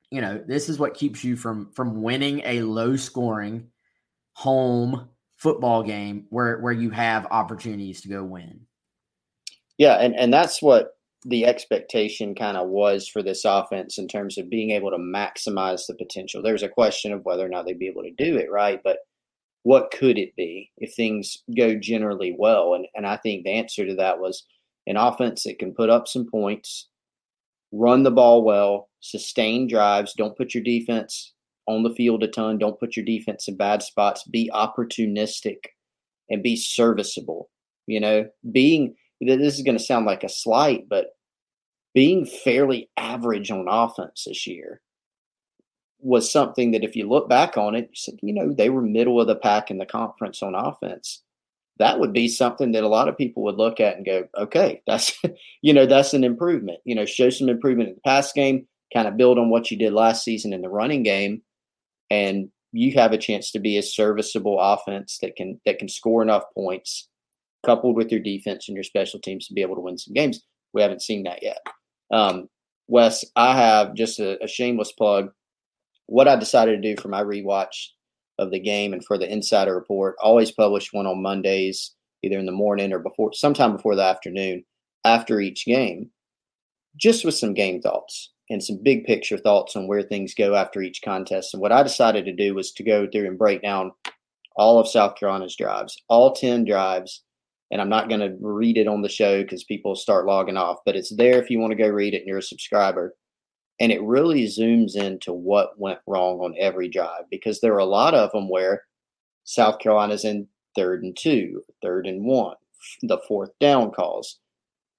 you 0.09 0.21
know, 0.21 0.43
this 0.45 0.69
is 0.69 0.79
what 0.79 0.93
keeps 0.93 1.23
you 1.23 1.35
from, 1.35 1.71
from 1.73 2.01
winning 2.01 2.41
a 2.45 2.61
low 2.61 2.95
scoring 2.95 3.67
home 4.33 5.09
football 5.43 5.83
game 5.83 6.25
where 6.29 6.57
where 6.59 6.73
you 6.73 6.89
have 6.89 7.27
opportunities 7.29 8.01
to 8.01 8.07
go 8.07 8.23
win. 8.23 8.61
Yeah, 9.77 9.95
and 9.95 10.15
and 10.15 10.33
that's 10.33 10.61
what 10.61 10.91
the 11.25 11.45
expectation 11.45 12.33
kind 12.33 12.57
of 12.57 12.69
was 12.69 13.07
for 13.07 13.21
this 13.21 13.43
offense 13.45 13.97
in 13.97 14.07
terms 14.07 14.37
of 14.37 14.49
being 14.49 14.71
able 14.71 14.89
to 14.91 14.97
maximize 14.97 15.85
the 15.85 15.95
potential. 15.95 16.41
There's 16.41 16.63
a 16.63 16.69
question 16.69 17.11
of 17.11 17.23
whether 17.25 17.45
or 17.45 17.49
not 17.49 17.65
they'd 17.65 17.79
be 17.79 17.87
able 17.87 18.03
to 18.03 18.11
do 18.11 18.37
it, 18.37 18.49
right? 18.49 18.81
But 18.83 18.99
what 19.63 19.91
could 19.91 20.17
it 20.17 20.35
be 20.35 20.71
if 20.77 20.93
things 20.93 21.43
go 21.55 21.75
generally 21.75 22.33
well? 22.39 22.75
And 22.75 22.87
and 22.95 23.05
I 23.05 23.17
think 23.17 23.43
the 23.43 23.51
answer 23.51 23.85
to 23.85 23.95
that 23.95 24.19
was 24.19 24.45
an 24.87 24.95
offense 24.95 25.43
that 25.43 25.59
can 25.59 25.73
put 25.73 25.89
up 25.89 26.07
some 26.07 26.29
points, 26.29 26.87
run 27.73 28.03
the 28.03 28.11
ball 28.11 28.45
well, 28.45 28.89
sustain 29.01 29.67
drives, 29.67 30.13
don't 30.13 30.37
put 30.37 30.53
your 30.53 30.63
defense 30.63 31.32
on 31.67 31.83
the 31.83 31.93
field 31.93 32.23
a 32.23 32.27
ton. 32.27 32.57
Don't 32.57 32.79
put 32.79 32.95
your 32.95 33.05
defense 33.05 33.47
in 33.47 33.57
bad 33.57 33.83
spots. 33.83 34.23
Be 34.23 34.49
opportunistic 34.53 35.57
and 36.29 36.43
be 36.43 36.55
serviceable. 36.55 37.49
You 37.87 37.99
know, 37.99 38.25
being 38.51 38.95
this 39.19 39.55
is 39.55 39.63
going 39.63 39.77
to 39.77 39.83
sound 39.83 40.05
like 40.05 40.23
a 40.23 40.29
slight, 40.29 40.87
but 40.89 41.07
being 41.93 42.25
fairly 42.25 42.89
average 42.97 43.51
on 43.51 43.67
offense 43.69 44.25
this 44.27 44.47
year 44.47 44.81
was 45.99 46.31
something 46.31 46.71
that 46.71 46.83
if 46.83 46.95
you 46.95 47.07
look 47.07 47.29
back 47.29 47.57
on 47.57 47.75
it, 47.75 47.89
you 47.89 47.95
said, 47.95 48.15
you 48.21 48.33
know, 48.33 48.53
they 48.53 48.69
were 48.69 48.81
middle 48.81 49.21
of 49.21 49.27
the 49.27 49.35
pack 49.35 49.71
in 49.71 49.77
the 49.77 49.85
conference 49.85 50.43
on 50.43 50.55
offense. 50.55 51.21
That 51.79 51.99
would 51.99 52.13
be 52.13 52.27
something 52.27 52.73
that 52.73 52.83
a 52.83 52.89
lot 52.89 53.07
of 53.07 53.17
people 53.17 53.43
would 53.43 53.55
look 53.55 53.79
at 53.79 53.95
and 53.95 54.05
go, 54.05 54.27
okay, 54.37 54.81
that's, 54.85 55.17
you 55.61 55.73
know, 55.73 55.85
that's 55.85 56.13
an 56.13 56.23
improvement. 56.23 56.79
You 56.83 56.95
know, 56.95 57.05
show 57.05 57.29
some 57.29 57.49
improvement 57.49 57.89
in 57.89 57.95
the 57.95 58.01
pass 58.01 58.33
game, 58.33 58.67
kind 58.93 59.07
of 59.07 59.17
build 59.17 59.39
on 59.39 59.49
what 59.49 59.71
you 59.71 59.77
did 59.77 59.93
last 59.93 60.23
season 60.23 60.53
in 60.53 60.61
the 60.61 60.69
running 60.69 61.03
game, 61.03 61.41
and 62.13 62.49
you 62.71 62.93
have 62.93 63.11
a 63.11 63.17
chance 63.17 63.51
to 63.51 63.59
be 63.59 63.77
a 63.77 63.83
serviceable 63.83 64.59
offense 64.59 65.17
that 65.21 65.35
can 65.35 65.59
that 65.65 65.79
can 65.79 65.89
score 65.89 66.21
enough 66.21 66.43
points, 66.55 67.09
coupled 67.65 67.95
with 67.95 68.11
your 68.11 68.21
defense 68.21 68.67
and 68.67 68.75
your 68.75 68.83
special 68.83 69.19
teams 69.19 69.47
to 69.47 69.53
be 69.53 69.61
able 69.61 69.75
to 69.75 69.81
win 69.81 69.97
some 69.97 70.13
games. 70.13 70.41
We 70.73 70.81
haven't 70.81 71.01
seen 71.01 71.23
that 71.23 71.43
yet. 71.43 71.59
Um, 72.11 72.49
Wes, 72.87 73.23
I 73.35 73.55
have 73.55 73.93
just 73.95 74.19
a, 74.19 74.43
a 74.43 74.47
shameless 74.47 74.91
plug 74.91 75.29
what 76.07 76.27
I 76.27 76.35
decided 76.35 76.81
to 76.81 76.95
do 76.95 77.01
for 77.01 77.07
my 77.07 77.23
rewatch 77.23 77.87
of 78.39 78.51
the 78.51 78.59
game 78.59 78.93
and 78.93 79.03
for 79.05 79.17
the 79.17 79.31
insider 79.31 79.75
report, 79.75 80.15
always 80.21 80.51
publish 80.51 80.91
one 80.91 81.07
on 81.07 81.21
Mondays, 81.21 81.95
either 82.23 82.37
in 82.37 82.45
the 82.45 82.51
morning 82.51 82.91
or 82.91 82.99
before, 82.99 83.33
sometime 83.33 83.73
before 83.75 83.95
the 83.95 84.03
afternoon, 84.03 84.65
after 85.05 85.39
each 85.39 85.65
game, 85.65 86.09
just 86.95 87.23
with 87.23 87.35
some 87.35 87.53
game 87.53 87.81
thoughts 87.81 88.32
and 88.53 88.63
some 88.63 88.77
big 88.81 89.03
picture 89.05 89.37
thoughts 89.37 89.75
on 89.75 89.87
where 89.87 90.03
things 90.03 90.35
go 90.35 90.55
after 90.55 90.81
each 90.81 91.01
contest. 91.01 91.53
And 91.53 91.61
what 91.61 91.71
I 91.71 91.81
decided 91.83 92.25
to 92.25 92.33
do 92.33 92.53
was 92.53 92.71
to 92.73 92.83
go 92.83 93.07
through 93.11 93.27
and 93.27 93.37
break 93.37 93.63
down 93.63 93.91
all 94.55 94.79
of 94.79 94.87
South 94.87 95.15
Carolina's 95.15 95.55
drives, 95.55 95.97
all 96.07 96.33
10 96.33 96.63
drives. 96.63 97.23
And 97.71 97.81
I'm 97.81 97.89
not 97.89 98.07
going 98.07 98.21
to 98.21 98.37
read 98.39 98.77
it 98.77 98.87
on 98.87 99.01
the 99.01 99.09
show 99.09 99.41
because 99.41 99.63
people 99.63 99.95
start 99.95 100.27
logging 100.27 100.57
off, 100.57 100.77
but 100.85 100.95
it's 100.95 101.13
there 101.15 101.41
if 101.41 101.49
you 101.49 101.59
want 101.59 101.71
to 101.71 101.77
go 101.77 101.87
read 101.87 102.13
it 102.13 102.19
and 102.19 102.27
you're 102.27 102.37
a 102.37 102.43
subscriber 102.43 103.15
and 103.79 103.91
it 103.91 104.03
really 104.03 104.45
zooms 104.45 104.95
into 104.95 105.33
what 105.33 105.79
went 105.79 105.99
wrong 106.05 106.39
on 106.39 106.55
every 106.59 106.87
drive 106.87 107.23
because 107.31 107.59
there 107.59 107.73
are 107.73 107.79
a 107.79 107.85
lot 107.85 108.13
of 108.13 108.31
them 108.31 108.49
where 108.49 108.83
South 109.45 109.79
Carolina's 109.79 110.23
in 110.23 110.47
third 110.75 111.03
and 111.03 111.17
two, 111.17 111.63
third 111.81 112.05
and 112.05 112.23
one, 112.23 112.55
the 113.01 113.17
fourth 113.27 113.49
down 113.59 113.91
calls. 113.91 114.39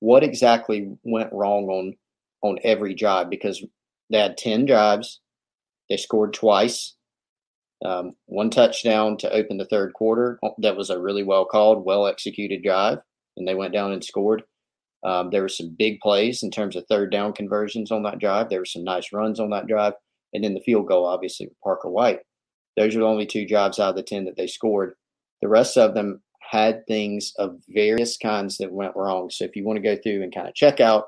What 0.00 0.24
exactly 0.24 0.96
went 1.04 1.32
wrong 1.32 1.68
on 1.68 1.94
on 2.44 2.58
every 2.62 2.94
drive? 2.94 3.30
Because 3.30 3.64
they 4.10 4.18
had 4.18 4.36
ten 4.36 4.66
drives, 4.66 5.20
they 5.90 5.96
scored 5.96 6.34
twice, 6.34 6.94
um, 7.84 8.12
one 8.26 8.50
touchdown 8.50 9.16
to 9.18 9.32
open 9.32 9.58
the 9.58 9.66
third 9.66 9.92
quarter. 9.94 10.38
That 10.58 10.76
was 10.76 10.90
a 10.90 11.00
really 11.00 11.24
well 11.24 11.44
called, 11.44 11.84
well 11.84 12.06
executed 12.06 12.62
drive, 12.62 12.98
and 13.36 13.48
they 13.48 13.54
went 13.54 13.72
down 13.72 13.92
and 13.92 14.04
scored. 14.04 14.44
Um, 15.04 15.30
there 15.30 15.42
were 15.42 15.48
some 15.48 15.74
big 15.78 16.00
plays 16.00 16.42
in 16.42 16.50
terms 16.50 16.76
of 16.76 16.86
third 16.86 17.12
down 17.12 17.34
conversions 17.34 17.90
on 17.90 18.02
that 18.04 18.18
drive. 18.18 18.48
There 18.48 18.60
were 18.60 18.64
some 18.64 18.84
nice 18.84 19.12
runs 19.12 19.38
on 19.38 19.50
that 19.50 19.66
drive. 19.66 19.92
And 20.32 20.42
then 20.42 20.54
the 20.54 20.60
field 20.60 20.88
goal, 20.88 21.04
obviously, 21.04 21.46
with 21.46 21.60
Parker 21.62 21.90
White. 21.90 22.20
Those 22.76 22.94
were 22.94 23.00
the 23.00 23.06
only 23.06 23.26
two 23.26 23.46
drives 23.46 23.78
out 23.78 23.90
of 23.90 23.96
the 23.96 24.02
10 24.02 24.24
that 24.24 24.36
they 24.36 24.46
scored. 24.46 24.94
The 25.42 25.48
rest 25.48 25.76
of 25.76 25.94
them 25.94 26.22
had 26.40 26.86
things 26.86 27.32
of 27.38 27.60
various 27.68 28.16
kinds 28.16 28.56
that 28.58 28.72
went 28.72 28.96
wrong. 28.96 29.30
So 29.30 29.44
if 29.44 29.54
you 29.54 29.64
want 29.64 29.76
to 29.76 29.82
go 29.82 30.00
through 30.00 30.22
and 30.22 30.34
kind 30.34 30.48
of 30.48 30.54
check 30.54 30.80
out 30.80 31.04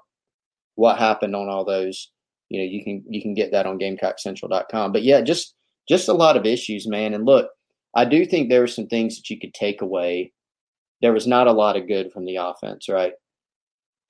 what 0.76 0.98
happened 0.98 1.34
on 1.34 1.48
all 1.48 1.64
those, 1.64 2.10
you 2.48 2.60
know, 2.60 2.64
you 2.64 2.84
can 2.84 3.04
you 3.08 3.20
can 3.20 3.34
get 3.34 3.50
that 3.50 3.66
on 3.66 3.78
GamecockCentral.com. 3.78 4.92
But 4.92 5.02
yeah, 5.02 5.20
just 5.20 5.54
just 5.88 6.08
a 6.08 6.14
lot 6.14 6.36
of 6.36 6.46
issues, 6.46 6.86
man. 6.86 7.12
And 7.12 7.26
look, 7.26 7.48
I 7.94 8.04
do 8.04 8.24
think 8.24 8.48
there 8.48 8.60
were 8.60 8.66
some 8.66 8.86
things 8.86 9.16
that 9.16 9.28
you 9.30 9.40
could 9.40 9.54
take 9.54 9.82
away. 9.82 10.32
There 11.02 11.12
was 11.12 11.26
not 11.26 11.46
a 11.46 11.52
lot 11.52 11.76
of 11.76 11.88
good 11.88 12.12
from 12.12 12.24
the 12.24 12.36
offense, 12.36 12.88
right? 12.88 13.12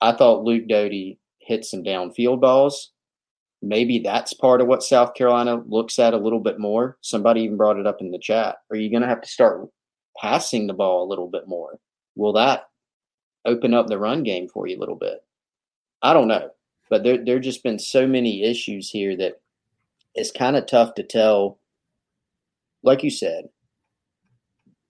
I 0.01 0.11
thought 0.11 0.43
Luke 0.43 0.67
Doty 0.67 1.19
hit 1.39 1.65
some 1.65 1.83
downfield 1.83 2.41
balls. 2.41 2.91
Maybe 3.61 3.99
that's 3.99 4.33
part 4.33 4.61
of 4.61 4.67
what 4.67 4.83
South 4.83 5.15
Carolina 5.15 5.63
looks 5.67 5.97
at 5.97 6.13
a 6.13 6.17
little 6.17 6.39
bit 6.39 6.59
more. 6.59 6.97
Somebody 7.01 7.41
even 7.41 7.57
brought 7.57 7.79
it 7.79 7.87
up 7.87 8.01
in 8.01 8.11
the 8.11 8.19
chat. 8.19 8.57
Are 8.69 8.77
you 8.77 8.91
going 8.91 9.01
to 9.01 9.07
have 9.07 9.21
to 9.21 9.27
start 9.27 9.67
passing 10.21 10.67
the 10.67 10.73
ball 10.73 11.03
a 11.03 11.09
little 11.09 11.27
bit 11.27 11.47
more? 11.47 11.79
Will 12.15 12.33
that 12.33 12.65
open 13.45 13.73
up 13.73 13.87
the 13.87 13.97
run 13.97 14.23
game 14.23 14.47
for 14.47 14.67
you 14.67 14.77
a 14.77 14.79
little 14.79 14.95
bit? 14.95 15.19
I 16.01 16.13
don't 16.13 16.27
know. 16.27 16.49
But 16.89 17.03
there 17.03 17.23
there 17.23 17.39
just 17.39 17.63
been 17.63 17.79
so 17.79 18.07
many 18.07 18.43
issues 18.43 18.89
here 18.89 19.15
that 19.17 19.41
it's 20.15 20.31
kind 20.31 20.55
of 20.55 20.65
tough 20.65 20.95
to 20.95 21.03
tell. 21.03 21.59
Like 22.83 23.03
you 23.03 23.09
said, 23.09 23.49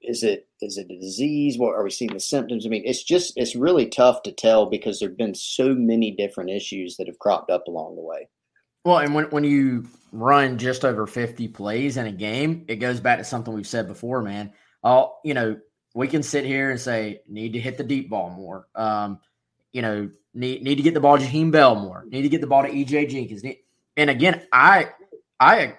is 0.01 0.23
it 0.23 0.47
is 0.61 0.77
it 0.77 0.89
a 0.89 0.99
disease? 0.99 1.57
What 1.57 1.75
are 1.75 1.83
we 1.83 1.91
seeing 1.91 2.13
the 2.13 2.19
symptoms? 2.19 2.65
I 2.65 2.69
mean, 2.69 2.83
it's 2.85 3.03
just 3.03 3.33
it's 3.35 3.55
really 3.55 3.87
tough 3.87 4.23
to 4.23 4.31
tell 4.31 4.65
because 4.65 4.99
there've 4.99 5.17
been 5.17 5.35
so 5.35 5.73
many 5.73 6.11
different 6.11 6.49
issues 6.49 6.97
that 6.97 7.07
have 7.07 7.19
cropped 7.19 7.51
up 7.51 7.67
along 7.67 7.95
the 7.95 8.01
way. 8.01 8.29
Well, 8.85 8.99
and 8.99 9.13
when 9.13 9.25
when 9.25 9.43
you 9.43 9.87
run 10.11 10.57
just 10.57 10.85
over 10.85 11.05
50 11.05 11.49
plays 11.49 11.97
in 11.97 12.07
a 12.07 12.11
game, 12.11 12.65
it 12.67 12.77
goes 12.77 12.99
back 12.99 13.17
to 13.17 13.25
something 13.25 13.53
we've 13.53 13.67
said 13.67 13.87
before, 13.87 14.21
man. 14.21 14.53
All 14.83 15.19
you 15.25 15.33
know, 15.33 15.57
we 15.93 16.07
can 16.07 16.23
sit 16.23 16.45
here 16.45 16.71
and 16.71 16.79
say 16.79 17.21
need 17.27 17.53
to 17.53 17.59
hit 17.59 17.77
the 17.77 17.83
deep 17.83 18.09
ball 18.09 18.29
more. 18.29 18.67
Um, 18.75 19.19
you 19.73 19.81
know, 19.81 20.09
need 20.37 20.63
need 20.63 20.75
to 20.75 20.83
get 20.83 20.93
the 20.93 20.99
ball 20.99 21.17
to 21.17 21.23
Jaheim 21.23 21.51
Bell 21.51 21.75
more. 21.75 22.05
Need 22.09 22.21
to 22.23 22.29
get 22.29 22.41
the 22.41 22.47
ball 22.47 22.63
to 22.63 22.69
EJ 22.69 23.09
Jenkins. 23.09 23.43
And 23.95 24.09
again, 24.09 24.43
I 24.51 24.91
I 25.39 25.75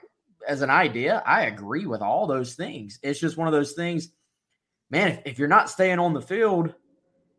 as 0.47 0.63
an 0.63 0.71
idea, 0.71 1.23
I 1.27 1.43
agree 1.43 1.87
with 1.87 2.01
all 2.01 2.27
those 2.27 2.55
things. 2.55 2.99
It's 3.03 3.21
just 3.21 3.37
one 3.37 3.49
of 3.49 3.53
those 3.53 3.73
things 3.73 4.11
man, 4.91 5.09
if, 5.09 5.21
if 5.25 5.39
you're 5.39 5.49
not 5.49 5.71
staying 5.71 5.99
on 5.99 6.15
the 6.15 6.21
field, 6.21 6.75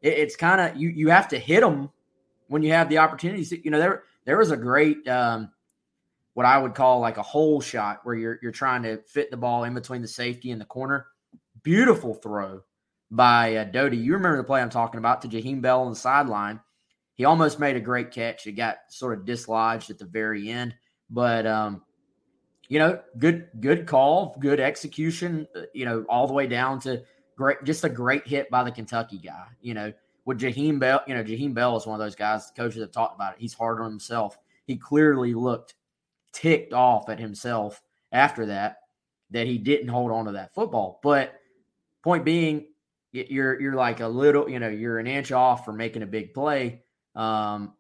it, 0.02 0.14
it's 0.14 0.36
kind 0.36 0.62
of 0.62 0.80
you 0.80 0.90
you 0.90 1.10
have 1.10 1.28
to 1.30 1.40
hit 1.40 1.62
them 1.62 1.90
when 2.48 2.64
you 2.64 2.72
have 2.72 2.90
the 2.90 3.00
opportunities. 3.00 3.52
You 3.52 3.72
know, 3.72 3.80
there 3.80 4.04
there 4.26 4.38
was 4.38 4.52
a 4.52 4.58
great 4.58 5.08
um, 5.08 5.52
what 6.34 6.46
I 6.46 6.58
would 6.58 6.76
call 6.76 7.00
like 7.00 7.18
a 7.18 7.24
hole 7.24 7.62
shot 7.62 8.02
where 8.04 8.16
you're 8.16 8.40
you're 8.42 8.52
trying 8.52 8.84
to 8.84 8.98
fit 9.04 9.32
the 9.32 9.38
ball 9.38 9.64
in 9.64 9.74
between 9.74 10.02
the 10.02 10.08
safety 10.08 10.52
and 10.52 10.62
the 10.62 10.66
corner. 10.66 11.08
Beautiful 11.64 12.14
throw 12.14 12.62
by 13.12 13.58
uh, 13.58 13.64
Doty. 13.66 13.98
You 13.98 14.14
remember 14.14 14.38
the 14.38 14.44
play 14.44 14.62
I'm 14.62 14.70
talking 14.70 15.00
about 15.00 15.22
to 15.24 15.28
Jaheim 15.28 15.62
Bell 15.62 15.82
on 15.82 15.90
the 15.90 15.96
sideline. 15.96 16.60
He 17.20 17.26
almost 17.26 17.60
made 17.60 17.76
a 17.76 17.82
great 17.82 18.12
catch. 18.12 18.48
It 18.48 18.54
got 18.54 18.78
sort 18.88 19.20
of 19.20 19.26
dislodged 19.26 19.90
at 19.90 19.98
the 19.98 20.06
very 20.06 20.50
end, 20.50 20.74
but 21.10 21.46
um, 21.46 21.82
you 22.70 22.80
know, 22.80 23.02
good 23.18 23.50
good 23.60 23.86
call, 23.88 24.38
good 24.40 24.62
execution. 24.62 25.46
Uh, 25.54 25.64
you 25.74 25.84
know, 25.84 26.06
all 26.08 26.28
the 26.28 26.34
way 26.34 26.48
down 26.48 26.80
to 26.80 27.04
great, 27.36 27.62
just 27.66 27.84
a 27.84 27.90
great 27.90 28.26
hit 28.26 28.50
by 28.50 28.64
the 28.64 28.72
Kentucky 28.72 29.18
guy. 29.18 29.48
You 29.60 29.74
know, 29.74 29.92
with 30.24 30.40
Jaheim 30.40 30.80
Bell, 30.80 31.04
you 31.08 31.14
know, 31.14 31.22
Jaheim 31.22 31.54
Bell 31.54 31.76
is 31.76 31.86
one 31.86 32.00
of 32.00 32.06
those 32.06 32.16
guys. 32.16 32.54
Coaches 32.56 32.80
have 32.80 32.94
talked 32.94 33.16
about 33.16 33.34
it. 33.34 33.42
He's 33.42 33.54
hard 33.54 33.82
on 33.82 33.90
himself. 33.90 34.38
He 34.66 34.78
clearly 34.78 35.34
looked 35.34 35.74
ticked 36.32 36.72
off 36.72 37.10
at 37.10 37.20
himself 37.20 37.82
after 38.14 38.46
that 38.46 38.78
that 39.32 39.46
he 39.46 39.58
didn't 39.58 39.90
hold 39.90 40.12
on 40.12 40.24
to 40.28 40.32
that 40.32 40.54
football. 40.54 41.02
But 41.04 41.34
point 42.02 42.24
being, 42.24 42.68
you're 43.12 43.60
you're 43.60 43.76
like 43.76 44.00
a 44.00 44.08
little, 44.08 44.50
you 44.50 44.60
know, 44.60 44.70
you're 44.70 45.00
an 45.00 45.08
inch 45.08 45.34
off 45.34 45.66
from 45.66 45.76
making 45.76 46.04
a 46.04 46.08
big 46.08 46.34
play. 46.34 46.84
Um, 47.20 47.74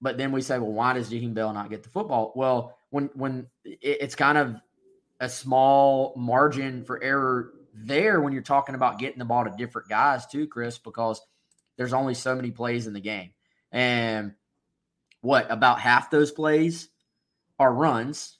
but 0.00 0.16
then 0.16 0.32
we 0.32 0.40
say, 0.40 0.58
well, 0.58 0.72
why 0.72 0.94
does 0.94 1.10
Jaheim 1.10 1.34
Bell 1.34 1.52
not 1.52 1.68
get 1.68 1.82
the 1.82 1.90
football? 1.90 2.32
Well, 2.34 2.78
when 2.90 3.10
when 3.14 3.48
it's 3.64 4.14
kind 4.14 4.38
of 4.38 4.56
a 5.20 5.28
small 5.28 6.14
margin 6.16 6.84
for 6.84 7.02
error 7.02 7.52
there 7.74 8.20
when 8.20 8.32
you're 8.32 8.42
talking 8.42 8.74
about 8.74 8.98
getting 8.98 9.18
the 9.18 9.24
ball 9.24 9.44
to 9.44 9.52
different 9.58 9.88
guys 9.88 10.26
too, 10.26 10.46
Chris, 10.46 10.78
because 10.78 11.20
there's 11.76 11.92
only 11.92 12.14
so 12.14 12.34
many 12.34 12.50
plays 12.50 12.86
in 12.86 12.94
the 12.94 13.00
game. 13.00 13.32
And 13.70 14.34
what 15.20 15.50
about 15.50 15.80
half 15.80 16.10
those 16.10 16.30
plays 16.30 16.88
are 17.58 17.72
runs. 17.72 18.38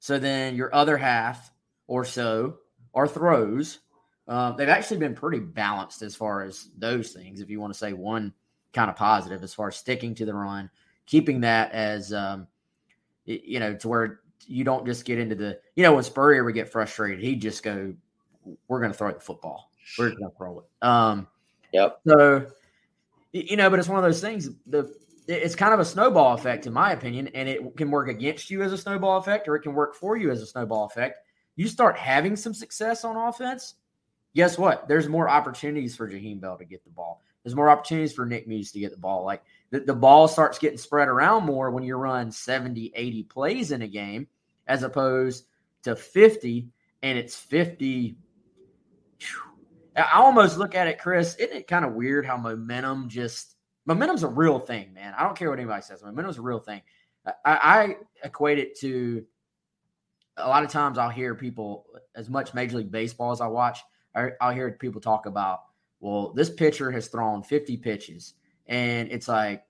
So 0.00 0.18
then 0.18 0.56
your 0.56 0.74
other 0.74 0.96
half 0.96 1.52
or 1.86 2.04
so 2.04 2.58
are 2.94 3.06
throws. 3.06 3.78
Um, 4.26 4.56
they've 4.56 4.68
actually 4.68 4.98
been 4.98 5.14
pretty 5.14 5.38
balanced 5.38 6.02
as 6.02 6.16
far 6.16 6.42
as 6.42 6.68
those 6.76 7.12
things. 7.12 7.40
If 7.40 7.50
you 7.50 7.60
want 7.60 7.72
to 7.74 7.78
say 7.78 7.92
one 7.92 8.32
kind 8.74 8.90
of 8.90 8.96
positive 8.96 9.42
as 9.42 9.54
far 9.54 9.68
as 9.68 9.76
sticking 9.76 10.14
to 10.16 10.24
the 10.24 10.34
run, 10.34 10.68
keeping 11.06 11.40
that 11.40 11.72
as 11.72 12.12
um, 12.12 12.46
you 13.24 13.60
know 13.60 13.74
to 13.76 13.88
where 13.88 14.20
you 14.46 14.64
don't 14.64 14.84
just 14.84 15.04
get 15.04 15.18
into 15.18 15.34
the 15.34 15.58
you 15.76 15.82
know 15.82 15.94
when 15.94 16.04
Spurrier 16.04 16.44
would 16.44 16.54
get 16.54 16.70
frustrated, 16.70 17.20
he'd 17.20 17.40
just 17.40 17.62
go 17.62 17.94
we're 18.68 18.80
going 18.80 18.92
to 18.92 18.98
throw 18.98 19.12
the 19.12 19.20
football. 19.20 19.70
We're 19.98 20.10
going 20.10 20.30
to 20.30 20.36
throw 20.36 20.60
it. 20.60 20.86
Um, 20.86 21.26
yep. 21.72 22.00
So, 22.06 22.46
you 23.32 23.56
know, 23.56 23.70
but 23.70 23.78
it's 23.78 23.88
one 23.88 23.98
of 23.98 24.04
those 24.04 24.20
things. 24.20 24.50
The 24.66 24.94
it's 25.26 25.54
kind 25.54 25.72
of 25.72 25.80
a 25.80 25.84
snowball 25.84 26.34
effect, 26.34 26.66
in 26.66 26.72
my 26.72 26.92
opinion, 26.92 27.28
and 27.28 27.48
it 27.48 27.76
can 27.76 27.90
work 27.90 28.08
against 28.08 28.50
you 28.50 28.62
as 28.62 28.72
a 28.72 28.78
snowball 28.78 29.16
effect, 29.16 29.48
or 29.48 29.56
it 29.56 29.62
can 29.62 29.72
work 29.72 29.94
for 29.94 30.16
you 30.16 30.30
as 30.30 30.42
a 30.42 30.46
snowball 30.46 30.84
effect. 30.84 31.20
You 31.56 31.66
start 31.66 31.96
having 31.96 32.36
some 32.36 32.52
success 32.52 33.04
on 33.04 33.16
offense. 33.16 33.74
Guess 34.34 34.58
what? 34.58 34.86
There's 34.86 35.08
more 35.08 35.28
opportunities 35.28 35.96
for 35.96 36.10
Jaheim 36.10 36.40
Bell 36.40 36.58
to 36.58 36.64
get 36.64 36.84
the 36.84 36.90
ball. 36.90 37.22
There's 37.44 37.54
more 37.54 37.68
opportunities 37.68 38.12
for 38.12 38.26
Nick 38.26 38.48
Muse 38.48 38.72
to 38.72 38.80
get 38.80 38.90
the 38.90 38.98
ball. 38.98 39.24
Like 39.24 39.42
the, 39.70 39.80
the 39.80 39.94
ball 39.94 40.26
starts 40.26 40.58
getting 40.58 40.78
spread 40.78 41.08
around 41.08 41.44
more 41.44 41.70
when 41.70 41.84
you 41.84 41.96
run 41.96 42.32
70, 42.32 42.92
80 42.94 43.22
plays 43.24 43.70
in 43.70 43.82
a 43.82 43.88
game, 43.88 44.26
as 44.66 44.82
opposed 44.82 45.46
to 45.82 45.94
50, 45.94 46.68
and 47.02 47.18
it's 47.18 47.36
50 47.36 48.16
I 49.96 50.18
almost 50.18 50.58
look 50.58 50.74
at 50.74 50.88
it, 50.88 50.98
Chris. 50.98 51.36
Isn't 51.36 51.56
it 51.56 51.68
kind 51.68 51.84
of 51.84 51.92
weird 51.92 52.26
how 52.26 52.36
momentum 52.36 53.08
just 53.08 53.56
momentum's 53.86 54.22
a 54.22 54.28
real 54.28 54.58
thing, 54.58 54.92
man. 54.92 55.14
I 55.16 55.22
don't 55.22 55.36
care 55.36 55.50
what 55.50 55.58
anybody 55.58 55.82
says. 55.82 56.02
Momentum's 56.02 56.38
a 56.38 56.42
real 56.42 56.58
thing. 56.58 56.82
I, 57.26 57.34
I 57.44 57.96
equate 58.24 58.58
it 58.58 58.78
to 58.80 59.24
a 60.36 60.48
lot 60.48 60.64
of 60.64 60.70
times 60.70 60.98
I'll 60.98 61.10
hear 61.10 61.34
people, 61.34 61.86
as 62.14 62.28
much 62.28 62.54
Major 62.54 62.78
League 62.78 62.90
Baseball 62.90 63.30
as 63.30 63.40
I 63.40 63.46
watch, 63.46 63.80
I'll 64.40 64.52
hear 64.52 64.70
people 64.72 65.00
talk 65.00 65.26
about, 65.26 65.60
well, 66.04 66.34
this 66.34 66.50
pitcher 66.50 66.90
has 66.90 67.08
thrown 67.08 67.42
50 67.42 67.78
pitches. 67.78 68.34
And 68.66 69.10
it's 69.10 69.26
like, 69.26 69.64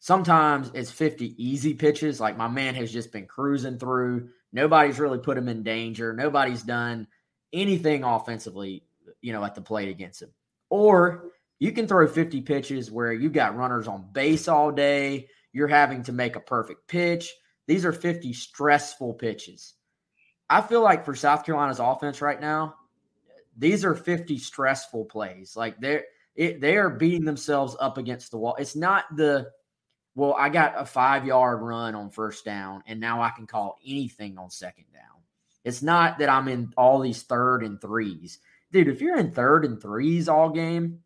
sometimes 0.00 0.72
it's 0.74 0.90
50 0.90 1.40
easy 1.42 1.74
pitches. 1.74 2.18
Like 2.18 2.36
my 2.36 2.48
man 2.48 2.74
has 2.74 2.92
just 2.92 3.12
been 3.12 3.26
cruising 3.26 3.78
through. 3.78 4.30
Nobody's 4.52 4.98
really 4.98 5.18
put 5.18 5.38
him 5.38 5.48
in 5.48 5.62
danger. 5.62 6.12
Nobody's 6.12 6.64
done 6.64 7.06
anything 7.52 8.02
offensively, 8.02 8.82
you 9.20 9.32
know, 9.32 9.44
at 9.44 9.54
the 9.54 9.60
plate 9.60 9.88
against 9.88 10.22
him. 10.22 10.30
Or 10.70 11.30
you 11.60 11.70
can 11.70 11.86
throw 11.86 12.08
50 12.08 12.40
pitches 12.40 12.90
where 12.90 13.12
you 13.12 13.30
got 13.30 13.56
runners 13.56 13.86
on 13.86 14.08
base 14.10 14.48
all 14.48 14.72
day. 14.72 15.28
You're 15.52 15.68
having 15.68 16.02
to 16.02 16.12
make 16.12 16.34
a 16.34 16.40
perfect 16.40 16.88
pitch. 16.88 17.32
These 17.68 17.84
are 17.84 17.92
50 17.92 18.32
stressful 18.32 19.14
pitches. 19.14 19.74
I 20.50 20.62
feel 20.62 20.82
like 20.82 21.04
for 21.04 21.14
South 21.14 21.46
Carolina's 21.46 21.78
offense 21.78 22.20
right 22.20 22.40
now, 22.40 22.74
these 23.56 23.84
are 23.84 23.94
50 23.94 24.38
stressful 24.38 25.06
plays. 25.06 25.56
Like 25.56 25.78
they're 25.80 26.04
it, 26.34 26.60
they 26.60 26.76
are 26.76 26.90
beating 26.90 27.24
themselves 27.24 27.76
up 27.78 27.96
against 27.96 28.30
the 28.30 28.38
wall. 28.38 28.56
It's 28.58 28.76
not 28.76 29.04
the 29.16 29.50
well, 30.16 30.34
I 30.38 30.48
got 30.48 30.74
a 30.76 30.86
five 30.86 31.26
yard 31.26 31.60
run 31.60 31.94
on 31.94 32.10
first 32.10 32.44
down, 32.44 32.82
and 32.86 33.00
now 33.00 33.22
I 33.22 33.30
can 33.30 33.46
call 33.46 33.78
anything 33.86 34.38
on 34.38 34.50
second 34.50 34.86
down. 34.92 35.02
It's 35.64 35.82
not 35.82 36.18
that 36.18 36.28
I'm 36.28 36.48
in 36.48 36.72
all 36.76 37.00
these 37.00 37.22
third 37.22 37.64
and 37.64 37.80
threes, 37.80 38.38
dude. 38.70 38.88
If 38.88 39.00
you're 39.00 39.18
in 39.18 39.32
third 39.32 39.64
and 39.64 39.80
threes 39.80 40.28
all 40.28 40.50
game, 40.50 41.00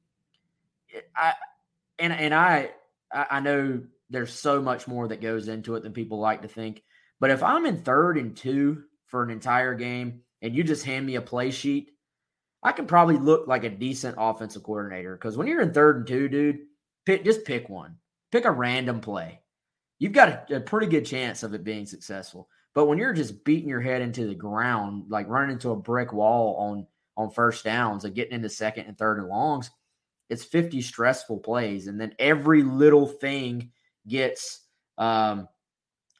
I 1.14 1.34
and 1.99 2.12
and 2.12 2.34
I 2.34 2.70
I 3.12 3.40
know 3.40 3.82
there's 4.11 4.32
so 4.32 4.61
much 4.61 4.88
more 4.88 5.09
that 5.09 5.20
goes 5.20 5.49
into 5.49 5.74
it 5.74 5.82
than 5.82 5.92
people 5.92 6.18
like 6.18 6.42
to 6.42 6.49
think. 6.49 6.82
But 7.20 7.30
if 7.30 7.42
I'm 7.42 7.66
in 7.66 7.82
third 7.82 8.16
and 8.16 8.36
two 8.36 8.84
for 9.07 9.22
an 9.22 9.30
entire 9.30 9.74
game 9.74 10.22
and 10.40 10.55
you 10.55 10.64
just 10.64 10.84
hand 10.84 11.05
me 11.05 11.16
a 11.16 11.20
play 11.20 11.51
sheet, 11.51 11.92
I 12.62 12.72
can 12.72 12.86
probably 12.86 13.16
look 13.16 13.46
like 13.46 13.64
a 13.64 13.70
decent 13.70 14.16
offensive 14.18 14.62
coordinator. 14.62 15.14
Because 15.14 15.36
when 15.36 15.46
you're 15.46 15.62
in 15.62 15.72
third 15.72 15.98
and 15.98 16.06
two, 16.06 16.28
dude, 16.28 16.61
pick 17.06 17.24
just 17.24 17.44
pick 17.44 17.68
one. 17.68 17.96
Pick 18.32 18.44
a 18.44 18.50
random 18.50 19.00
play. 19.00 19.40
You've 19.98 20.12
got 20.12 20.50
a, 20.50 20.56
a 20.56 20.61
pretty 20.61 20.86
good 20.86 21.06
chance 21.06 21.42
of 21.42 21.54
it 21.54 21.64
being 21.64 21.86
successful. 21.86 22.48
But 22.74 22.86
when 22.86 22.98
you're 22.98 23.14
just 23.14 23.44
beating 23.44 23.68
your 23.68 23.80
head 23.80 24.02
into 24.02 24.26
the 24.26 24.34
ground, 24.34 25.04
like 25.09 25.28
running 25.28 25.52
into 25.52 25.70
a 25.70 25.76
brick 25.76 26.12
wall 26.12 26.56
on 26.56 26.86
on 27.16 27.30
first 27.30 27.64
downs 27.64 28.04
and 28.04 28.14
getting 28.14 28.34
into 28.34 28.48
second 28.48 28.86
and 28.86 28.96
third 28.96 29.18
and 29.18 29.28
longs, 29.28 29.70
it's 30.30 30.44
50 30.44 30.80
stressful 30.82 31.38
plays. 31.38 31.88
And 31.88 32.00
then 32.00 32.14
every 32.18 32.62
little 32.62 33.06
thing 33.06 33.72
gets 34.06 34.61
um, 34.98 35.48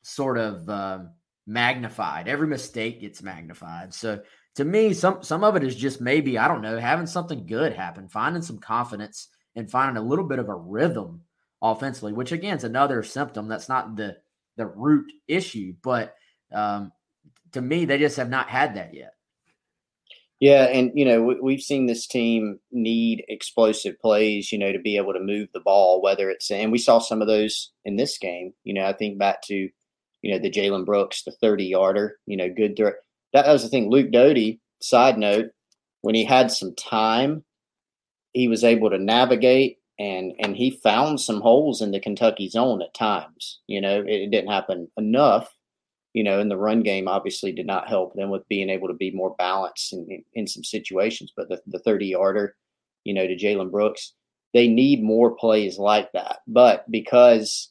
sort 0.03 0.39
of 0.39 0.69
um, 0.69 1.11
magnified. 1.47 2.27
Every 2.27 2.47
mistake 2.47 3.01
gets 3.01 3.23
magnified. 3.23 3.95
So 3.95 4.21
to 4.59 4.65
me, 4.65 4.93
some 4.93 5.23
some 5.23 5.45
of 5.45 5.55
it 5.55 5.63
is 5.63 5.77
just 5.77 6.01
maybe 6.01 6.37
I 6.37 6.49
don't 6.49 6.63
know 6.63 6.81
having 6.81 7.07
something 7.07 7.47
good 7.47 7.75
happen, 7.75 8.09
finding 8.09 8.43
some 8.43 8.59
confidence, 8.59 9.29
and 9.55 9.71
finding 9.71 9.97
a 9.97 10.05
little 10.05 10.25
bit 10.25 10.41
of 10.41 10.49
a 10.49 10.55
rhythm 10.57 11.23
offensively. 11.63 12.13
Which 12.13 12.33
again 12.33 12.57
is 12.57 12.65
another 12.65 13.05
symptom. 13.05 13.47
That's 13.47 13.69
not 13.69 13.95
the 13.95 14.17
the 14.57 14.67
root 14.67 15.13
issue, 15.29 15.75
but 15.81 16.17
um, 16.53 16.91
to 17.53 17.61
me, 17.61 17.85
they 17.85 17.99
just 17.99 18.17
have 18.17 18.31
not 18.31 18.49
had 18.49 18.75
that 18.75 18.95
yet. 18.95 19.13
Yeah, 20.41 20.65
and 20.65 20.91
you 20.93 21.05
know 21.05 21.23
we, 21.41 21.53
have 21.55 21.63
seen 21.63 21.87
this 21.87 22.09
team 22.09 22.59
need 22.73 23.25
explosive 23.29 24.01
plays, 24.01 24.51
you 24.51 24.59
know, 24.59 24.73
to 24.73 24.81
be 24.81 24.97
able 24.97 25.13
to 25.13 25.21
move 25.21 25.51
the 25.55 25.61
ball. 25.61 26.03
Whether 26.03 26.31
it's 26.31 26.51
and 26.51 26.73
we 26.73 26.79
saw 26.79 26.99
some 26.99 27.23
of 27.23 27.29
those 27.29 27.71
in 27.85 27.95
this 27.95 28.19
game. 28.19 28.55
You 28.65 28.75
know, 28.75 28.87
I 28.87 28.93
think 28.93 29.21
back 29.21 29.41
to 29.43 29.55
you 29.55 30.33
know 30.33 30.41
the 30.41 30.51
Jalen 30.51 30.85
Brooks, 30.85 31.23
the 31.23 31.31
thirty 31.31 31.67
yarder. 31.67 32.19
You 32.27 32.37
know, 32.37 32.53
good 32.53 32.77
throw. 32.77 32.91
That 33.33 33.47
was 33.47 33.63
the 33.63 33.69
thing. 33.69 33.91
Luke 33.91 34.11
Doty. 34.11 34.61
Side 34.81 35.19
note: 35.19 35.51
when 36.03 36.15
he 36.15 36.25
had 36.25 36.53
some 36.53 36.73
time, 36.77 37.45
he 38.33 38.47
was 38.47 38.63
able 38.63 38.91
to 38.91 38.99
navigate 38.99 39.79
and 39.99 40.33
and 40.39 40.57
he 40.57 40.71
found 40.71 41.21
some 41.21 41.41
holes 41.41 41.83
in 41.83 41.91
the 41.91 41.99
Kentucky 41.99 42.49
zone 42.49 42.81
at 42.81 42.95
times. 42.95 43.59
You 43.67 43.81
know, 43.81 44.01
it, 44.01 44.07
it 44.09 44.31
didn't 44.31 44.53
happen 44.53 44.89
enough 44.97 45.53
you 46.15 46.25
know, 46.25 46.41
in 46.41 46.49
the 46.49 46.57
run 46.57 46.83
game 46.83 47.07
obviously 47.07 47.53
did 47.53 47.67
not 47.67 47.89
help 47.89 48.15
them 48.15 48.31
with 48.31 48.49
being 48.49 48.71
able 48.71 48.89
to 48.89 48.95
be 48.95 49.11
more 49.11 49.37
balanced 49.39 49.93
in, 49.93 50.07
in, 50.11 50.25
in 50.35 50.47
some 50.47 50.65
situations. 50.65 51.33
But 51.37 51.49
the, 51.49 51.61
the 51.67 51.79
30 51.79 52.07
yarder, 52.07 52.57
you 53.05 53.15
know, 53.15 53.27
to 53.27 53.37
Jalen 53.37 53.71
Brooks, 53.71 54.15
they 54.55 54.69
need 54.69 55.03
more 55.03 55.37
plays 55.37 55.79
like 55.79 56.11
that. 56.13 56.39
But 56.47 56.91
because 56.91 57.71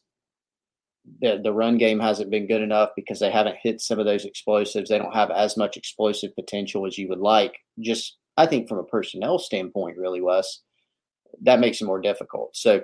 the, 1.22 1.39
the 1.43 1.53
run 1.53 1.78
game 1.78 1.99
hasn't 1.99 2.32
been 2.32 2.47
good 2.47 2.62
enough 2.62 2.89
because 2.95 3.20
they 3.20 3.32
haven't 3.32 3.58
hit 3.62 3.82
some 3.82 3.99
of 3.99 4.05
those 4.05 4.26
explosives, 4.26 4.89
they 4.89 4.97
don't 4.97 5.14
have 5.14 5.32
as 5.32 5.58
much 5.58 5.78
explosive 5.78 6.36
potential 6.36 6.86
as 6.86 6.97
you 6.97 7.08
would 7.10 7.20
like. 7.20 7.58
Just, 7.80 8.18
I 8.38 8.45
think, 8.45 8.68
from 8.68 8.80
a 8.80 8.84
personnel 8.84 9.39
standpoint, 9.39 9.97
really, 9.97 10.22
Wes, 10.22 10.62
that 11.41 11.60
makes 11.60 11.82
it 11.82 11.86
more 11.86 12.01
difficult. 12.01 12.55
So, 12.55 12.82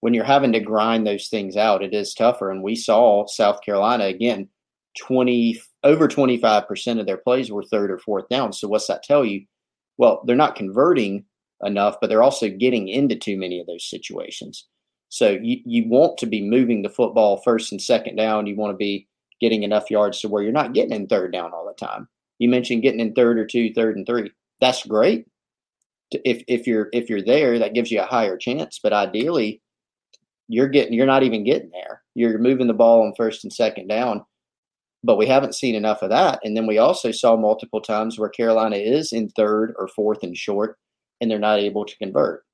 when 0.00 0.14
you're 0.14 0.24
having 0.24 0.52
to 0.52 0.60
grind 0.60 1.06
those 1.06 1.28
things 1.28 1.56
out, 1.56 1.82
it 1.82 1.94
is 1.94 2.14
tougher. 2.14 2.50
And 2.50 2.62
we 2.62 2.76
saw 2.76 3.26
South 3.26 3.62
Carolina 3.62 4.04
again 4.04 4.48
20 4.98 5.60
over 5.84 6.08
25% 6.08 7.00
of 7.00 7.06
their 7.06 7.16
plays 7.16 7.50
were 7.50 7.62
third 7.62 7.90
or 7.90 7.98
fourth 7.98 8.28
down. 8.28 8.52
So 8.52 8.68
what's 8.68 8.88
that 8.88 9.02
tell 9.02 9.24
you? 9.24 9.44
Well, 9.98 10.22
they're 10.26 10.36
not 10.36 10.56
converting 10.56 11.24
enough, 11.64 11.96
but 12.00 12.08
they're 12.08 12.22
also 12.22 12.48
getting 12.50 12.88
into 12.88 13.16
too 13.16 13.38
many 13.38 13.60
of 13.60 13.66
those 13.66 13.88
situations. 13.88 14.66
So 15.08 15.30
you, 15.30 15.58
you 15.64 15.88
want 15.88 16.18
to 16.18 16.26
be 16.26 16.48
moving 16.48 16.82
the 16.82 16.88
football 16.88 17.38
first 17.38 17.72
and 17.72 17.80
second 17.80 18.16
down. 18.16 18.46
You 18.46 18.56
want 18.56 18.72
to 18.72 18.76
be 18.76 19.06
getting 19.40 19.62
enough 19.62 19.90
yards 19.90 20.20
to 20.20 20.28
where 20.28 20.42
you're 20.42 20.52
not 20.52 20.74
getting 20.74 20.92
in 20.92 21.06
third 21.06 21.32
down 21.32 21.52
all 21.52 21.66
the 21.66 21.86
time. 21.86 22.08
You 22.38 22.48
mentioned 22.48 22.82
getting 22.82 23.00
in 23.00 23.14
third 23.14 23.38
or 23.38 23.46
two, 23.46 23.72
third 23.72 23.96
and 23.96 24.06
three. 24.06 24.30
That's 24.60 24.84
great. 24.86 25.26
If 26.10 26.42
if 26.48 26.66
you're 26.66 26.88
if 26.92 27.08
you're 27.10 27.22
there, 27.22 27.58
that 27.58 27.74
gives 27.74 27.90
you 27.90 28.00
a 28.00 28.06
higher 28.06 28.36
chance. 28.36 28.78
But 28.82 28.92
ideally, 28.92 29.62
you're 30.48 30.68
getting 30.68 30.92
you're 30.92 31.06
not 31.06 31.22
even 31.22 31.44
getting 31.44 31.70
there. 31.70 32.02
You're 32.14 32.38
moving 32.38 32.66
the 32.66 32.74
ball 32.74 33.02
on 33.02 33.14
first 33.16 33.44
and 33.44 33.52
second 33.52 33.88
down 33.88 34.24
but 35.06 35.16
we 35.16 35.26
haven't 35.26 35.54
seen 35.54 35.74
enough 35.74 36.02
of 36.02 36.10
that. 36.10 36.40
And 36.42 36.56
then 36.56 36.66
we 36.66 36.78
also 36.78 37.12
saw 37.12 37.36
multiple 37.36 37.80
times 37.80 38.18
where 38.18 38.28
Carolina 38.28 38.76
is 38.76 39.12
in 39.12 39.28
third 39.28 39.72
or 39.78 39.88
fourth 39.88 40.22
and 40.22 40.36
short, 40.36 40.78
and 41.20 41.30
they're 41.30 41.38
not 41.38 41.60
able 41.60 41.84
to 41.84 41.96
convert. 41.98 42.44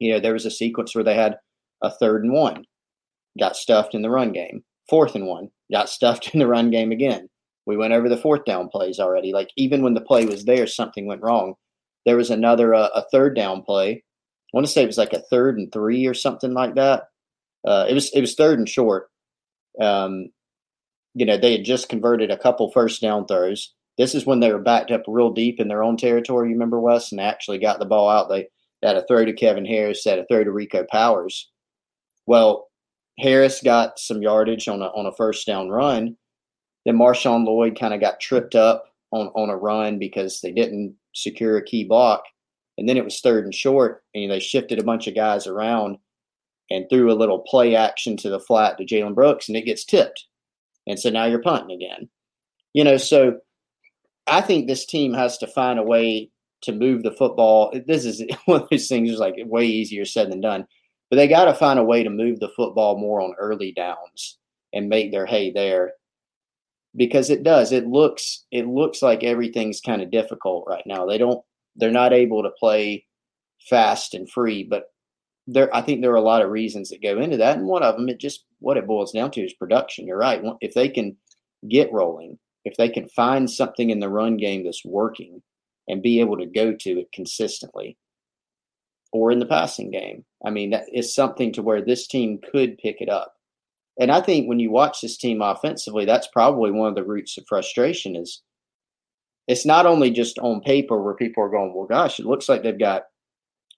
You 0.00 0.12
know, 0.12 0.20
there 0.20 0.32
was 0.32 0.44
a 0.44 0.50
sequence 0.50 0.94
where 0.94 1.04
they 1.04 1.14
had 1.14 1.38
a 1.82 1.90
third 1.90 2.24
and 2.24 2.32
one, 2.32 2.64
got 3.38 3.56
stuffed 3.56 3.94
in 3.94 4.02
the 4.02 4.10
run 4.10 4.32
game, 4.32 4.64
fourth 4.88 5.14
and 5.14 5.26
one, 5.26 5.48
got 5.70 5.88
stuffed 5.88 6.30
in 6.34 6.40
the 6.40 6.46
run 6.46 6.70
game 6.70 6.92
again. 6.92 7.28
We 7.66 7.76
went 7.76 7.92
over 7.92 8.08
the 8.08 8.16
fourth 8.16 8.44
down 8.44 8.68
plays 8.68 9.00
already. 9.00 9.32
Like 9.32 9.50
even 9.56 9.82
when 9.82 9.94
the 9.94 10.00
play 10.00 10.24
was 10.24 10.44
there, 10.44 10.66
something 10.66 11.06
went 11.06 11.22
wrong. 11.22 11.54
There 12.04 12.16
was 12.16 12.30
another 12.30 12.74
uh, 12.74 12.88
a 12.94 13.04
third 13.10 13.34
down 13.34 13.62
play. 13.62 13.90
I 13.92 14.56
want 14.56 14.66
to 14.66 14.72
say 14.72 14.84
it 14.84 14.86
was 14.86 14.98
like 14.98 15.12
a 15.12 15.22
third 15.30 15.58
and 15.58 15.72
three 15.72 16.06
or 16.06 16.14
something 16.14 16.54
like 16.54 16.76
that. 16.76 17.04
Uh, 17.66 17.86
it 17.88 17.94
was 17.94 18.10
it 18.14 18.20
was 18.20 18.34
third 18.34 18.60
and 18.60 18.68
short. 18.68 19.08
Um, 19.80 20.28
you 21.14 21.26
know, 21.26 21.36
they 21.36 21.52
had 21.52 21.64
just 21.64 21.88
converted 21.88 22.30
a 22.30 22.38
couple 22.38 22.70
first 22.70 23.02
down 23.02 23.26
throws. 23.26 23.74
This 23.98 24.14
is 24.14 24.26
when 24.26 24.40
they 24.40 24.52
were 24.52 24.60
backed 24.60 24.90
up 24.90 25.02
real 25.08 25.32
deep 25.32 25.58
in 25.58 25.68
their 25.68 25.82
own 25.82 25.96
territory. 25.96 26.48
You 26.48 26.54
remember 26.54 26.78
Wes, 26.78 27.10
and 27.10 27.20
actually 27.20 27.58
got 27.58 27.78
the 27.78 27.86
ball 27.86 28.08
out. 28.08 28.28
They 28.28 28.48
had 28.82 28.96
a 28.96 29.04
throw 29.06 29.24
to 29.24 29.32
Kevin 29.32 29.64
Harris, 29.64 30.04
had 30.04 30.18
a 30.18 30.26
throw 30.26 30.44
to 30.44 30.52
Rico 30.52 30.84
Powers. 30.90 31.50
Well, 32.26 32.68
Harris 33.18 33.62
got 33.62 33.98
some 33.98 34.22
yardage 34.22 34.68
on 34.68 34.82
a 34.82 34.86
on 34.86 35.06
a 35.06 35.12
first 35.12 35.46
down 35.46 35.68
run. 35.68 36.16
Then 36.84 36.96
Marshawn 36.96 37.44
Lloyd 37.44 37.78
kind 37.78 37.94
of 37.94 38.00
got 38.00 38.20
tripped 38.20 38.54
up 38.54 38.84
on 39.12 39.28
on 39.28 39.50
a 39.50 39.56
run 39.56 39.98
because 39.98 40.40
they 40.40 40.52
didn't 40.52 40.94
secure 41.14 41.56
a 41.56 41.64
key 41.64 41.84
block. 41.84 42.24
And 42.78 42.88
then 42.88 42.96
it 42.98 43.04
was 43.04 43.20
third 43.20 43.44
and 43.44 43.54
short, 43.54 44.04
and 44.14 44.30
they 44.30 44.38
shifted 44.38 44.78
a 44.78 44.84
bunch 44.84 45.06
of 45.06 45.14
guys 45.14 45.46
around 45.46 45.96
and 46.70 46.84
threw 46.90 47.10
a 47.10 47.14
little 47.14 47.38
play 47.38 47.74
action 47.74 48.16
to 48.18 48.28
the 48.28 48.40
flat 48.40 48.76
to 48.76 48.84
Jalen 48.84 49.14
Brooks, 49.14 49.48
and 49.48 49.56
it 49.56 49.64
gets 49.64 49.84
tipped. 49.84 50.26
And 50.86 50.98
so 50.98 51.10
now 51.10 51.24
you're 51.24 51.40
punting 51.40 51.74
again. 51.74 52.08
You 52.74 52.84
know, 52.84 52.96
so 52.96 53.38
I 54.26 54.40
think 54.40 54.66
this 54.66 54.84
team 54.84 55.14
has 55.14 55.38
to 55.38 55.46
find 55.46 55.78
a 55.78 55.84
way 55.84 56.30
to 56.62 56.72
move 56.72 57.02
the 57.02 57.12
football. 57.12 57.72
This 57.86 58.04
is 58.04 58.22
one 58.44 58.62
of 58.62 58.68
those 58.70 58.88
things 58.88 59.10
is 59.10 59.18
like 59.18 59.34
way 59.38 59.64
easier 59.64 60.04
said 60.04 60.30
than 60.30 60.40
done. 60.40 60.66
But 61.10 61.16
they 61.16 61.28
got 61.28 61.44
to 61.44 61.54
find 61.54 61.78
a 61.78 61.84
way 61.84 62.02
to 62.02 62.10
move 62.10 62.40
the 62.40 62.52
football 62.56 62.98
more 62.98 63.20
on 63.20 63.34
early 63.38 63.72
downs 63.72 64.38
and 64.72 64.88
make 64.88 65.12
their 65.12 65.26
hay 65.26 65.52
there. 65.52 65.92
Because 66.96 67.30
it 67.30 67.42
does. 67.42 67.72
It 67.72 67.86
looks 67.86 68.46
it 68.50 68.66
looks 68.66 69.02
like 69.02 69.22
everything's 69.22 69.80
kind 69.80 70.02
of 70.02 70.10
difficult 70.10 70.64
right 70.66 70.84
now. 70.86 71.06
They 71.06 71.18
don't 71.18 71.44
they're 71.76 71.90
not 71.90 72.12
able 72.12 72.42
to 72.42 72.50
play 72.58 73.04
fast 73.68 74.14
and 74.14 74.30
free, 74.30 74.64
but 74.64 74.86
there 75.46 75.74
I 75.74 75.82
think 75.82 76.00
there 76.00 76.12
are 76.12 76.16
a 76.16 76.22
lot 76.22 76.42
of 76.42 76.50
reasons 76.50 76.88
that 76.90 77.02
go 77.02 77.20
into 77.20 77.36
that, 77.36 77.58
and 77.58 77.66
one 77.66 77.82
of 77.82 77.96
them 77.96 78.08
it 78.08 78.18
just 78.18 78.44
what 78.60 78.76
it 78.76 78.86
boils 78.86 79.12
down 79.12 79.30
to 79.32 79.42
is 79.42 79.52
production. 79.52 80.06
You're 80.06 80.18
right. 80.18 80.42
If 80.60 80.74
they 80.74 80.88
can 80.88 81.16
get 81.68 81.92
rolling, 81.92 82.38
if 82.64 82.76
they 82.76 82.88
can 82.88 83.08
find 83.10 83.50
something 83.50 83.90
in 83.90 84.00
the 84.00 84.08
run 84.08 84.36
game 84.38 84.64
that's 84.64 84.84
working, 84.84 85.42
and 85.88 86.02
be 86.02 86.20
able 86.20 86.36
to 86.38 86.46
go 86.46 86.72
to 86.72 87.00
it 87.00 87.12
consistently, 87.12 87.96
or 89.16 89.32
in 89.32 89.38
the 89.38 89.46
passing 89.46 89.90
game. 89.90 90.24
I 90.44 90.50
mean, 90.50 90.70
that 90.70 90.84
is 90.92 91.14
something 91.14 91.52
to 91.54 91.62
where 91.62 91.80
this 91.80 92.06
team 92.06 92.38
could 92.52 92.76
pick 92.76 93.00
it 93.00 93.08
up. 93.08 93.32
And 93.98 94.10
I 94.10 94.20
think 94.20 94.46
when 94.46 94.60
you 94.60 94.70
watch 94.70 95.00
this 95.00 95.16
team 95.16 95.40
offensively, 95.40 96.04
that's 96.04 96.28
probably 96.28 96.70
one 96.70 96.90
of 96.90 96.94
the 96.94 97.04
roots 97.04 97.38
of 97.38 97.46
frustration 97.48 98.14
is 98.14 98.42
it's 99.48 99.64
not 99.64 99.86
only 99.86 100.10
just 100.10 100.38
on 100.38 100.60
paper 100.60 101.02
where 101.02 101.14
people 101.14 101.42
are 101.42 101.48
going, 101.48 101.72
well, 101.74 101.86
gosh, 101.86 102.20
it 102.20 102.26
looks 102.26 102.46
like 102.46 102.62
they've 102.62 102.78
got 102.78 103.04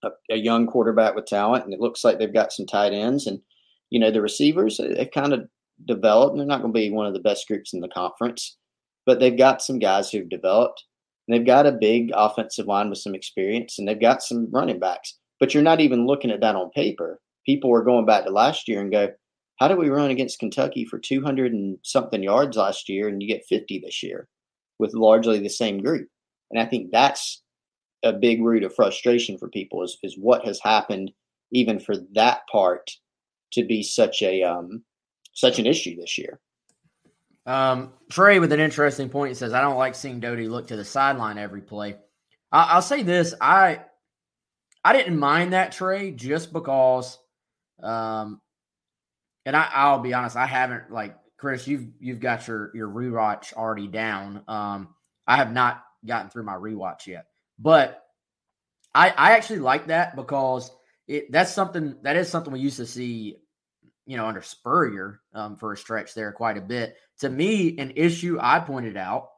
a, 0.03 0.09
a 0.30 0.36
young 0.36 0.66
quarterback 0.66 1.14
with 1.14 1.26
talent 1.26 1.64
and 1.64 1.72
it 1.72 1.80
looks 1.80 2.03
like 2.03 2.18
they've 2.18 2.34
got 2.34 2.53
some 2.53 2.66
tight 2.66 2.93
ends 2.93 3.28
and, 3.28 3.41
you 3.91 4.01
know, 4.01 4.11
the 4.11 4.20
receivers, 4.20 4.78
they've 4.78 5.11
kind 5.14 5.32
of 5.32 5.49
developed. 5.84 6.32
And 6.32 6.41
they're 6.41 6.49
not 6.49 6.62
going 6.62 6.72
to 6.72 6.78
be 6.78 6.91
one 6.91 7.07
of 7.07 7.14
the 7.14 7.20
best 7.20 7.47
groups 7.47 7.72
in 7.72 7.80
the 7.80 7.89
conference, 7.89 8.57
but 9.07 9.20
they've 9.20 9.39
got 9.39 9.62
some 9.62 9.78
guys 9.78 10.11
who've 10.11 10.28
developed. 10.28 10.82
And 11.28 11.36
they've 11.36 11.47
got 11.47 11.66
a 11.66 11.72
big 11.72 12.11
offensive 12.12 12.66
line 12.66 12.89
with 12.89 12.99
some 12.99 13.14
experience 13.14 13.78
and 13.78 13.86
they've 13.86 14.01
got 14.01 14.22
some 14.22 14.49
running 14.51 14.80
backs. 14.80 15.18
But 15.41 15.55
you're 15.55 15.62
not 15.62 15.80
even 15.80 16.07
looking 16.07 16.30
at 16.30 16.41
that 16.41 16.57
on 16.57 16.70
paper. 16.70 17.20
People 17.47 17.72
are 17.74 17.82
going 17.82 18.07
back 18.07 18.24
to 18.24 18.30
last 18.30 18.68
year 18.68 18.80
and 18.80 18.91
go, 18.91 19.09
how 19.59 19.68
did 19.68 19.78
we 19.78 19.89
run 19.89 20.11
against 20.11 20.39
Kentucky 20.39 20.84
for 20.84 20.99
200 20.99 21.53
and 21.53 21.78
something 21.82 22.22
yards 22.22 22.57
last 22.57 22.89
year 22.89 23.09
and 23.09 23.22
you 23.22 23.28
get 23.28 23.47
50 23.49 23.80
this 23.80 24.03
year 24.03 24.28
with 24.78 24.95
largely 24.95 25.39
the 25.39 25.49
same 25.49 25.82
group? 25.82 26.09
And 26.51 26.61
I 26.61 26.66
think 26.66 26.91
that's 26.91 27.43
a 28.03 28.12
big 28.12 28.43
root 28.43 28.62
of 28.62 28.74
frustration 28.74 29.39
for 29.39 29.49
people 29.49 29.82
is, 29.82 29.99
is 30.03 30.16
what 30.16 30.45
has 30.45 30.61
happened 30.61 31.11
even 31.53 31.80
for 31.80 31.95
that 32.12 32.41
part 32.51 32.91
to 33.53 33.64
be 33.64 33.82
such 33.82 34.22
a 34.22 34.43
um, 34.43 34.84
such 35.32 35.59
an 35.59 35.66
issue 35.66 35.97
this 35.97 36.18
year. 36.18 36.41
Um, 37.47 37.93
Trey 38.11 38.39
with 38.39 38.53
an 38.53 38.61
interesting 38.61 39.09
point. 39.09 39.36
Says, 39.36 39.55
"I 39.55 39.61
don't 39.61 39.78
like 39.78 39.95
seeing 39.95 40.20
Doty 40.20 40.49
look 40.49 40.68
to 40.68 40.76
the 40.76 40.84
sideline 40.84 41.39
every 41.39 41.62
play." 41.62 41.97
I- 42.53 42.74
will 42.74 42.82
say 42.82 43.03
this: 43.03 43.34
I 43.41 43.80
I 44.89 44.95
didn't 44.95 45.18
mind 45.18 45.53
that 45.53 45.72
trade 45.72 46.16
just 46.16 46.51
because, 46.51 47.18
um, 47.82 48.41
and 49.45 49.55
I, 49.55 49.93
will 49.93 49.99
be 49.99 50.14
honest, 50.14 50.34
I 50.34 50.47
haven't 50.47 50.91
like 50.91 51.14
Chris. 51.36 51.68
You've 51.68 51.89
you've 52.01 52.20
got 52.20 52.49
your 52.49 52.70
your 52.74 52.89
rewatch 52.89 53.53
already 53.53 53.86
down. 53.86 54.45
Um, 54.49 54.95
I 55.26 55.36
have 55.36 55.53
not 55.53 55.84
gotten 56.07 56.30
through 56.30 56.45
my 56.45 56.55
rewatch 56.55 57.07
yet, 57.07 57.26
but 57.59 58.03
I 58.95 59.11
I 59.11 59.32
actually 59.32 59.59
like 59.59 59.89
that 59.89 60.16
because 60.16 60.70
it 61.07 61.30
that's 61.30 61.53
something 61.53 61.97
that 62.01 62.16
is 62.16 62.30
something 62.30 62.51
we 62.51 62.61
used 62.61 62.78
to 62.78 62.86
see 62.86 63.36
you 64.07 64.16
know, 64.16 64.24
under 64.24 64.41
Spurrier 64.41 65.20
um, 65.34 65.55
for 65.57 65.74
a 65.74 65.76
stretch 65.76 66.14
there 66.14 66.32
quite 66.32 66.57
a 66.57 66.62
bit. 66.62 66.97
To 67.18 67.28
me, 67.28 67.76
an 67.76 67.93
issue 67.95 68.39
I 68.41 68.59
pointed 68.59 68.97
out, 68.97 69.28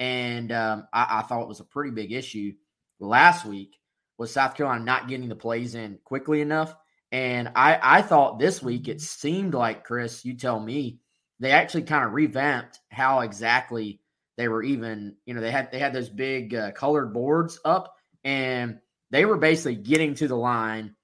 and 0.00 0.50
um, 0.50 0.88
I, 0.92 1.20
I, 1.20 1.22
thought 1.22 1.42
it 1.42 1.48
was 1.48 1.60
a 1.60 1.64
pretty 1.64 1.92
big 1.92 2.10
issue 2.10 2.54
last 2.98 3.46
week, 3.46 3.77
was 4.18 4.32
South 4.32 4.54
Carolina 4.54 4.84
not 4.84 5.08
getting 5.08 5.28
the 5.28 5.36
plays 5.36 5.74
in 5.74 5.98
quickly 6.04 6.40
enough. 6.40 6.74
And 7.10 7.52
I, 7.54 7.78
I 7.80 8.02
thought 8.02 8.38
this 8.38 8.62
week 8.62 8.88
it 8.88 9.00
seemed 9.00 9.54
like, 9.54 9.84
Chris, 9.84 10.24
you 10.24 10.34
tell 10.34 10.60
me, 10.60 10.98
they 11.40 11.52
actually 11.52 11.84
kind 11.84 12.04
of 12.04 12.12
revamped 12.12 12.80
how 12.90 13.20
exactly 13.20 14.00
they 14.36 14.48
were 14.48 14.62
even, 14.62 15.16
you 15.24 15.34
know, 15.34 15.40
they 15.40 15.50
had 15.50 15.70
they 15.70 15.78
had 15.78 15.92
those 15.92 16.08
big 16.08 16.54
uh, 16.54 16.72
colored 16.72 17.14
boards 17.14 17.58
up 17.64 17.94
and 18.24 18.78
they 19.10 19.24
were 19.24 19.38
basically 19.38 19.76
getting 19.76 20.14
to 20.16 20.28
the 20.28 20.36
line, 20.36 20.94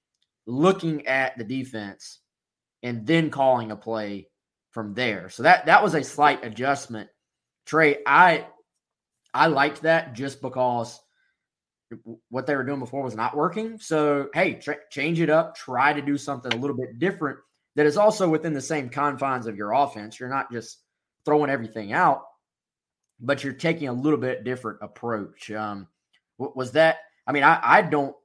looking 0.45 1.07
at 1.07 1.37
the 1.37 1.43
defense 1.43 2.19
and 2.83 3.07
then 3.07 3.31
calling 3.31 3.71
a 3.71 3.75
play 3.75 4.27
from 4.71 4.93
there. 4.93 5.29
So 5.29 5.43
that 5.43 5.65
that 5.67 5.81
was 5.81 5.95
a 5.95 6.03
slight 6.03 6.45
adjustment. 6.45 7.09
Trey, 7.65 7.97
I 8.05 8.45
I 9.33 9.47
liked 9.47 9.81
that 9.83 10.13
just 10.13 10.41
because 10.41 10.99
what 12.29 12.47
they 12.47 12.55
were 12.55 12.63
doing 12.63 12.79
before 12.79 13.03
was 13.03 13.15
not 13.15 13.35
working. 13.35 13.79
So 13.79 14.29
hey, 14.33 14.55
tra- 14.55 14.77
change 14.89 15.19
it 15.19 15.29
up, 15.29 15.55
try 15.55 15.93
to 15.93 16.01
do 16.01 16.17
something 16.17 16.53
a 16.53 16.57
little 16.57 16.75
bit 16.75 16.99
different 16.99 17.39
that 17.75 17.85
is 17.85 17.97
also 17.97 18.29
within 18.29 18.53
the 18.53 18.61
same 18.61 18.89
confines 18.89 19.47
of 19.47 19.57
your 19.57 19.73
offense. 19.73 20.19
You're 20.19 20.29
not 20.29 20.51
just 20.51 20.79
throwing 21.25 21.49
everything 21.49 21.93
out, 21.93 22.23
but 23.19 23.43
you're 23.43 23.53
taking 23.53 23.87
a 23.87 23.93
little 23.93 24.19
bit 24.19 24.43
different 24.43 24.79
approach. 24.81 25.51
Um, 25.51 25.87
was 26.37 26.71
that? 26.73 26.97
I 27.27 27.31
mean, 27.31 27.43
I, 27.43 27.59
I 27.61 27.81
don't 27.81 28.15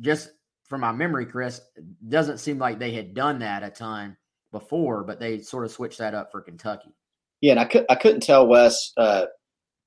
just 0.00 0.30
from 0.64 0.80
my 0.80 0.92
memory, 0.92 1.26
Chris, 1.26 1.60
doesn't 2.08 2.38
seem 2.38 2.58
like 2.58 2.78
they 2.78 2.92
had 2.92 3.14
done 3.14 3.38
that 3.40 3.62
a 3.62 3.70
ton 3.70 4.16
before, 4.52 5.04
but 5.04 5.20
they 5.20 5.40
sort 5.40 5.64
of 5.64 5.70
switched 5.70 5.98
that 5.98 6.14
up 6.14 6.32
for 6.32 6.40
Kentucky. 6.40 6.94
Yeah, 7.40 7.52
and 7.52 7.60
I 7.60 7.64
could 7.64 7.86
I 7.88 7.94
couldn't 7.94 8.22
tell 8.22 8.46
Wes 8.46 8.92
uh, 8.96 9.26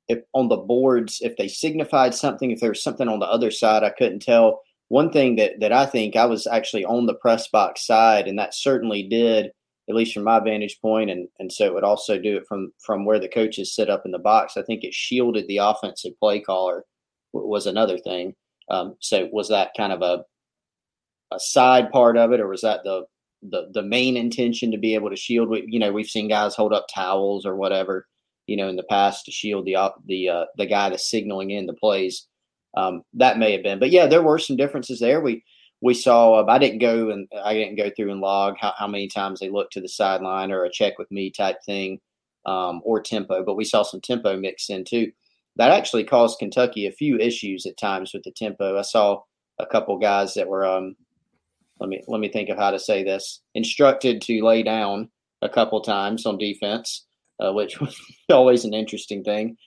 if 0.10 0.20
on 0.34 0.50
the 0.50 0.58
boards 0.58 1.20
if 1.22 1.38
they 1.38 1.48
signified 1.48 2.14
something, 2.14 2.52
if 2.52 2.60
there 2.60 2.72
was 2.72 2.84
something 2.84 3.08
on 3.08 3.20
the 3.20 3.28
other 3.28 3.52
side. 3.52 3.84
I 3.84 3.92
couldn't 3.92 4.22
tell. 4.22 4.62
One 4.90 5.12
thing 5.12 5.36
that 5.36 5.60
that 5.60 5.72
I 5.72 5.86
think 5.86 6.16
I 6.16 6.26
was 6.26 6.48
actually 6.48 6.84
on 6.84 7.06
the 7.06 7.14
press 7.14 7.48
box 7.48 7.86
side, 7.86 8.28
and 8.28 8.38
that 8.40 8.56
certainly 8.56 9.04
did, 9.04 9.52
at 9.88 9.96
least 9.96 10.14
from 10.14 10.24
my 10.24 10.40
vantage 10.40 10.80
point, 10.82 11.12
and 11.12 11.28
and 11.40 11.52
so 11.52 11.66
it 11.66 11.74
would 11.74 11.84
also 11.84 12.20
do 12.20 12.38
it 12.38 12.48
from 12.48 12.74
from 12.84 13.06
where 13.06 13.20
the 13.20 13.30
coaches 13.30 13.76
sit 13.76 13.90
up 13.90 14.02
in 14.06 14.12
the 14.12 14.20
box. 14.20 14.58
I 14.58 14.64
think 14.64 14.84
it 14.84 14.94
shielded 14.94 15.48
the 15.48 15.58
offensive 15.58 16.14
play 16.20 16.40
caller 16.42 16.84
was 17.34 17.68
another 17.68 17.98
thing. 17.98 18.34
Um, 18.70 18.96
so 19.00 19.30
was 19.32 19.50
that 19.50 19.72
kind 19.78 19.94
of 19.94 20.02
a 20.02 20.24
a 21.32 21.40
side 21.40 21.92
part 21.92 22.18
of 22.18 22.32
it, 22.32 22.40
or 22.40 22.48
was 22.48 22.62
that 22.62 22.84
the 22.84 23.06
the 23.44 23.70
the 23.74 23.84
main 23.84 24.18
intention 24.18 24.72
to 24.72 24.78
be 24.78 24.96
able 24.96 25.10
to 25.12 25.16
shield? 25.16 25.56
You 25.68 25.80
know, 25.80 25.92
we've 25.92 26.08
seen 26.08 26.28
guys 26.28 26.56
hold 26.56 26.74
up 26.74 26.88
towels 26.94 27.46
or 27.46 27.56
whatever, 27.56 28.08
you 28.50 28.58
know, 28.58 28.68
in 28.68 28.76
the 28.76 28.84
past 28.84 29.26
to 29.26 29.32
shield 29.32 29.66
the 29.66 29.76
the 30.08 30.30
uh, 30.30 30.46
the 30.58 30.66
guy 30.66 30.90
that's 30.90 31.10
signaling 31.10 31.52
in 31.52 31.68
the 31.68 31.74
plays. 31.74 32.28
Um, 32.76 33.04
that 33.14 33.40
may 33.40 33.52
have 33.52 33.64
been, 33.64 33.80
but 33.80 33.92
yeah, 33.92 34.08
there 34.08 34.22
were 34.24 34.40
some 34.40 34.58
differences 34.58 35.00
there. 35.00 35.22
We 35.22 35.44
we 35.82 35.94
saw. 35.94 36.40
Um, 36.40 36.50
I 36.50 36.58
didn't 36.58 36.80
go 36.80 37.10
and 37.10 37.28
I 37.44 37.54
didn't 37.54 37.78
go 37.78 37.90
through 37.90 38.12
and 38.12 38.22
log 38.22 38.56
how, 38.60 38.74
how 38.78 38.88
many 38.88 39.08
times 39.08 39.40
they 39.40 39.50
looked 39.50 39.74
to 39.74 39.82
the 39.82 39.88
sideline 39.88 40.52
or 40.52 40.64
a 40.64 40.72
check 40.72 40.98
with 40.98 41.12
me 41.12 41.32
type 41.32 41.58
thing, 41.64 42.00
um, 42.46 42.82
or 42.84 43.02
tempo. 43.02 43.44
But 43.46 43.56
we 43.56 43.66
saw 43.66 43.84
some 43.84 44.02
tempo 44.02 44.36
mixed 44.38 44.70
in 44.70 44.84
too. 44.84 45.12
That 45.56 45.72
actually 45.72 46.04
caused 46.04 46.40
Kentucky 46.40 46.88
a 46.88 46.92
few 46.92 47.18
issues 47.18 47.66
at 47.66 47.78
times 47.78 48.14
with 48.14 48.24
the 48.24 48.32
tempo. 48.32 48.80
I 48.80 48.84
saw 48.84 49.22
a 49.60 49.66
couple 49.66 49.98
guys 50.00 50.34
that 50.34 50.48
were 50.48 50.66
um, 50.66 50.96
let 51.80 51.90
me 51.90 52.04
let 52.08 52.20
me 52.20 52.30
think 52.30 52.50
of 52.50 52.58
how 52.58 52.72
to 52.72 52.80
say 52.80 53.04
this. 53.04 53.42
Instructed 53.54 54.22
to 54.24 54.44
lay 54.44 54.64
down 54.64 55.10
a 55.42 55.50
couple 55.50 55.82
times 55.82 56.26
on 56.26 56.38
defense, 56.38 57.06
uh, 57.40 57.54
which 57.54 57.80
was 57.82 58.00
always 58.30 58.66
an 58.66 58.74
interesting 58.74 59.24
thing. 59.24 59.58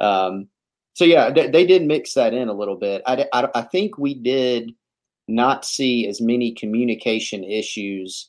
Um, 0.00 0.48
so 0.94 1.04
yeah, 1.04 1.30
they, 1.30 1.48
they, 1.48 1.66
did 1.66 1.84
mix 1.84 2.14
that 2.14 2.34
in 2.34 2.48
a 2.48 2.54
little 2.54 2.76
bit. 2.76 3.02
I, 3.06 3.26
I, 3.32 3.48
I 3.54 3.62
think 3.62 3.96
we 3.96 4.14
did 4.14 4.72
not 5.28 5.64
see 5.64 6.06
as 6.06 6.20
many 6.20 6.52
communication 6.52 7.44
issues 7.44 8.28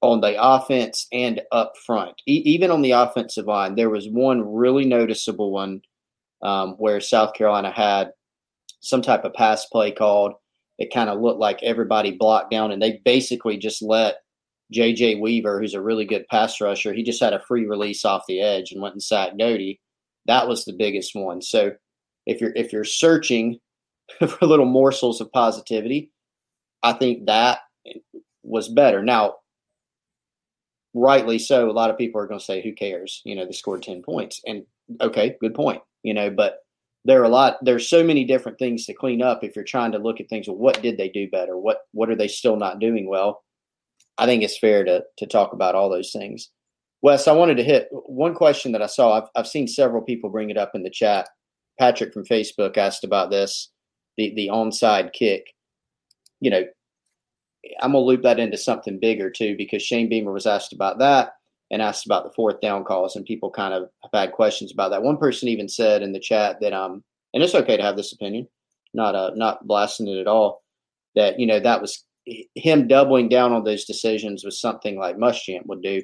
on 0.00 0.20
the 0.20 0.34
offense 0.40 1.06
and 1.12 1.42
up 1.52 1.74
front. 1.84 2.22
E- 2.26 2.42
even 2.46 2.70
on 2.70 2.82
the 2.82 2.92
offensive 2.92 3.46
line, 3.46 3.74
there 3.74 3.90
was 3.90 4.08
one 4.08 4.54
really 4.54 4.86
noticeable 4.86 5.50
one 5.50 5.82
um, 6.42 6.76
where 6.78 7.00
South 7.00 7.34
Carolina 7.34 7.70
had 7.70 8.12
some 8.80 9.02
type 9.02 9.24
of 9.24 9.34
pass 9.34 9.66
play 9.66 9.92
called 9.92 10.34
it 10.78 10.92
kind 10.92 11.10
of 11.10 11.20
looked 11.20 11.38
like 11.38 11.62
everybody 11.62 12.10
blocked 12.10 12.50
down, 12.50 12.72
and 12.72 12.80
they 12.80 13.02
basically 13.04 13.58
just 13.58 13.82
let 13.82 14.22
J.J. 14.70 15.16
Weaver, 15.16 15.60
who's 15.60 15.74
a 15.74 15.80
really 15.80 16.04
good 16.04 16.26
pass 16.28 16.60
rusher, 16.60 16.92
he 16.92 17.02
just 17.02 17.22
had 17.22 17.32
a 17.32 17.40
free 17.40 17.66
release 17.66 18.04
off 18.04 18.24
the 18.28 18.40
edge 18.40 18.72
and 18.72 18.80
went 18.80 18.94
and 18.94 19.02
sacked 19.02 19.36
Doty. 19.38 19.80
That 20.26 20.48
was 20.48 20.64
the 20.64 20.72
biggest 20.72 21.14
one. 21.14 21.42
So 21.42 21.72
if 22.26 22.40
you're 22.40 22.52
if 22.54 22.72
you're 22.72 22.84
searching 22.84 23.58
for 24.18 24.46
little 24.46 24.66
morsels 24.66 25.20
of 25.20 25.32
positivity, 25.32 26.12
I 26.82 26.92
think 26.92 27.26
that 27.26 27.60
was 28.42 28.68
better. 28.68 29.02
Now, 29.02 29.36
rightly 30.94 31.38
so, 31.38 31.70
a 31.70 31.72
lot 31.72 31.90
of 31.90 31.98
people 31.98 32.20
are 32.20 32.26
going 32.26 32.40
to 32.40 32.44
say, 32.44 32.62
"Who 32.62 32.72
cares?" 32.72 33.22
You 33.24 33.34
know, 33.34 33.46
they 33.46 33.52
scored 33.52 33.82
ten 33.82 34.02
points, 34.02 34.40
and 34.46 34.64
okay, 35.00 35.36
good 35.40 35.54
point. 35.54 35.82
You 36.02 36.14
know, 36.14 36.30
but 36.30 36.58
there 37.04 37.20
are 37.20 37.24
a 37.24 37.30
lot 37.30 37.56
there's 37.62 37.88
so 37.88 38.04
many 38.04 38.24
different 38.24 38.58
things 38.58 38.86
to 38.86 38.94
clean 38.94 39.22
up 39.22 39.42
if 39.42 39.56
you're 39.56 39.64
trying 39.64 39.92
to 39.92 39.98
look 39.98 40.20
at 40.20 40.28
things 40.28 40.46
well 40.46 40.56
what 40.56 40.82
did 40.82 40.98
they 40.98 41.08
do 41.08 41.28
better 41.30 41.56
what 41.56 41.78
what 41.92 42.10
are 42.10 42.16
they 42.16 42.28
still 42.28 42.56
not 42.56 42.78
doing 42.78 43.08
well 43.08 43.42
i 44.20 44.26
think 44.26 44.42
it's 44.42 44.58
fair 44.58 44.84
to 44.84 45.02
to 45.18 45.26
talk 45.26 45.52
about 45.52 45.74
all 45.74 45.88
those 45.88 46.12
things 46.12 46.50
wes 47.02 47.26
i 47.26 47.32
wanted 47.32 47.56
to 47.56 47.64
hit 47.64 47.88
one 47.90 48.34
question 48.34 48.72
that 48.72 48.82
i 48.82 48.86
saw 48.86 49.18
i've, 49.18 49.28
I've 49.34 49.46
seen 49.46 49.66
several 49.66 50.02
people 50.02 50.30
bring 50.30 50.50
it 50.50 50.56
up 50.56 50.72
in 50.74 50.82
the 50.82 50.90
chat 50.90 51.28
patrick 51.78 52.12
from 52.12 52.24
facebook 52.24 52.76
asked 52.76 53.04
about 53.04 53.30
this 53.30 53.70
the 54.16 54.32
the 54.34 54.48
onside 54.52 55.12
kick 55.12 55.46
you 56.40 56.50
know 56.50 56.64
i'm 57.82 57.92
to 57.92 57.98
loop 57.98 58.22
that 58.22 58.38
into 58.38 58.56
something 58.56 59.00
bigger 59.00 59.30
too 59.30 59.56
because 59.56 59.82
shane 59.82 60.08
beamer 60.08 60.32
was 60.32 60.46
asked 60.46 60.72
about 60.72 60.98
that 60.98 61.32
and 61.70 61.80
asked 61.80 62.04
about 62.04 62.24
the 62.24 62.32
fourth 62.32 62.60
down 62.60 62.84
calls, 62.84 63.16
and 63.16 63.24
people 63.24 63.50
kind 63.50 63.72
of 63.72 63.88
have 64.02 64.10
had 64.12 64.32
questions 64.32 64.72
about 64.72 64.90
that. 64.90 65.02
One 65.02 65.16
person 65.16 65.48
even 65.48 65.68
said 65.68 66.02
in 66.02 66.12
the 66.12 66.20
chat 66.20 66.60
that 66.60 66.72
um, 66.72 67.04
and 67.32 67.42
it's 67.42 67.54
okay 67.54 67.76
to 67.76 67.82
have 67.82 67.96
this 67.96 68.12
opinion, 68.12 68.48
not 68.92 69.14
uh, 69.14 69.30
not 69.34 69.66
blasting 69.66 70.08
it 70.08 70.20
at 70.20 70.26
all. 70.26 70.62
That 71.14 71.38
you 71.38 71.46
know 71.46 71.60
that 71.60 71.80
was 71.80 72.04
him 72.54 72.88
doubling 72.88 73.28
down 73.28 73.52
on 73.52 73.64
those 73.64 73.84
decisions 73.84 74.44
was 74.44 74.60
something 74.60 74.98
like 74.98 75.16
Muschamp 75.16 75.66
would 75.66 75.82
do. 75.82 76.02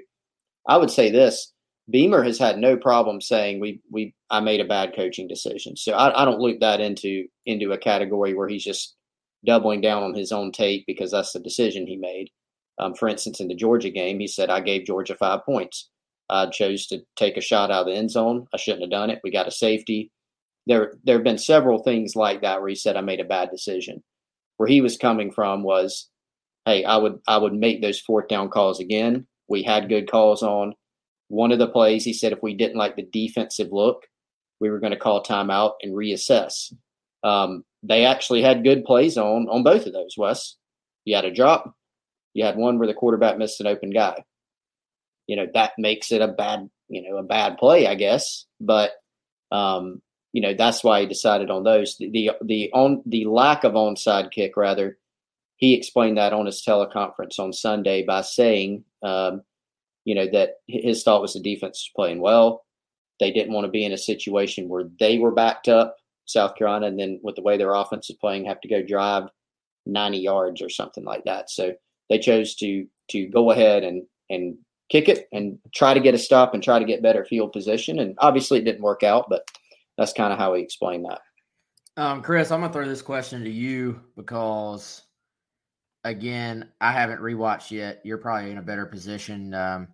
I 0.68 0.76
would 0.76 0.90
say 0.90 1.10
this: 1.10 1.52
Beamer 1.90 2.22
has 2.22 2.38
had 2.38 2.58
no 2.58 2.76
problem 2.76 3.20
saying 3.20 3.60
we 3.60 3.80
we 3.90 4.14
I 4.30 4.40
made 4.40 4.60
a 4.60 4.64
bad 4.64 4.94
coaching 4.94 5.28
decision. 5.28 5.76
So 5.76 5.92
I, 5.92 6.22
I 6.22 6.24
don't 6.24 6.40
loop 6.40 6.60
that 6.60 6.80
into 6.80 7.26
into 7.44 7.72
a 7.72 7.78
category 7.78 8.34
where 8.34 8.48
he's 8.48 8.64
just 8.64 8.96
doubling 9.44 9.80
down 9.80 10.02
on 10.02 10.14
his 10.14 10.32
own 10.32 10.52
tape 10.52 10.84
because 10.86 11.12
that's 11.12 11.32
the 11.32 11.40
decision 11.40 11.86
he 11.86 11.96
made. 11.96 12.30
Um, 12.78 12.94
for 12.94 13.08
instance, 13.08 13.40
in 13.40 13.48
the 13.48 13.54
Georgia 13.54 13.90
game, 13.90 14.18
he 14.18 14.26
said, 14.26 14.50
I 14.50 14.60
gave 14.60 14.84
Georgia 14.84 15.14
five 15.14 15.44
points. 15.44 15.88
I 16.28 16.46
chose 16.46 16.86
to 16.88 17.00
take 17.16 17.36
a 17.36 17.40
shot 17.40 17.70
out 17.70 17.82
of 17.82 17.86
the 17.86 17.94
end 17.94 18.10
zone. 18.10 18.46
I 18.52 18.58
shouldn't 18.58 18.82
have 18.82 18.90
done 18.90 19.10
it. 19.10 19.20
We 19.22 19.30
got 19.30 19.48
a 19.48 19.52
safety. 19.52 20.10
There, 20.66 20.94
there 21.04 21.16
have 21.16 21.24
been 21.24 21.38
several 21.38 21.82
things 21.82 22.16
like 22.16 22.42
that 22.42 22.60
where 22.60 22.68
he 22.68 22.74
said 22.74 22.96
I 22.96 23.00
made 23.00 23.20
a 23.20 23.24
bad 23.24 23.50
decision. 23.50 24.02
Where 24.56 24.68
he 24.68 24.80
was 24.80 24.96
coming 24.96 25.30
from 25.30 25.62
was, 25.62 26.08
hey, 26.66 26.84
I 26.84 26.96
would, 26.96 27.20
I 27.26 27.38
would 27.38 27.54
make 27.54 27.80
those 27.80 28.00
fourth 28.00 28.28
down 28.28 28.50
calls 28.50 28.80
again. 28.80 29.26
We 29.48 29.62
had 29.62 29.88
good 29.88 30.10
calls 30.10 30.42
on 30.42 30.74
one 31.28 31.52
of 31.52 31.58
the 31.58 31.68
plays. 31.68 32.04
He 32.04 32.12
said 32.12 32.32
if 32.32 32.42
we 32.42 32.54
didn't 32.54 32.76
like 32.76 32.96
the 32.96 33.08
defensive 33.10 33.68
look, 33.70 34.02
we 34.60 34.70
were 34.70 34.80
going 34.80 34.92
to 34.92 34.98
call 34.98 35.22
timeout 35.22 35.74
and 35.82 35.94
reassess. 35.94 36.72
Um, 37.22 37.64
they 37.82 38.04
actually 38.04 38.42
had 38.42 38.64
good 38.64 38.84
plays 38.84 39.16
on 39.16 39.48
on 39.48 39.62
both 39.62 39.86
of 39.86 39.92
those. 39.92 40.14
Wes, 40.16 40.56
you 41.04 41.14
had 41.14 41.24
a 41.24 41.32
drop, 41.32 41.74
you 42.34 42.44
had 42.44 42.56
one 42.56 42.78
where 42.78 42.88
the 42.88 42.94
quarterback 42.94 43.38
missed 43.38 43.60
an 43.60 43.66
open 43.66 43.90
guy. 43.90 44.24
You 45.26 45.36
know 45.36 45.46
that 45.54 45.72
makes 45.78 46.12
it 46.12 46.22
a 46.22 46.28
bad, 46.28 46.68
you 46.88 47.08
know, 47.08 47.16
a 47.18 47.22
bad 47.22 47.58
play, 47.58 47.86
I 47.86 47.94
guess. 47.94 48.46
But 48.60 48.92
um, 49.50 50.02
you 50.32 50.42
know 50.42 50.54
that's 50.54 50.84
why 50.84 51.00
he 51.00 51.06
decided 51.06 51.50
on 51.50 51.64
those. 51.64 51.96
The 51.98 52.10
the, 52.10 52.30
the 52.44 52.70
on 52.72 53.02
the 53.06 53.24
lack 53.24 53.64
of 53.64 53.72
onside 53.72 54.30
kick, 54.30 54.56
rather, 54.56 54.98
he 55.56 55.74
explained 55.74 56.18
that 56.18 56.32
on 56.32 56.46
his 56.46 56.62
teleconference 56.62 57.38
on 57.38 57.52
Sunday 57.52 58.04
by 58.04 58.20
saying, 58.20 58.84
um, 59.02 59.42
you 60.04 60.14
know, 60.14 60.26
that 60.32 60.56
his 60.66 61.02
thought 61.02 61.22
was 61.22 61.34
the 61.34 61.40
defense 61.40 61.88
was 61.88 61.92
playing 61.94 62.20
well. 62.20 62.64
They 63.18 63.32
didn't 63.32 63.52
want 63.52 63.64
to 63.64 63.70
be 63.70 63.84
in 63.84 63.92
a 63.92 63.98
situation 63.98 64.68
where 64.68 64.84
they 65.00 65.18
were 65.18 65.30
backed 65.30 65.68
up 65.68 65.96
South 66.26 66.56
Carolina, 66.56 66.86
and 66.86 66.98
then 66.98 67.20
with 67.22 67.36
the 67.36 67.42
way 67.42 67.56
their 67.56 67.72
offense 67.72 68.10
is 68.10 68.16
playing, 68.16 68.44
have 68.44 68.60
to 68.60 68.68
go 68.68 68.82
drive 68.82 69.28
90 69.86 70.18
yards 70.18 70.60
or 70.60 70.68
something 70.68 71.04
like 71.04 71.24
that. 71.24 71.50
So 71.50 71.72
they 72.10 72.18
chose 72.18 72.54
to 72.56 72.86
to 73.08 73.26
go 73.26 73.50
ahead 73.50 73.84
and 73.84 74.02
and 74.28 74.58
kick 74.90 75.08
it 75.08 75.28
and 75.32 75.58
try 75.74 75.94
to 75.94 76.00
get 76.00 76.14
a 76.14 76.18
stop 76.18 76.54
and 76.54 76.62
try 76.62 76.78
to 76.78 76.84
get 76.84 77.02
better 77.02 77.24
field 77.24 77.52
position. 77.52 77.98
And 77.98 78.14
obviously, 78.18 78.58
it 78.58 78.64
didn't 78.64 78.82
work 78.82 79.02
out, 79.02 79.26
but 79.28 79.48
that's 79.96 80.12
kind 80.12 80.32
of 80.32 80.38
how 80.38 80.54
he 80.54 80.62
explained 80.62 81.06
that. 81.06 81.20
Um, 81.96 82.22
Chris, 82.22 82.50
I'm 82.50 82.60
gonna 82.60 82.72
throw 82.72 82.86
this 82.86 83.02
question 83.02 83.42
to 83.44 83.50
you 83.50 84.00
because, 84.16 85.02
again, 86.06 86.68
I 86.80 86.92
haven't 86.92 87.20
rewatched 87.20 87.72
yet. 87.72 88.00
You're 88.04 88.18
probably 88.18 88.50
in 88.50 88.58
a 88.58 88.62
better 88.62 88.86
position. 88.86 89.52
Um, 89.52 89.88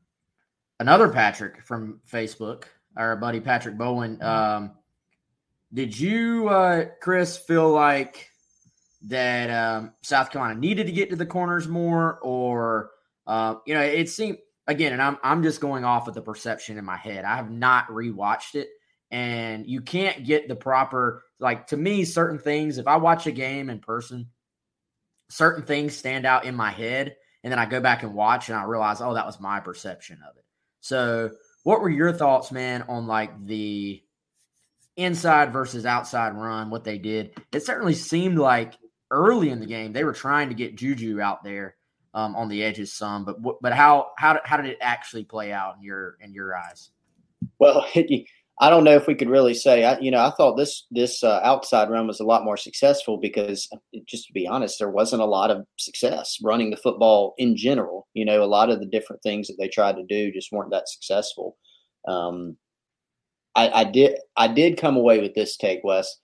another 0.79 1.09
Patrick 1.09 1.63
from 1.63 2.01
Facebook, 2.11 2.65
our 2.97 3.17
buddy 3.17 3.41
Patrick 3.41 3.79
Bowen. 3.79 4.23
Um, 4.23 4.73
did 5.73 5.99
you, 5.99 6.49
uh, 6.49 6.85
Chris, 7.01 7.39
feel 7.39 7.71
like 7.71 8.29
that 9.07 9.51
um, 9.51 9.93
South 10.03 10.31
Carolina 10.31 10.61
needed 10.61 10.87
to 10.87 10.93
get 10.93 11.11
to 11.11 11.17
the 11.17 11.27
corners 11.27 11.67
more, 11.67 12.19
or 12.21 12.91
uh, 13.27 13.55
you 13.67 13.75
know, 13.75 13.81
it 13.81 14.11
seemed 14.11 14.39
again, 14.67 14.93
and 14.93 15.01
I'm 15.01 15.17
I'm 15.23 15.43
just 15.43 15.61
going 15.61 15.85
off 15.85 16.09
of 16.09 16.15
the 16.15 16.21
perception 16.21 16.77
in 16.77 16.85
my 16.85 16.99
head. 16.99 17.25
I 17.25 17.37
have 17.37 17.51
not 17.51 17.89
rewatched 17.89 18.55
it, 18.55 18.69
and 19.11 19.67
you 19.67 19.81
can't 19.81 20.25
get 20.25 20.47
the 20.47 20.55
proper 20.55 21.25
like 21.41 21.67
to 21.69 21.77
me 21.79 22.05
certain 22.05 22.39
things. 22.39 22.77
If 22.77 22.87
I 22.87 22.97
watch 22.97 23.27
a 23.27 23.33
game 23.33 23.71
in 23.71 23.81
person, 23.81 24.29
certain 25.33 25.65
things 25.65 25.97
stand 25.97 26.27
out 26.27 26.45
in 26.45 26.55
my 26.55 26.71
head, 26.71 27.17
and 27.43 27.51
then 27.51 27.59
I 27.59 27.67
go 27.67 27.81
back 27.81 28.03
and 28.03 28.15
watch, 28.15 28.49
and 28.49 28.59
I 28.59 28.65
realize, 28.65 29.01
oh, 29.01 29.15
that 29.15 29.27
was 29.27 29.41
my 29.41 29.61
perception 29.61 30.19
of 30.29 30.37
it. 30.37 30.45
So, 30.81 31.31
what 31.65 31.81
were 31.81 31.91
your 31.91 32.13
thoughts, 32.13 32.53
man, 32.53 32.83
on 32.89 33.07
like 33.07 33.45
the 33.45 34.03
inside 34.97 35.53
versus 35.53 35.87
outside 35.87 36.35
run, 36.37 36.71
what 36.71 36.85
they 36.85 36.99
did. 36.99 37.33
It 37.53 37.65
certainly 37.65 37.95
seemed 37.95 38.39
like 38.39 38.75
early 39.11 39.51
in 39.51 39.61
the 39.61 39.67
game 39.67 39.93
they 39.93 40.05
were 40.05 40.13
trying 40.13 40.49
to 40.49 40.55
get 40.55 40.77
Juju 40.77 41.21
out 41.21 41.45
there 41.45 41.77
um, 42.15 42.35
on 42.37 42.49
the 42.49 42.63
edges 42.63 42.93
some, 42.93 43.25
but 43.25 43.37
but 43.61 43.73
how 43.73 44.11
how 44.19 44.39
how 44.45 44.57
did 44.57 44.67
it 44.67 44.79
actually 44.81 45.25
play 45.25 45.53
out 45.53 45.77
in 45.77 45.83
your 45.83 46.17
in 46.21 46.33
your 46.33 46.57
eyes? 46.57 46.91
Well, 47.59 47.87
I 48.63 48.71
don't 48.71 48.85
know 48.85 48.95
if 48.95 49.09
we 49.09 49.17
could 49.17 49.29
really 49.29 49.55
say. 49.55 49.83
I, 49.83 49.99
you 49.99 50.13
know, 50.13 50.25
I 50.25 50.31
thought 50.31 50.57
this 50.57 50.87
this 50.93 51.25
uh, 51.25 51.41
outside 51.43 51.91
run 51.91 52.07
was 52.07 52.21
a 52.21 52.25
lot 52.25 52.45
more 52.45 52.57
successful 52.57 53.17
because, 53.17 53.69
just 54.07 54.29
to 54.29 54.33
be 54.33 54.47
honest, 54.47 54.79
there 54.79 54.89
wasn't 54.89 55.21
a 55.21 55.27
lot 55.27 55.51
of 55.51 55.67
success 55.81 56.39
running 56.45 56.71
the 56.71 56.77
football 56.77 57.35
in 57.39 57.57
general. 57.57 58.07
You 58.15 58.25
know, 58.25 58.41
a 58.41 58.47
lot 58.47 58.71
of 58.71 58.79
the 58.79 58.87
different 58.87 59.21
things 59.25 59.49
that 59.49 59.57
they 59.59 59.67
tried 59.67 59.97
to 59.97 60.05
do 60.05 60.31
just 60.31 60.53
weren't 60.53 60.71
that 60.71 60.89
successful. 60.89 61.57
Um, 62.07 62.57
I, 63.57 63.81
I 63.81 63.85
did 63.85 64.17
I 64.37 64.47
did 64.47 64.79
come 64.79 64.97
away 64.97 65.19
with 65.19 65.35
this 65.35 65.57
take, 65.57 65.81
Wes. 65.83 66.19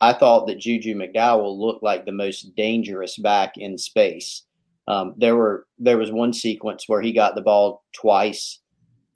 I 0.00 0.12
thought 0.12 0.46
that 0.46 0.60
Juju 0.60 0.94
McDowell 0.94 1.58
looked 1.58 1.82
like 1.82 2.06
the 2.06 2.12
most 2.12 2.54
dangerous 2.54 3.18
back 3.18 3.54
in 3.56 3.76
space. 3.76 4.44
Um, 4.86 5.14
there 5.18 5.34
were 5.34 5.66
there 5.80 5.98
was 5.98 6.12
one 6.12 6.32
sequence 6.32 6.84
where 6.86 7.02
he 7.02 7.12
got 7.12 7.34
the 7.34 7.42
ball 7.42 7.82
twice 7.92 8.60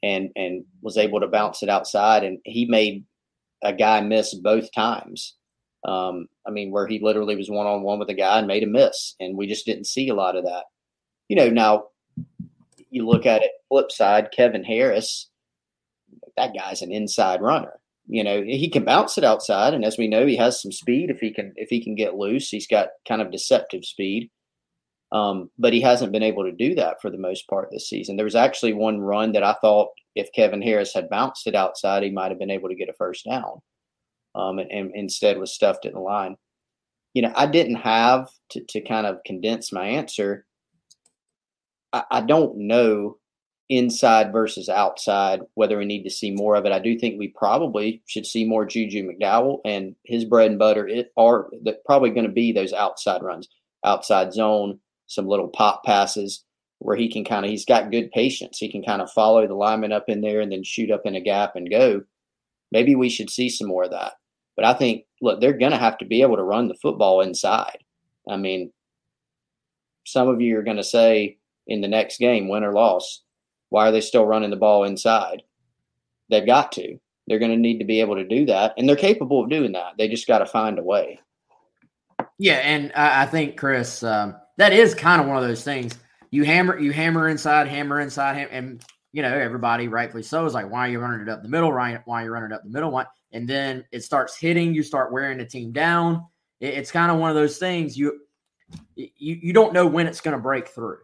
and 0.06 0.30
and 0.36 0.64
was 0.80 0.96
able 0.96 1.20
to 1.20 1.26
bounce 1.26 1.62
it 1.62 1.68
outside, 1.68 2.24
and 2.24 2.38
he 2.44 2.64
made 2.64 3.04
a 3.62 3.72
guy 3.72 4.00
miss 4.00 4.34
both 4.34 4.72
times. 4.72 5.34
Um, 5.86 6.28
I 6.46 6.50
mean, 6.50 6.70
where 6.70 6.86
he 6.86 7.00
literally 7.00 7.36
was 7.36 7.50
one 7.50 7.66
on 7.66 7.82
one 7.82 7.98
with 7.98 8.10
a 8.10 8.14
guy 8.14 8.38
and 8.38 8.46
made 8.46 8.62
a 8.62 8.66
miss, 8.66 9.14
and 9.20 9.36
we 9.36 9.46
just 9.46 9.66
didn't 9.66 9.86
see 9.86 10.08
a 10.08 10.14
lot 10.14 10.36
of 10.36 10.44
that. 10.44 10.64
You 11.28 11.36
know, 11.36 11.48
now 11.48 11.84
you 12.90 13.06
look 13.06 13.26
at 13.26 13.42
it 13.42 13.50
flip 13.68 13.90
side, 13.90 14.30
Kevin 14.32 14.64
Harris 14.64 15.28
that 16.36 16.54
guy's 16.54 16.82
an 16.82 16.92
inside 16.92 17.40
runner. 17.40 17.80
You 18.08 18.22
know, 18.22 18.42
he 18.42 18.70
can 18.70 18.84
bounce 18.84 19.18
it 19.18 19.24
outside, 19.24 19.74
and 19.74 19.84
as 19.84 19.98
we 19.98 20.06
know, 20.06 20.26
he 20.26 20.36
has 20.36 20.62
some 20.62 20.70
speed. 20.70 21.10
If 21.10 21.18
he 21.18 21.32
can, 21.32 21.52
if 21.56 21.70
he 21.70 21.82
can 21.82 21.96
get 21.96 22.14
loose, 22.14 22.48
he's 22.48 22.68
got 22.68 22.90
kind 23.08 23.20
of 23.20 23.32
deceptive 23.32 23.84
speed. 23.84 24.30
Um, 25.12 25.50
but 25.58 25.72
he 25.72 25.80
hasn't 25.80 26.12
been 26.12 26.22
able 26.22 26.44
to 26.44 26.52
do 26.52 26.74
that 26.74 27.00
for 27.00 27.10
the 27.10 27.18
most 27.18 27.48
part 27.48 27.68
this 27.70 27.88
season. 27.88 28.16
There 28.16 28.24
was 28.24 28.34
actually 28.34 28.72
one 28.72 29.00
run 29.00 29.32
that 29.32 29.44
I 29.44 29.54
thought 29.60 29.90
if 30.16 30.32
Kevin 30.32 30.62
Harris 30.62 30.92
had 30.92 31.08
bounced 31.08 31.46
it 31.46 31.54
outside, 31.54 32.02
he 32.02 32.10
might 32.10 32.30
have 32.30 32.38
been 32.38 32.50
able 32.50 32.68
to 32.68 32.74
get 32.74 32.88
a 32.88 32.94
first 32.94 33.24
down. 33.24 33.60
Um, 34.34 34.58
and, 34.58 34.70
and, 34.70 34.92
instead 34.94 35.38
was 35.38 35.54
stuffed 35.54 35.86
in 35.86 35.94
the 35.94 36.00
line. 36.00 36.36
You 37.14 37.22
know, 37.22 37.32
I 37.34 37.46
didn't 37.46 37.76
have 37.76 38.28
to, 38.50 38.62
to 38.68 38.82
kind 38.82 39.06
of 39.06 39.24
condense 39.24 39.72
my 39.72 39.86
answer. 39.86 40.44
I, 41.92 42.04
I 42.10 42.20
don't 42.20 42.58
know 42.58 43.16
inside 43.68 44.32
versus 44.32 44.68
outside, 44.68 45.40
whether 45.54 45.78
we 45.78 45.86
need 45.86 46.04
to 46.04 46.10
see 46.10 46.30
more 46.30 46.54
of 46.54 46.66
it. 46.66 46.72
I 46.72 46.78
do 46.78 46.98
think 46.98 47.18
we 47.18 47.28
probably 47.28 48.02
should 48.06 48.26
see 48.26 48.44
more 48.44 48.66
Juju 48.66 49.08
McDowell 49.08 49.60
and 49.64 49.96
his 50.04 50.24
bread 50.24 50.50
and 50.50 50.58
butter 50.58 50.86
it 50.86 51.12
are 51.16 51.48
probably 51.84 52.10
going 52.10 52.26
to 52.26 52.32
be 52.32 52.52
those 52.52 52.72
outside 52.72 53.22
runs, 53.22 53.48
outside 53.84 54.32
zone, 54.32 54.80
some 55.06 55.26
little 55.26 55.48
pop 55.48 55.84
passes 55.84 56.44
where 56.78 56.96
he 56.96 57.10
can 57.10 57.24
kind 57.24 57.44
of 57.44 57.50
he's 57.50 57.64
got 57.64 57.90
good 57.90 58.10
patience. 58.10 58.58
He 58.58 58.70
can 58.70 58.82
kind 58.82 59.00
of 59.00 59.10
follow 59.10 59.46
the 59.46 59.54
lineman 59.54 59.92
up 59.92 60.08
in 60.08 60.20
there 60.20 60.40
and 60.40 60.52
then 60.52 60.62
shoot 60.62 60.90
up 60.90 61.02
in 61.04 61.14
a 61.14 61.20
gap 61.20 61.56
and 61.56 61.70
go. 61.70 62.02
Maybe 62.72 62.94
we 62.94 63.08
should 63.08 63.30
see 63.30 63.48
some 63.48 63.68
more 63.68 63.84
of 63.84 63.92
that. 63.92 64.14
But 64.56 64.64
I 64.64 64.74
think 64.74 65.04
look, 65.20 65.40
they're 65.40 65.52
going 65.52 65.72
to 65.72 65.78
have 65.78 65.98
to 65.98 66.04
be 66.04 66.22
able 66.22 66.36
to 66.36 66.42
run 66.42 66.68
the 66.68 66.74
football 66.74 67.20
inside. 67.20 67.78
I 68.28 68.36
mean, 68.36 68.72
some 70.04 70.28
of 70.28 70.40
you 70.40 70.58
are 70.58 70.62
going 70.62 70.76
to 70.76 70.84
say 70.84 71.38
in 71.66 71.80
the 71.80 71.88
next 71.88 72.18
game, 72.18 72.48
win 72.48 72.64
or 72.64 72.72
loss, 72.72 73.22
why 73.70 73.88
are 73.88 73.92
they 73.92 74.00
still 74.00 74.26
running 74.26 74.50
the 74.50 74.56
ball 74.56 74.84
inside? 74.84 75.42
They've 76.30 76.46
got 76.46 76.72
to. 76.72 76.98
They're 77.26 77.40
going 77.40 77.50
to 77.50 77.56
need 77.56 77.78
to 77.78 77.84
be 77.84 78.00
able 78.00 78.14
to 78.16 78.24
do 78.24 78.46
that, 78.46 78.74
and 78.78 78.88
they're 78.88 78.96
capable 78.96 79.42
of 79.42 79.50
doing 79.50 79.72
that. 79.72 79.94
They 79.98 80.08
just 80.08 80.28
got 80.28 80.38
to 80.38 80.46
find 80.46 80.78
a 80.78 80.82
way. 80.82 81.20
Yeah, 82.38 82.58
and 82.58 82.92
I, 82.92 83.26
think 83.26 83.56
Chris, 83.56 84.02
um, 84.02 84.36
that 84.56 84.72
is 84.72 84.94
kind 84.94 85.20
of 85.20 85.26
one 85.26 85.36
of 85.36 85.44
those 85.44 85.64
things. 85.64 85.96
You 86.30 86.44
hammer, 86.44 86.78
you 86.78 86.92
hammer 86.92 87.28
inside, 87.28 87.68
hammer 87.68 88.00
inside, 88.00 88.36
ham- 88.36 88.48
and 88.50 88.84
you 89.12 89.22
know 89.22 89.32
everybody, 89.32 89.88
rightfully 89.88 90.22
so, 90.22 90.44
is 90.44 90.54
like, 90.54 90.70
why 90.70 90.86
are 90.86 90.90
you 90.90 91.00
running 91.00 91.20
it 91.20 91.28
up 91.28 91.42
the 91.42 91.48
middle? 91.48 91.72
Why, 91.72 92.00
why 92.04 92.22
are 92.22 92.24
you 92.24 92.30
running 92.30 92.52
it 92.52 92.54
up 92.54 92.64
the 92.64 92.70
middle? 92.70 92.90
Why? 92.90 93.06
And 93.32 93.48
then 93.48 93.84
it 93.92 94.02
starts 94.02 94.36
hitting. 94.36 94.74
You 94.74 94.82
start 94.82 95.12
wearing 95.12 95.38
the 95.38 95.44
team 95.44 95.72
down. 95.72 96.24
It, 96.60 96.74
it's 96.74 96.90
kind 96.90 97.10
of 97.10 97.18
one 97.18 97.30
of 97.30 97.36
those 97.36 97.58
things. 97.58 97.96
You 97.96 98.20
you 98.94 99.08
you 99.16 99.52
don't 99.52 99.72
know 99.72 99.86
when 99.86 100.06
it's 100.06 100.20
going 100.20 100.36
to 100.36 100.42
break 100.42 100.68
through, 100.68 100.98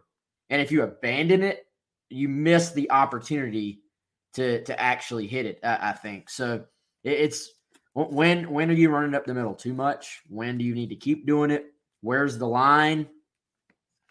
and 0.49 0.61
if 0.61 0.71
you 0.71 0.83
abandon 0.83 1.43
it 1.43 1.65
you 2.13 2.29
miss 2.29 2.71
the 2.71 2.89
opportunity 2.91 3.81
to 4.33 4.63
to 4.63 4.79
actually 4.79 5.27
hit 5.27 5.45
it. 5.45 5.59
I, 5.63 5.89
I 5.89 5.91
think 5.93 6.29
so. 6.29 6.65
It, 7.03 7.11
it's 7.11 7.51
when 7.93 8.49
when 8.49 8.69
are 8.69 8.73
you 8.73 8.89
running 8.89 9.15
up 9.15 9.25
the 9.25 9.33
middle 9.33 9.55
too 9.55 9.73
much? 9.73 10.21
When 10.29 10.57
do 10.57 10.63
you 10.63 10.75
need 10.75 10.89
to 10.89 10.95
keep 10.95 11.25
doing 11.25 11.51
it? 11.51 11.65
Where's 12.01 12.37
the 12.37 12.47
line? 12.47 13.07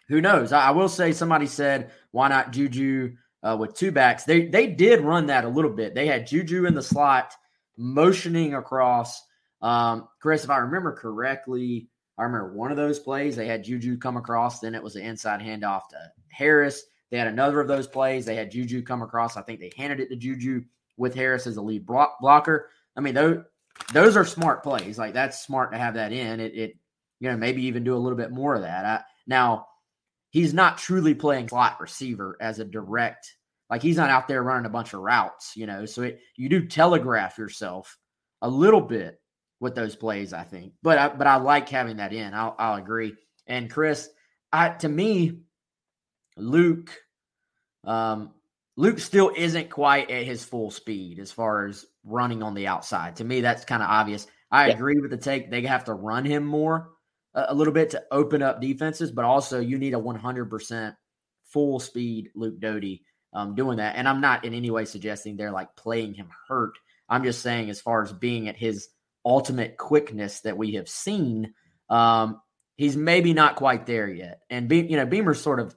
Who 0.09 0.21
knows? 0.21 0.51
I, 0.51 0.67
I 0.67 0.71
will 0.71 0.89
say 0.89 1.11
somebody 1.11 1.47
said 1.47 1.91
why 2.11 2.27
not 2.27 2.51
Juju 2.51 3.15
uh, 3.41 3.57
with 3.59 3.75
two 3.75 3.91
backs. 3.91 4.23
They 4.23 4.47
they 4.47 4.67
did 4.67 5.01
run 5.01 5.27
that 5.27 5.45
a 5.45 5.49
little 5.49 5.71
bit. 5.71 5.93
They 5.95 6.07
had 6.07 6.27
Juju 6.27 6.65
in 6.65 6.75
the 6.75 6.81
slot 6.81 7.33
motioning 7.77 8.53
across. 8.53 9.21
Um, 9.61 10.07
Chris, 10.19 10.43
if 10.43 10.49
I 10.49 10.57
remember 10.57 10.93
correctly, 10.93 11.87
I 12.17 12.23
remember 12.23 12.53
one 12.53 12.71
of 12.71 12.77
those 12.77 12.99
plays. 12.99 13.35
They 13.35 13.47
had 13.47 13.63
Juju 13.63 13.97
come 13.97 14.17
across. 14.17 14.59
Then 14.59 14.75
it 14.75 14.83
was 14.83 14.95
an 14.95 15.03
inside 15.03 15.41
handoff 15.41 15.87
to 15.89 16.11
Harris. 16.29 16.83
They 17.09 17.17
had 17.17 17.27
another 17.27 17.59
of 17.59 17.67
those 17.67 17.87
plays. 17.87 18.25
They 18.25 18.35
had 18.35 18.51
Juju 18.51 18.81
come 18.83 19.01
across. 19.01 19.37
I 19.37 19.41
think 19.41 19.59
they 19.59 19.71
handed 19.77 19.99
it 19.99 20.09
to 20.09 20.15
Juju 20.15 20.63
with 20.97 21.15
Harris 21.15 21.47
as 21.47 21.57
a 21.57 21.61
lead 21.61 21.85
block- 21.85 22.19
blocker. 22.19 22.69
I 22.95 23.01
mean, 23.01 23.13
those 23.13 23.43
those 23.93 24.15
are 24.17 24.25
smart 24.25 24.63
plays. 24.63 24.97
Like 24.97 25.13
that's 25.13 25.45
smart 25.45 25.71
to 25.71 25.77
have 25.77 25.95
that 25.95 26.11
in. 26.11 26.39
It, 26.39 26.55
it 26.55 26.77
you 27.19 27.29
know, 27.29 27.37
maybe 27.37 27.63
even 27.65 27.83
do 27.83 27.95
a 27.95 27.97
little 27.97 28.17
bit 28.17 28.31
more 28.31 28.55
of 28.55 28.61
that. 28.61 28.85
I, 28.85 29.01
now, 29.27 29.67
he's 30.33 30.53
not 30.53 30.79
truly 30.79 31.13
playing 31.13 31.47
slot 31.47 31.79
receiver 31.79 32.35
as 32.41 32.59
a 32.59 32.65
direct, 32.65 33.37
like 33.69 33.81
he's 33.81 33.97
not 33.97 34.09
out 34.09 34.27
there 34.27 34.43
running 34.43 34.65
a 34.65 34.69
bunch 34.69 34.93
of 34.93 34.99
routes, 34.99 35.55
you 35.55 35.65
know. 35.65 35.85
So 35.85 36.01
it, 36.01 36.19
you 36.35 36.49
do 36.49 36.67
telegraph 36.67 37.37
yourself 37.37 37.97
a 38.41 38.49
little 38.49 38.81
bit 38.81 39.21
with 39.61 39.75
those 39.75 39.95
plays, 39.95 40.33
I 40.33 40.43
think. 40.43 40.73
But 40.81 40.97
I, 40.97 41.07
but 41.09 41.27
I 41.27 41.37
like 41.37 41.69
having 41.69 41.97
that 41.97 42.11
in. 42.11 42.33
I'll, 42.33 42.55
I'll 42.59 42.75
agree. 42.75 43.13
And 43.47 43.69
Chris, 43.69 44.09
I 44.51 44.69
to 44.69 44.89
me, 44.89 45.39
Luke, 46.35 46.91
um, 47.85 48.31
Luke 48.75 48.99
still 48.99 49.31
isn't 49.37 49.69
quite 49.69 50.09
at 50.09 50.25
his 50.25 50.43
full 50.43 50.71
speed 50.71 51.19
as 51.19 51.31
far 51.31 51.67
as 51.67 51.85
running 52.03 52.41
on 52.41 52.55
the 52.55 52.67
outside. 52.67 53.17
To 53.17 53.23
me, 53.23 53.41
that's 53.41 53.65
kind 53.65 53.83
of 53.83 53.89
obvious. 53.89 54.25
I 54.49 54.67
yeah. 54.67 54.73
agree 54.73 54.99
with 54.99 55.11
the 55.11 55.17
take. 55.17 55.51
They 55.51 55.61
have 55.61 55.83
to 55.85 55.93
run 55.93 56.25
him 56.25 56.43
more 56.43 56.92
a, 57.35 57.53
little 57.53 57.73
bit 57.73 57.91
to 57.91 58.03
open 58.11 58.41
up 58.41 58.61
defenses, 58.61 59.11
but 59.11 59.25
also 59.25 59.59
you 59.59 59.77
need 59.77 59.93
a 59.93 59.99
100% 59.99 60.95
full 61.45 61.79
speed 61.79 62.29
Luke 62.35 62.59
Doty 62.59 63.03
um, 63.33 63.55
doing 63.55 63.77
that. 63.77 63.95
And 63.95 64.07
I'm 64.07 64.21
not 64.21 64.45
in 64.45 64.53
any 64.53 64.69
way 64.69 64.85
suggesting 64.85 65.35
they're 65.35 65.51
like 65.51 65.75
playing 65.75 66.13
him 66.13 66.29
hurt. 66.47 66.77
I'm 67.09 67.23
just 67.23 67.41
saying, 67.41 67.69
as 67.69 67.81
far 67.81 68.03
as 68.03 68.13
being 68.13 68.47
at 68.47 68.57
his 68.57 68.89
ultimate 69.25 69.77
quickness 69.77 70.41
that 70.41 70.57
we 70.57 70.73
have 70.73 70.89
seen, 70.89 71.53
um, 71.89 72.41
he's 72.75 72.95
maybe 72.95 73.33
not 73.33 73.55
quite 73.55 73.85
there 73.85 74.09
yet. 74.09 74.41
And 74.49 74.67
Be- 74.67 74.87
you 74.87 74.97
know, 74.97 75.05
Beamer 75.05 75.33
sort 75.33 75.59
of 75.59 75.75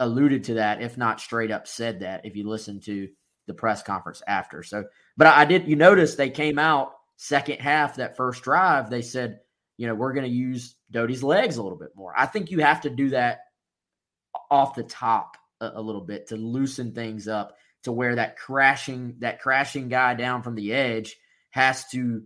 alluded 0.00 0.44
to 0.44 0.54
that, 0.54 0.82
if 0.82 0.96
not 0.96 1.20
straight 1.20 1.50
up 1.50 1.66
said 1.66 2.00
that. 2.00 2.24
If 2.24 2.36
you 2.36 2.48
listen 2.48 2.80
to 2.82 3.08
the 3.46 3.54
press 3.54 3.82
conference 3.82 4.22
after, 4.26 4.62
so 4.62 4.84
but 5.16 5.26
I, 5.26 5.42
I 5.42 5.44
did. 5.44 5.68
You 5.68 5.76
notice 5.76 6.14
they 6.14 6.30
came 6.30 6.58
out 6.58 6.92
second 7.16 7.60
half 7.60 7.96
that 7.96 8.16
first 8.16 8.42
drive. 8.42 8.90
They 8.90 9.02
said, 9.02 9.40
you 9.76 9.86
know, 9.86 9.94
we're 9.94 10.12
going 10.12 10.26
to 10.26 10.36
use 10.36 10.76
Doty's 10.90 11.22
legs 11.22 11.56
a 11.56 11.62
little 11.62 11.78
bit 11.78 11.94
more. 11.94 12.14
I 12.16 12.26
think 12.26 12.50
you 12.50 12.60
have 12.60 12.80
to 12.82 12.90
do 12.90 13.10
that 13.10 13.40
off 14.50 14.74
the 14.74 14.82
top 14.82 15.36
a, 15.60 15.72
a 15.74 15.82
little 15.82 16.00
bit 16.00 16.28
to 16.28 16.36
loosen 16.36 16.92
things 16.92 17.28
up 17.28 17.56
to 17.82 17.92
where 17.92 18.16
that 18.16 18.36
crashing 18.36 19.16
that 19.20 19.40
crashing 19.40 19.88
guy 19.88 20.14
down 20.14 20.42
from 20.42 20.54
the 20.54 20.72
edge 20.72 21.16
has 21.50 21.86
to 21.88 22.22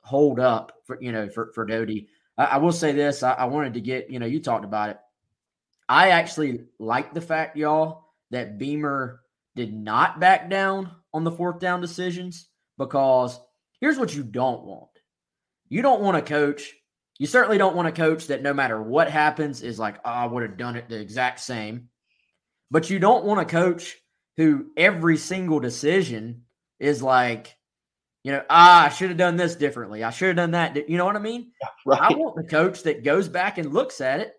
hold 0.00 0.40
up 0.40 0.72
for 0.84 0.98
you 1.00 1.12
know 1.12 1.28
for 1.28 1.52
for 1.54 1.64
Doty. 1.64 2.08
I, 2.36 2.44
I 2.44 2.56
will 2.58 2.72
say 2.72 2.92
this: 2.92 3.22
I, 3.22 3.32
I, 3.32 3.44
wanted 3.44 3.74
to 3.74 3.80
get 3.80 4.10
you 4.10 4.18
know 4.18 4.26
you 4.26 4.40
talked 4.40 4.64
about 4.64 4.90
it. 4.90 4.98
I 5.88 6.10
actually 6.10 6.64
like 6.78 7.14
the 7.14 7.20
fact, 7.20 7.56
y'all, 7.56 8.04
that 8.30 8.58
Beamer 8.58 9.20
did 9.56 9.74
not 9.74 10.20
back 10.20 10.50
down 10.50 10.90
on 11.12 11.24
the 11.24 11.30
fourth 11.30 11.58
down 11.60 11.80
decisions 11.80 12.48
because 12.76 13.38
here's 13.80 13.98
what 13.98 14.14
you 14.14 14.22
don't 14.22 14.64
want: 14.64 14.90
you 15.68 15.82
don't 15.82 16.02
want 16.02 16.16
a 16.16 16.22
coach. 16.22 16.74
You 17.18 17.26
certainly 17.26 17.58
don't 17.58 17.74
want 17.74 17.88
a 17.88 17.92
coach 17.92 18.28
that 18.28 18.42
no 18.42 18.54
matter 18.54 18.80
what 18.80 19.10
happens 19.10 19.62
is 19.62 19.78
like, 19.78 19.96
oh, 20.04 20.10
I 20.10 20.26
would 20.26 20.44
have 20.44 20.56
done 20.56 20.76
it 20.76 20.88
the 20.88 21.00
exact 21.00 21.40
same. 21.40 21.88
But 22.70 22.90
you 22.90 22.98
don't 22.98 23.24
want 23.24 23.40
a 23.40 23.44
coach 23.44 23.96
who 24.36 24.66
every 24.76 25.16
single 25.16 25.58
decision 25.58 26.44
is 26.78 27.02
like, 27.02 27.56
you 28.22 28.30
know, 28.32 28.44
ah, 28.48 28.86
I 28.86 28.88
should 28.90 29.08
have 29.08 29.18
done 29.18 29.36
this 29.36 29.56
differently. 29.56 30.04
I 30.04 30.10
should 30.10 30.28
have 30.28 30.36
done 30.36 30.52
that. 30.52 30.88
You 30.88 30.96
know 30.96 31.04
what 31.04 31.16
I 31.16 31.20
mean? 31.20 31.50
Right. 31.84 32.00
I 32.00 32.14
want 32.14 32.36
the 32.36 32.44
coach 32.44 32.84
that 32.84 33.02
goes 33.02 33.28
back 33.28 33.58
and 33.58 33.72
looks 33.72 34.00
at 34.00 34.20
it 34.20 34.34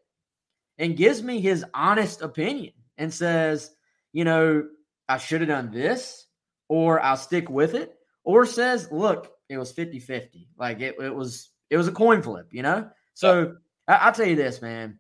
and 0.78 0.96
gives 0.96 1.22
me 1.22 1.42
his 1.42 1.66
honest 1.74 2.22
opinion 2.22 2.74
and 2.98 3.14
says, 3.14 3.72
you 4.14 4.24
know, 4.24 4.68
I 5.10 5.18
should 5.18 5.42
have 5.42 5.50
done 5.50 5.72
this 5.72 6.28
or 6.70 7.02
I'll 7.02 7.18
stick 7.18 7.50
with 7.50 7.74
it 7.74 7.96
or 8.24 8.46
says, 8.46 8.90
look, 8.92 9.32
it 9.50 9.58
was 9.58 9.72
50 9.72 10.00
50. 10.00 10.50
Like 10.58 10.80
it, 10.80 10.96
it 11.02 11.14
was, 11.14 11.50
it 11.70 11.78
was 11.78 11.88
a 11.88 11.92
coin 11.92 12.22
flip, 12.22 12.48
you 12.52 12.64
know? 12.64 12.90
So 13.14 13.56
yeah. 13.88 13.98
I, 14.02 14.06
will 14.08 14.14
tell 14.14 14.28
you 14.28 14.36
this, 14.36 14.62
man. 14.62 15.00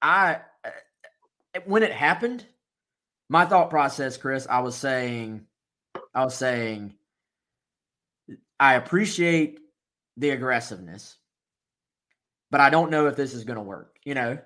I, 0.00 0.40
uh, 0.64 1.60
when 1.64 1.82
it 1.82 1.92
happened, 1.92 2.44
my 3.28 3.44
thought 3.44 3.70
process, 3.70 4.16
Chris, 4.16 4.46
I 4.48 4.60
was 4.60 4.76
saying, 4.76 5.46
I 6.14 6.24
was 6.24 6.34
saying, 6.34 6.94
I 8.58 8.74
appreciate 8.74 9.58
the 10.16 10.30
aggressiveness, 10.30 11.16
but 12.50 12.60
I 12.60 12.70
don't 12.70 12.90
know 12.90 13.06
if 13.06 13.16
this 13.16 13.34
is 13.34 13.44
going 13.44 13.56
to 13.56 13.62
work. 13.62 13.96
You 14.04 14.14
know, 14.14 14.38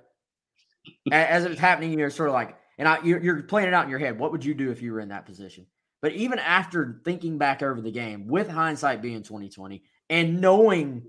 as 1.13 1.45
it's 1.45 1.61
happening, 1.61 1.99
you're 1.99 2.11
sort 2.11 2.29
of 2.29 2.35
like, 2.35 2.57
and 2.79 2.89
I, 2.89 3.03
you're, 3.03 3.23
you're 3.23 3.43
playing 3.43 3.69
it 3.69 3.75
out 3.75 3.85
in 3.85 3.91
your 3.91 3.99
head. 3.99 4.19
What 4.19 4.33
would 4.33 4.45
you 4.45 4.55
do 4.55 4.71
if 4.71 4.81
you 4.81 4.93
were 4.93 5.01
in 5.01 5.11
that 5.11 5.27
position? 5.27 5.67
But 6.01 6.13
even 6.13 6.39
after 6.39 7.01
thinking 7.05 7.37
back 7.37 7.63
over 7.63 7.81
the 7.81 7.91
game, 7.91 8.27
with 8.27 8.49
hindsight 8.49 9.03
being 9.03 9.23
2020, 9.23 9.83
and 10.11 10.41
knowing 10.41 11.05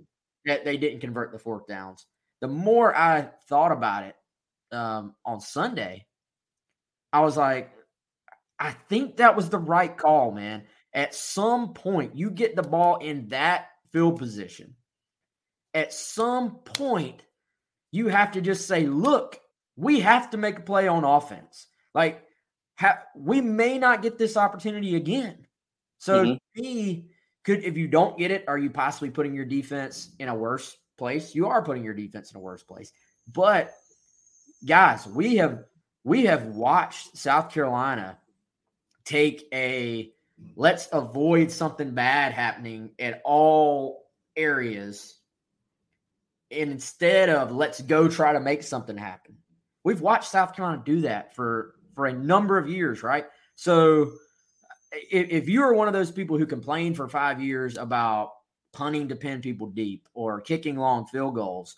that 0.45 0.63
they 0.63 0.77
didn't 0.77 1.01
convert 1.01 1.31
the 1.33 1.39
fourth 1.39 1.67
downs, 1.67 2.05
the 2.39 2.47
more 2.47 2.95
I 2.95 3.29
thought 3.49 3.71
about 3.71 4.03
it 4.03 4.15
um, 4.71 5.15
on 5.25 5.41
Sunday, 5.41 6.05
I 7.11 7.21
was 7.21 7.35
like, 7.35 7.71
I 8.59 8.71
think 8.71 9.17
that 9.17 9.35
was 9.35 9.49
the 9.49 9.57
right 9.57 9.95
call, 9.95 10.31
man. 10.31 10.63
At 10.93 11.15
some 11.15 11.73
point, 11.73 12.15
you 12.15 12.29
get 12.29 12.55
the 12.55 12.63
ball 12.63 12.97
in 12.97 13.27
that 13.29 13.69
field 13.91 14.19
position. 14.19 14.75
At 15.73 15.93
some 15.93 16.57
point, 16.59 17.25
you 17.91 18.07
have 18.07 18.33
to 18.33 18.41
just 18.41 18.67
say, 18.67 18.85
look, 18.85 19.39
we 19.75 20.01
have 20.01 20.29
to 20.29 20.37
make 20.37 20.59
a 20.59 20.63
play 20.63 20.87
on 20.87 21.03
offense. 21.03 21.67
Like, 21.95 22.23
ha- 22.77 22.99
we 23.15 23.41
may 23.41 23.77
not 23.77 24.01
get 24.01 24.17
this 24.17 24.37
opportunity 24.37 24.95
again. 24.95 25.47
So, 25.97 26.37
mm 26.55 27.07
could 27.43 27.63
if 27.63 27.77
you 27.77 27.87
don't 27.87 28.17
get 28.17 28.31
it, 28.31 28.45
are 28.47 28.57
you 28.57 28.69
possibly 28.69 29.09
putting 29.09 29.33
your 29.33 29.45
defense 29.45 30.11
in 30.19 30.29
a 30.29 30.35
worse 30.35 30.77
place? 30.97 31.33
You 31.33 31.47
are 31.47 31.63
putting 31.63 31.83
your 31.83 31.93
defense 31.93 32.31
in 32.31 32.37
a 32.37 32.41
worse 32.41 32.63
place. 32.63 32.91
But 33.31 33.73
guys, 34.65 35.07
we 35.07 35.37
have 35.37 35.63
we 36.03 36.25
have 36.25 36.45
watched 36.45 37.17
South 37.17 37.51
Carolina 37.51 38.17
take 39.05 39.47
a 39.53 40.11
let's 40.55 40.87
avoid 40.91 41.51
something 41.51 41.91
bad 41.91 42.33
happening 42.33 42.91
at 42.99 43.21
all 43.23 44.05
areas 44.35 45.17
and 46.51 46.71
instead 46.71 47.29
of 47.29 47.51
let's 47.51 47.81
go 47.81 48.07
try 48.07 48.33
to 48.33 48.39
make 48.39 48.63
something 48.63 48.97
happen. 48.97 49.37
We've 49.83 50.01
watched 50.01 50.29
South 50.29 50.55
Carolina 50.55 50.83
do 50.85 51.01
that 51.01 51.35
for 51.35 51.75
for 51.95 52.05
a 52.05 52.13
number 52.13 52.57
of 52.57 52.69
years, 52.69 53.03
right? 53.03 53.25
So 53.55 54.11
if, 54.91 55.29
if 55.29 55.49
you 55.49 55.63
are 55.63 55.73
one 55.73 55.87
of 55.87 55.93
those 55.93 56.11
people 56.11 56.37
who 56.37 56.45
complain 56.45 56.93
for 56.93 57.07
five 57.07 57.41
years 57.41 57.77
about 57.77 58.33
punting 58.73 59.09
to 59.09 59.15
pin 59.15 59.41
people 59.41 59.67
deep 59.67 60.07
or 60.13 60.41
kicking 60.41 60.77
long 60.77 61.05
field 61.05 61.35
goals, 61.35 61.77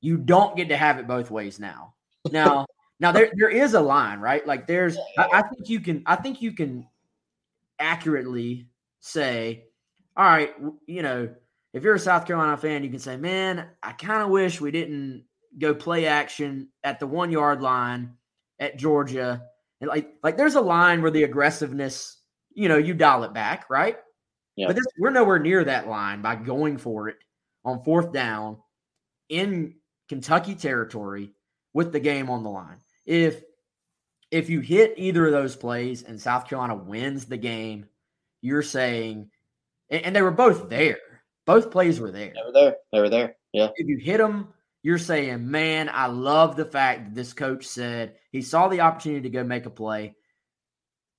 you 0.00 0.16
don't 0.16 0.56
get 0.56 0.68
to 0.68 0.76
have 0.76 0.98
it 0.98 1.06
both 1.06 1.30
ways 1.30 1.58
now. 1.58 1.94
Now, 2.30 2.66
now 3.00 3.12
there 3.12 3.30
there 3.36 3.50
is 3.50 3.74
a 3.74 3.80
line, 3.80 4.20
right? 4.20 4.46
Like 4.46 4.66
there's 4.66 4.96
I, 5.18 5.28
I 5.32 5.42
think 5.42 5.68
you 5.68 5.80
can 5.80 6.02
I 6.06 6.16
think 6.16 6.42
you 6.42 6.52
can 6.52 6.86
accurately 7.78 8.68
say, 9.00 9.64
all 10.16 10.24
right, 10.24 10.54
you 10.86 11.02
know, 11.02 11.28
if 11.72 11.82
you're 11.82 11.94
a 11.94 11.98
South 11.98 12.26
Carolina 12.26 12.56
fan, 12.56 12.84
you 12.84 12.90
can 12.90 12.98
say, 12.98 13.16
man, 13.16 13.68
I 13.82 13.92
kind 13.92 14.22
of 14.22 14.30
wish 14.30 14.60
we 14.60 14.70
didn't 14.70 15.24
go 15.58 15.74
play 15.74 16.06
action 16.06 16.68
at 16.84 17.00
the 17.00 17.06
one 17.06 17.30
yard 17.30 17.62
line 17.62 18.14
at 18.58 18.78
Georgia. 18.78 19.42
And 19.80 19.88
like, 19.88 20.14
like 20.22 20.36
there's 20.36 20.54
a 20.54 20.60
line 20.60 21.02
where 21.02 21.10
the 21.10 21.24
aggressiveness, 21.24 22.15
you 22.56 22.68
know, 22.68 22.78
you 22.78 22.94
dial 22.94 23.22
it 23.24 23.34
back, 23.34 23.70
right? 23.70 23.96
Yeah. 24.56 24.68
But 24.68 24.76
this, 24.76 24.86
we're 24.98 25.10
nowhere 25.10 25.38
near 25.38 25.62
that 25.62 25.86
line 25.86 26.22
by 26.22 26.34
going 26.34 26.78
for 26.78 27.08
it 27.08 27.16
on 27.64 27.84
fourth 27.84 28.12
down 28.12 28.56
in 29.28 29.74
Kentucky 30.08 30.54
territory 30.54 31.32
with 31.74 31.92
the 31.92 32.00
game 32.00 32.30
on 32.30 32.42
the 32.42 32.50
line. 32.50 32.78
If 33.04 33.42
if 34.30 34.50
you 34.50 34.60
hit 34.60 34.94
either 34.96 35.26
of 35.26 35.32
those 35.32 35.54
plays 35.54 36.02
and 36.02 36.20
South 36.20 36.48
Carolina 36.48 36.74
wins 36.74 37.26
the 37.26 37.36
game, 37.36 37.86
you're 38.40 38.62
saying, 38.62 39.30
and, 39.90 40.02
and 40.02 40.16
they 40.16 40.22
were 40.22 40.32
both 40.32 40.68
there. 40.68 40.98
Both 41.44 41.70
plays 41.70 42.00
were 42.00 42.10
there. 42.10 42.32
They 42.34 42.42
were 42.44 42.52
there. 42.52 42.76
They 42.92 43.00
were 43.00 43.08
there. 43.08 43.36
Yeah. 43.52 43.68
If 43.76 43.86
you 43.86 43.98
hit 43.98 44.18
them, 44.18 44.48
you're 44.82 44.98
saying, 44.98 45.48
man, 45.48 45.88
I 45.92 46.06
love 46.06 46.56
the 46.56 46.64
fact 46.64 47.04
that 47.04 47.14
this 47.14 47.32
coach 47.32 47.66
said 47.66 48.16
he 48.32 48.42
saw 48.42 48.66
the 48.68 48.80
opportunity 48.80 49.22
to 49.22 49.30
go 49.30 49.44
make 49.44 49.66
a 49.66 49.70
play, 49.70 50.15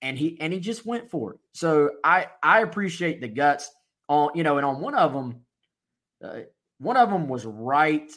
and 0.01 0.17
he 0.17 0.37
and 0.39 0.53
he 0.53 0.59
just 0.59 0.85
went 0.85 1.09
for 1.09 1.33
it. 1.33 1.39
So 1.53 1.91
I 2.03 2.27
I 2.43 2.61
appreciate 2.61 3.21
the 3.21 3.27
guts 3.27 3.69
on 4.07 4.31
you 4.35 4.43
know, 4.43 4.57
and 4.57 4.65
on 4.65 4.81
one 4.81 4.95
of 4.95 5.13
them, 5.13 5.41
uh, 6.23 6.41
one 6.79 6.97
of 6.97 7.09
them 7.09 7.27
was 7.27 7.45
right 7.45 8.11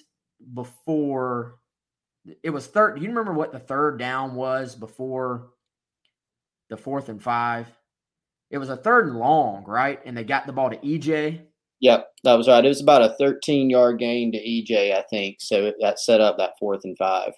before 0.55 1.57
it 2.43 2.51
was 2.51 2.66
third. 2.66 2.97
Do 2.97 3.03
you 3.03 3.09
remember 3.09 3.33
what 3.33 3.53
the 3.53 3.59
third 3.59 3.99
down 3.99 4.35
was 4.35 4.74
before 4.74 5.49
the 6.68 6.76
fourth 6.76 7.09
and 7.09 7.22
five? 7.22 7.66
It 8.51 8.59
was 8.59 8.68
a 8.68 8.76
third 8.76 9.07
and 9.09 9.18
long, 9.18 9.64
right? 9.64 10.01
And 10.05 10.16
they 10.16 10.24
got 10.24 10.47
the 10.47 10.53
ball 10.53 10.70
to 10.70 10.76
EJ. 10.76 11.41
Yep, 11.81 12.09
that 12.24 12.35
was 12.35 12.49
right. 12.49 12.64
It 12.64 12.68
was 12.68 12.83
about 12.83 13.03
a 13.03 13.14
13 13.18 13.70
yard 13.70 13.99
gain 13.99 14.33
to 14.33 14.39
EJ, 14.39 14.95
I 14.95 15.03
think. 15.09 15.37
So 15.41 15.72
that 15.81 15.99
set 15.99 16.20
up 16.20 16.37
that 16.37 16.59
fourth 16.59 16.83
and 16.85 16.97
five. 16.99 17.33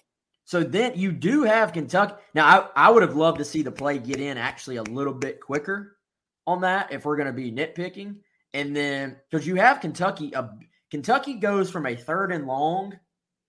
So 0.45 0.63
then 0.63 0.93
you 0.95 1.11
do 1.11 1.43
have 1.43 1.73
Kentucky. 1.73 2.15
Now, 2.33 2.69
I, 2.75 2.87
I 2.87 2.89
would 2.89 3.03
have 3.03 3.15
loved 3.15 3.37
to 3.37 3.45
see 3.45 3.61
the 3.61 3.71
play 3.71 3.97
get 3.97 4.19
in 4.19 4.37
actually 4.37 4.75
a 4.77 4.83
little 4.83 5.13
bit 5.13 5.39
quicker 5.39 5.97
on 6.45 6.61
that 6.61 6.91
if 6.91 7.05
we're 7.05 7.15
going 7.15 7.27
to 7.27 7.33
be 7.33 7.51
nitpicking. 7.51 8.17
And 8.53 8.75
then 8.75 9.17
because 9.29 9.47
you 9.47 9.55
have 9.55 9.81
Kentucky, 9.81 10.31
a 10.33 10.49
Kentucky 10.91 11.35
goes 11.35 11.71
from 11.71 11.85
a 11.85 11.95
third 11.95 12.31
and 12.31 12.45
long 12.45 12.99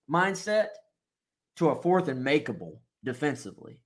mindset 0.09 0.69
to 1.57 1.69
a 1.69 1.81
fourth 1.81 2.07
and 2.07 2.25
makeable 2.25 2.79
defensively. 3.03 3.79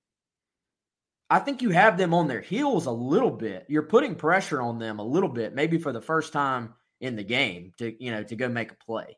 I 1.28 1.38
think 1.38 1.62
you 1.62 1.70
have 1.70 1.96
them 1.96 2.14
on 2.14 2.26
their 2.26 2.40
heels 2.40 2.86
a 2.86 2.90
little 2.90 3.30
bit. 3.30 3.66
You're 3.68 3.82
putting 3.82 4.14
pressure 4.14 4.60
on 4.60 4.78
them 4.78 4.98
a 4.98 5.04
little 5.04 5.28
bit, 5.28 5.54
maybe 5.54 5.78
for 5.78 5.92
the 5.92 6.00
first 6.00 6.32
time 6.32 6.74
in 7.00 7.16
the 7.16 7.22
game 7.22 7.72
to, 7.78 8.02
you 8.02 8.10
know, 8.10 8.22
to 8.24 8.34
go 8.34 8.48
make 8.48 8.72
a 8.72 8.84
play. 8.84 9.16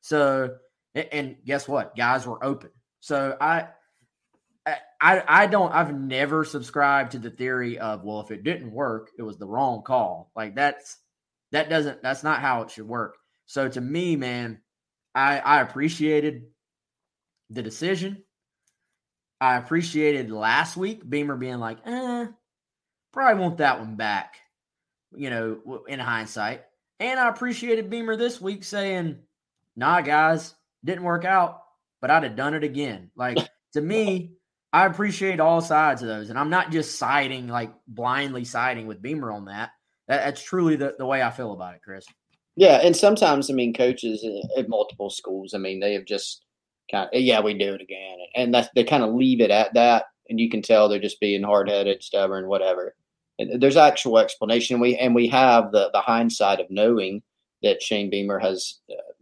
So, 0.00 0.56
and 0.94 1.36
guess 1.44 1.68
what? 1.68 1.94
Guys 1.96 2.26
were 2.26 2.42
open. 2.44 2.70
So 3.02 3.36
I, 3.40 3.66
I, 5.00 5.24
I 5.26 5.46
don't, 5.46 5.74
I've 5.74 5.92
never 5.92 6.44
subscribed 6.44 7.12
to 7.12 7.18
the 7.18 7.30
theory 7.30 7.80
of, 7.80 8.04
well, 8.04 8.20
if 8.20 8.30
it 8.30 8.44
didn't 8.44 8.70
work, 8.70 9.10
it 9.18 9.22
was 9.22 9.38
the 9.38 9.46
wrong 9.46 9.82
call. 9.82 10.30
Like 10.36 10.54
that's, 10.54 10.98
that 11.50 11.68
doesn't, 11.68 12.00
that's 12.00 12.22
not 12.22 12.40
how 12.40 12.62
it 12.62 12.70
should 12.70 12.86
work. 12.86 13.16
So 13.46 13.68
to 13.68 13.80
me, 13.80 14.14
man, 14.14 14.60
I, 15.16 15.40
I 15.40 15.60
appreciated 15.62 16.44
the 17.50 17.60
decision. 17.60 18.22
I 19.40 19.56
appreciated 19.56 20.30
last 20.30 20.76
week 20.76 21.02
Beamer 21.08 21.36
being 21.36 21.58
like, 21.58 21.78
eh, 21.84 22.26
probably 23.12 23.42
want 23.42 23.56
that 23.56 23.80
one 23.80 23.96
back, 23.96 24.36
you 25.12 25.28
know, 25.28 25.82
in 25.88 25.98
hindsight. 25.98 26.62
And 27.00 27.18
I 27.18 27.28
appreciated 27.28 27.90
Beamer 27.90 28.14
this 28.14 28.40
week 28.40 28.62
saying, 28.62 29.18
nah, 29.74 30.02
guys, 30.02 30.54
didn't 30.84 31.02
work 31.02 31.24
out, 31.24 31.61
but 32.02 32.10
I'd 32.10 32.24
have 32.24 32.36
done 32.36 32.52
it 32.52 32.64
again. 32.64 33.10
Like, 33.16 33.38
to 33.72 33.80
me, 33.80 34.32
I 34.72 34.84
appreciate 34.84 35.40
all 35.40 35.62
sides 35.62 36.02
of 36.02 36.08
those. 36.08 36.28
And 36.28 36.38
I'm 36.38 36.50
not 36.50 36.70
just 36.70 36.98
siding, 36.98 37.48
like 37.48 37.72
blindly 37.86 38.44
siding 38.44 38.86
with 38.86 39.00
Beamer 39.00 39.30
on 39.30 39.46
that. 39.46 39.70
that 40.08 40.24
that's 40.24 40.42
truly 40.42 40.76
the, 40.76 40.94
the 40.98 41.06
way 41.06 41.22
I 41.22 41.30
feel 41.30 41.52
about 41.52 41.74
it, 41.74 41.80
Chris. 41.82 42.04
Yeah. 42.56 42.80
And 42.82 42.94
sometimes, 42.94 43.50
I 43.50 43.54
mean, 43.54 43.72
coaches 43.72 44.26
at 44.58 44.68
multiple 44.68 45.08
schools, 45.08 45.54
I 45.54 45.58
mean, 45.58 45.80
they 45.80 45.94
have 45.94 46.04
just 46.04 46.44
kind 46.90 47.08
of, 47.12 47.20
yeah, 47.20 47.40
we 47.40 47.54
do 47.54 47.74
it 47.74 47.80
again. 47.80 48.18
And 48.34 48.52
that's, 48.52 48.68
they 48.74 48.84
kind 48.84 49.04
of 49.04 49.14
leave 49.14 49.40
it 49.40 49.50
at 49.50 49.72
that. 49.74 50.06
And 50.28 50.40
you 50.40 50.50
can 50.50 50.60
tell 50.60 50.88
they're 50.88 50.98
just 50.98 51.20
being 51.20 51.42
hard 51.42 51.68
headed, 51.68 52.02
stubborn, 52.02 52.48
whatever. 52.48 52.94
And 53.38 53.62
there's 53.62 53.76
actual 53.76 54.18
explanation. 54.18 54.80
We, 54.80 54.96
and 54.96 55.14
we 55.14 55.28
have 55.28 55.72
the, 55.72 55.90
the 55.92 56.00
hindsight 56.00 56.60
of 56.60 56.66
knowing 56.70 57.22
that 57.62 57.82
Shane 57.82 58.10
Beamer 58.10 58.38
has 58.38 58.80
uh, 58.90 59.21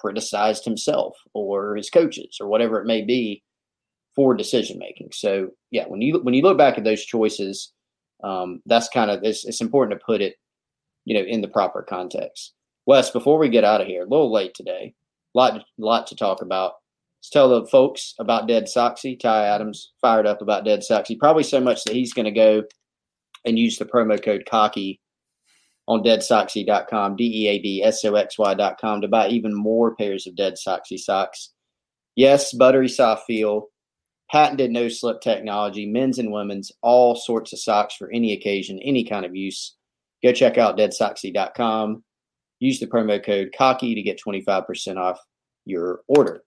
criticized 0.00 0.64
himself 0.64 1.16
or 1.32 1.74
his 1.76 1.90
coaches 1.90 2.38
or 2.40 2.46
whatever 2.46 2.80
it 2.80 2.86
may 2.86 3.02
be 3.02 3.42
for 4.14 4.34
decision 4.34 4.78
making. 4.78 5.08
So 5.12 5.48
yeah, 5.70 5.84
when 5.88 6.00
you, 6.00 6.20
when 6.22 6.34
you 6.34 6.42
look 6.42 6.58
back 6.58 6.78
at 6.78 6.84
those 6.84 7.04
choices, 7.04 7.72
um, 8.22 8.62
that's 8.66 8.88
kind 8.88 9.10
of, 9.10 9.24
it's, 9.24 9.44
it's 9.44 9.60
important 9.60 9.98
to 9.98 10.04
put 10.04 10.20
it, 10.20 10.36
you 11.04 11.14
know, 11.14 11.26
in 11.26 11.40
the 11.40 11.48
proper 11.48 11.82
context. 11.82 12.54
Wes, 12.86 13.10
before 13.10 13.38
we 13.38 13.48
get 13.48 13.64
out 13.64 13.80
of 13.80 13.86
here, 13.86 14.02
a 14.02 14.08
little 14.08 14.32
late 14.32 14.54
today, 14.54 14.94
lot, 15.34 15.64
lot 15.78 16.06
to 16.06 16.16
talk 16.16 16.42
about. 16.42 16.74
Let's 17.20 17.30
tell 17.30 17.48
the 17.48 17.66
folks 17.66 18.14
about 18.18 18.46
Dead 18.46 18.64
Soxy. 18.64 19.18
Ty 19.18 19.46
Adams 19.46 19.92
fired 20.00 20.26
up 20.26 20.42
about 20.42 20.64
Dead 20.64 20.80
Soxy, 20.80 21.18
probably 21.18 21.42
so 21.42 21.60
much 21.60 21.82
that 21.84 21.94
he's 21.94 22.12
going 22.12 22.26
to 22.26 22.30
go 22.30 22.62
and 23.44 23.58
use 23.58 23.78
the 23.78 23.84
promo 23.84 24.22
code 24.22 24.44
cocky 24.48 25.00
on 25.88 26.02
deadsoxy.com, 26.02 27.16
D 27.16 27.44
E 27.44 27.48
A 27.48 27.58
D 27.58 27.82
S 27.82 28.04
O 28.04 28.14
X 28.14 28.38
Y.com 28.38 29.00
to 29.00 29.08
buy 29.08 29.28
even 29.28 29.54
more 29.54 29.94
pairs 29.94 30.26
of 30.26 30.36
Dead 30.36 30.54
Soxy 30.54 30.98
socks. 30.98 31.52
Yes, 32.16 32.52
buttery 32.52 32.88
soft 32.88 33.26
feel, 33.26 33.68
patented 34.30 34.70
no 34.70 34.88
slip 34.88 35.20
technology, 35.20 35.86
men's 35.86 36.18
and 36.18 36.32
women's, 36.32 36.72
all 36.82 37.14
sorts 37.14 37.52
of 37.52 37.60
socks 37.60 37.94
for 37.94 38.10
any 38.10 38.32
occasion, 38.32 38.80
any 38.82 39.04
kind 39.04 39.24
of 39.24 39.36
use. 39.36 39.76
Go 40.22 40.32
check 40.32 40.58
out 40.58 40.78
deadsoxy.com. 40.78 42.02
Use 42.58 42.80
the 42.80 42.86
promo 42.86 43.22
code 43.22 43.54
cocky 43.56 43.94
to 43.94 44.02
get 44.02 44.20
25% 44.26 44.96
off 44.96 45.18
your 45.66 46.00
order. 46.08 46.42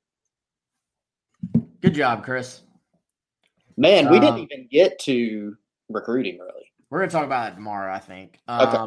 Good 1.82 1.94
job, 1.94 2.24
Chris. 2.24 2.62
Man, 3.78 4.10
we 4.10 4.20
didn't 4.20 4.36
um, 4.36 4.40
even 4.40 4.68
get 4.70 5.00
to 5.04 5.56
recruiting 5.88 6.38
really. 6.40 6.70
We're 6.90 7.00
gonna 7.00 7.12
talk 7.12 7.26
about 7.26 7.52
it 7.54 7.56
tomorrow, 7.56 7.94
I 7.94 8.00
think. 8.00 8.40
Okay. 8.50 8.78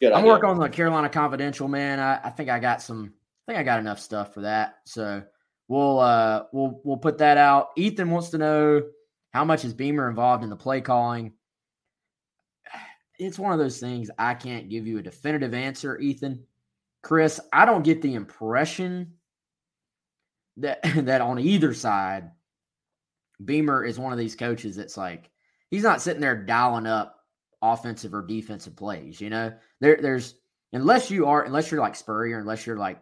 Good 0.00 0.12
I'm 0.12 0.24
working 0.24 0.48
on 0.48 0.58
the 0.58 0.68
Carolina 0.68 1.10
Confidential, 1.10 1.68
man. 1.68 2.00
I, 2.00 2.18
I, 2.24 2.30
think 2.30 2.48
I 2.48 2.58
got 2.58 2.80
some. 2.80 3.12
I 3.46 3.52
think 3.52 3.60
I 3.60 3.62
got 3.62 3.80
enough 3.80 4.00
stuff 4.00 4.32
for 4.32 4.40
that. 4.40 4.76
So 4.84 5.22
we'll 5.68 6.00
uh 6.00 6.44
we'll 6.52 6.80
we'll 6.84 6.96
put 6.96 7.18
that 7.18 7.36
out. 7.36 7.70
Ethan 7.76 8.10
wants 8.10 8.30
to 8.30 8.38
know 8.38 8.82
how 9.32 9.44
much 9.44 9.64
is 9.64 9.74
Beamer 9.74 10.08
involved 10.08 10.42
in 10.42 10.50
the 10.50 10.56
play 10.56 10.80
calling. 10.80 11.32
It's 13.22 13.38
one 13.38 13.52
of 13.52 13.58
those 13.58 13.78
things 13.78 14.10
I 14.18 14.32
can't 14.32 14.70
give 14.70 14.86
you 14.86 14.96
a 14.96 15.02
definitive 15.02 15.52
answer, 15.52 15.98
Ethan. 15.98 16.42
Chris, 17.02 17.38
I 17.52 17.66
don't 17.66 17.84
get 17.84 18.00
the 18.00 18.14
impression 18.14 19.12
that 20.56 20.80
that 21.04 21.20
on 21.20 21.38
either 21.38 21.74
side, 21.74 22.30
Beamer 23.44 23.84
is 23.84 23.98
one 23.98 24.14
of 24.14 24.18
these 24.18 24.36
coaches 24.36 24.76
that's 24.76 24.96
like 24.96 25.28
he's 25.70 25.82
not 25.82 26.00
sitting 26.00 26.22
there 26.22 26.34
dialing 26.34 26.86
up 26.86 27.16
offensive 27.60 28.14
or 28.14 28.22
defensive 28.22 28.74
plays. 28.74 29.20
You 29.20 29.28
know, 29.28 29.52
there 29.80 29.98
there's 30.00 30.34
unless 30.72 31.10
you 31.10 31.26
are 31.26 31.42
unless 31.44 31.70
you're 31.70 31.80
like 31.80 31.96
Spurrier, 31.96 32.38
unless 32.38 32.66
you're 32.66 32.76
like 32.76 33.00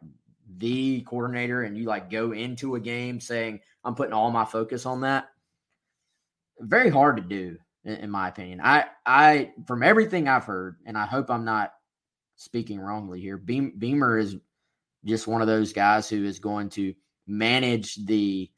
the 0.59 1.03
coordinator 1.03 1.63
and 1.63 1.77
you 1.77 1.85
like 1.85 2.11
go 2.11 2.33
into 2.33 2.75
a 2.75 2.81
game 2.81 3.21
saying 3.21 3.61
I'm 3.85 3.95
putting 3.95 4.15
all 4.15 4.31
my 4.31 4.45
focus 4.45 4.87
on 4.87 5.03
that. 5.03 5.29
Very 6.61 6.91
hard 6.91 7.17
to 7.17 7.23
do, 7.23 7.59
in, 7.85 7.95
in 7.95 8.11
my 8.11 8.29
opinion. 8.29 8.61
I 8.63 8.87
I 9.07 9.53
from 9.67 9.83
everything 9.83 10.29
I've 10.29 10.45
heard, 10.45 10.77
and 10.87 10.97
I 10.97 11.07
hope 11.07 11.31
I'm 11.31 11.45
not 11.45 11.73
speaking 12.37 12.81
wrongly 12.81 13.21
here. 13.21 13.37
Beam, 13.37 13.73
Beamer 13.79 14.19
is 14.19 14.37
just 15.05 15.27
one 15.27 15.41
of 15.41 15.47
those 15.47 15.73
guys 15.73 16.09
who 16.09 16.25
is 16.25 16.39
going 16.39 16.71
to 16.71 16.95
manage 17.27 17.95
the, 18.07 18.51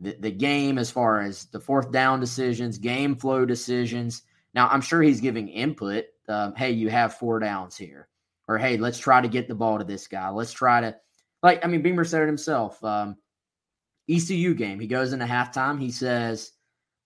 the 0.00 0.16
the 0.20 0.30
game 0.30 0.78
as 0.78 0.90
far 0.90 1.20
as 1.20 1.46
the 1.46 1.60
fourth 1.60 1.90
down 1.92 2.20
decisions, 2.20 2.78
game 2.78 3.16
flow 3.16 3.44
decisions. 3.44 4.22
Now, 4.54 4.68
I'm 4.68 4.80
sure 4.80 5.02
he's 5.02 5.20
giving 5.20 5.48
input. 5.48 6.06
Um, 6.28 6.54
hey, 6.54 6.72
you 6.72 6.88
have 6.90 7.14
four 7.14 7.38
downs 7.40 7.76
here, 7.76 8.08
or 8.48 8.58
hey, 8.58 8.76
let's 8.76 8.98
try 8.98 9.20
to 9.20 9.28
get 9.28 9.48
the 9.48 9.54
ball 9.54 9.78
to 9.78 9.84
this 9.84 10.06
guy. 10.06 10.28
Let's 10.30 10.52
try 10.52 10.80
to, 10.80 10.96
like, 11.42 11.64
I 11.64 11.68
mean, 11.68 11.82
Beamer 11.82 12.04
said 12.04 12.22
it 12.22 12.26
himself. 12.26 12.82
Um, 12.82 13.16
ECU 14.08 14.54
game, 14.54 14.80
he 14.80 14.86
goes 14.86 15.12
into 15.12 15.24
halftime. 15.24 15.80
He 15.80 15.90
says, 15.90 16.52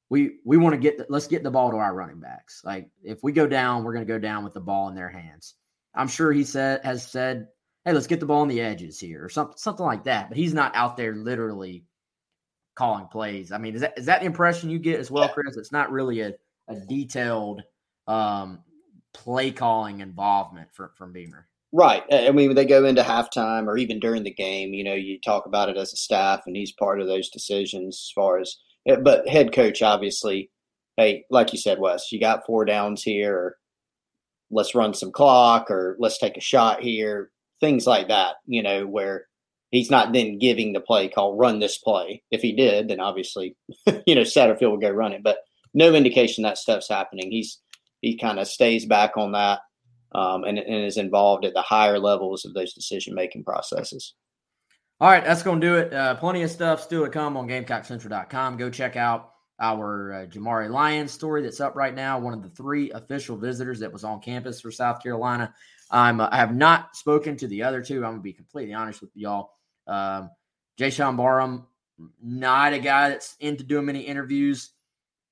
"We 0.08 0.38
we 0.44 0.56
want 0.56 0.74
to 0.74 0.80
get 0.80 0.98
the, 0.98 1.06
let's 1.08 1.26
get 1.26 1.42
the 1.42 1.50
ball 1.50 1.70
to 1.70 1.76
our 1.76 1.94
running 1.94 2.20
backs. 2.20 2.62
Like, 2.64 2.90
if 3.02 3.22
we 3.22 3.32
go 3.32 3.46
down, 3.46 3.84
we're 3.84 3.94
going 3.94 4.06
to 4.06 4.12
go 4.12 4.18
down 4.18 4.44
with 4.44 4.54
the 4.54 4.60
ball 4.60 4.88
in 4.88 4.94
their 4.94 5.10
hands." 5.10 5.54
I'm 5.94 6.08
sure 6.08 6.30
he 6.30 6.44
said 6.44 6.84
has 6.84 7.04
said 7.04 7.48
hey, 7.84 7.92
let's 7.92 8.06
get 8.06 8.20
the 8.20 8.26
ball 8.26 8.42
on 8.42 8.48
the 8.48 8.60
edges 8.60 9.00
here 9.00 9.24
or 9.24 9.28
something 9.28 9.56
something 9.56 9.84
like 9.84 10.04
that. 10.04 10.28
But 10.28 10.38
he's 10.38 10.54
not 10.54 10.74
out 10.74 10.96
there 10.96 11.14
literally 11.14 11.84
calling 12.74 13.06
plays. 13.06 13.52
I 13.52 13.58
mean, 13.58 13.74
is 13.74 13.80
that 13.80 13.98
is 13.98 14.06
that 14.06 14.20
the 14.20 14.26
impression 14.26 14.70
you 14.70 14.78
get 14.78 15.00
as 15.00 15.10
well, 15.10 15.28
Chris? 15.28 15.56
It's 15.56 15.72
not 15.72 15.92
really 15.92 16.20
a, 16.20 16.34
a 16.68 16.76
detailed 16.76 17.62
um, 18.06 18.60
play 19.12 19.50
calling 19.50 20.00
involvement 20.00 20.68
from 20.72 20.90
from 20.96 21.12
Beamer. 21.12 21.46
Right. 21.72 22.02
I 22.12 22.32
mean, 22.32 22.54
they 22.56 22.64
go 22.64 22.84
into 22.84 23.02
halftime 23.02 23.68
or 23.68 23.76
even 23.76 24.00
during 24.00 24.24
the 24.24 24.34
game, 24.34 24.74
you 24.74 24.82
know, 24.82 24.94
you 24.94 25.20
talk 25.20 25.46
about 25.46 25.68
it 25.68 25.76
as 25.76 25.92
a 25.92 25.96
staff 25.96 26.42
and 26.44 26.56
he's 26.56 26.72
part 26.72 27.00
of 27.00 27.06
those 27.06 27.28
decisions 27.28 28.08
as 28.08 28.12
far 28.12 28.40
as, 28.40 28.56
eh, 28.88 28.96
but 28.96 29.28
head 29.28 29.52
coach, 29.52 29.80
obviously, 29.80 30.50
hey, 30.96 31.26
like 31.30 31.52
you 31.52 31.60
said, 31.60 31.78
Wes, 31.78 32.10
you 32.10 32.18
got 32.18 32.44
four 32.44 32.64
downs 32.64 33.04
here, 33.04 33.54
let's 34.50 34.74
run 34.74 34.94
some 34.94 35.12
clock, 35.12 35.70
or 35.70 35.96
let's 36.00 36.18
take 36.18 36.36
a 36.36 36.40
shot 36.40 36.82
here 36.82 37.30
things 37.60 37.86
like 37.86 38.08
that, 38.08 38.36
you 38.46 38.62
know, 38.62 38.86
where 38.86 39.26
he's 39.70 39.90
not 39.90 40.12
then 40.12 40.38
giving 40.38 40.72
the 40.72 40.80
play 40.80 41.08
call, 41.08 41.36
run 41.36 41.60
this 41.60 41.78
play. 41.78 42.22
If 42.30 42.40
he 42.40 42.52
did, 42.52 42.88
then 42.88 43.00
obviously, 43.00 43.56
you 44.06 44.14
know, 44.14 44.22
Satterfield 44.22 44.72
would 44.72 44.80
go 44.80 44.90
run 44.90 45.12
it, 45.12 45.22
but 45.22 45.38
no 45.74 45.94
indication 45.94 46.42
that 46.42 46.58
stuff's 46.58 46.88
happening. 46.88 47.30
He's, 47.30 47.60
he 48.00 48.16
kind 48.16 48.38
of 48.38 48.48
stays 48.48 48.86
back 48.86 49.16
on 49.16 49.32
that 49.32 49.60
um, 50.12 50.44
and, 50.44 50.58
and 50.58 50.84
is 50.84 50.96
involved 50.96 51.44
at 51.44 51.54
the 51.54 51.62
higher 51.62 51.98
levels 51.98 52.44
of 52.44 52.54
those 52.54 52.72
decision 52.72 53.14
making 53.14 53.44
processes. 53.44 54.14
All 55.00 55.10
right, 55.10 55.24
that's 55.24 55.42
going 55.42 55.60
to 55.60 55.66
do 55.66 55.74
it. 55.76 55.94
Uh, 55.94 56.14
plenty 56.16 56.42
of 56.42 56.50
stuff 56.50 56.82
still 56.82 57.04
to 57.04 57.10
come 57.10 57.36
on 57.36 57.48
GamecockCentral.com. 57.48 58.58
Go 58.58 58.68
check 58.68 58.96
out 58.96 59.30
our 59.58 60.12
uh, 60.12 60.26
Jamari 60.26 60.70
Lyons 60.70 61.12
story 61.12 61.42
that's 61.42 61.60
up 61.60 61.76
right 61.76 61.94
now. 61.94 62.18
One 62.18 62.34
of 62.34 62.42
the 62.42 62.50
three 62.50 62.90
official 62.90 63.36
visitors 63.36 63.80
that 63.80 63.92
was 63.92 64.04
on 64.04 64.20
campus 64.20 64.60
for 64.60 64.70
South 64.70 65.02
Carolina. 65.02 65.54
I'm 65.90 66.20
uh, 66.20 66.28
I 66.30 66.36
have 66.36 66.54
not 66.54 66.96
spoken 66.96 67.36
to 67.38 67.46
the 67.46 67.62
other 67.62 67.82
two. 67.82 68.04
I'm 68.04 68.12
gonna 68.12 68.20
be 68.20 68.32
completely 68.32 68.74
honest 68.74 69.00
with 69.00 69.10
y'all. 69.14 69.50
Um, 69.86 70.30
Jaishawn 70.78 71.16
Barham, 71.16 71.66
not 72.22 72.72
a 72.72 72.78
guy 72.78 73.10
that's 73.10 73.36
into 73.40 73.64
doing 73.64 73.86
many 73.86 74.00
interviews. 74.00 74.70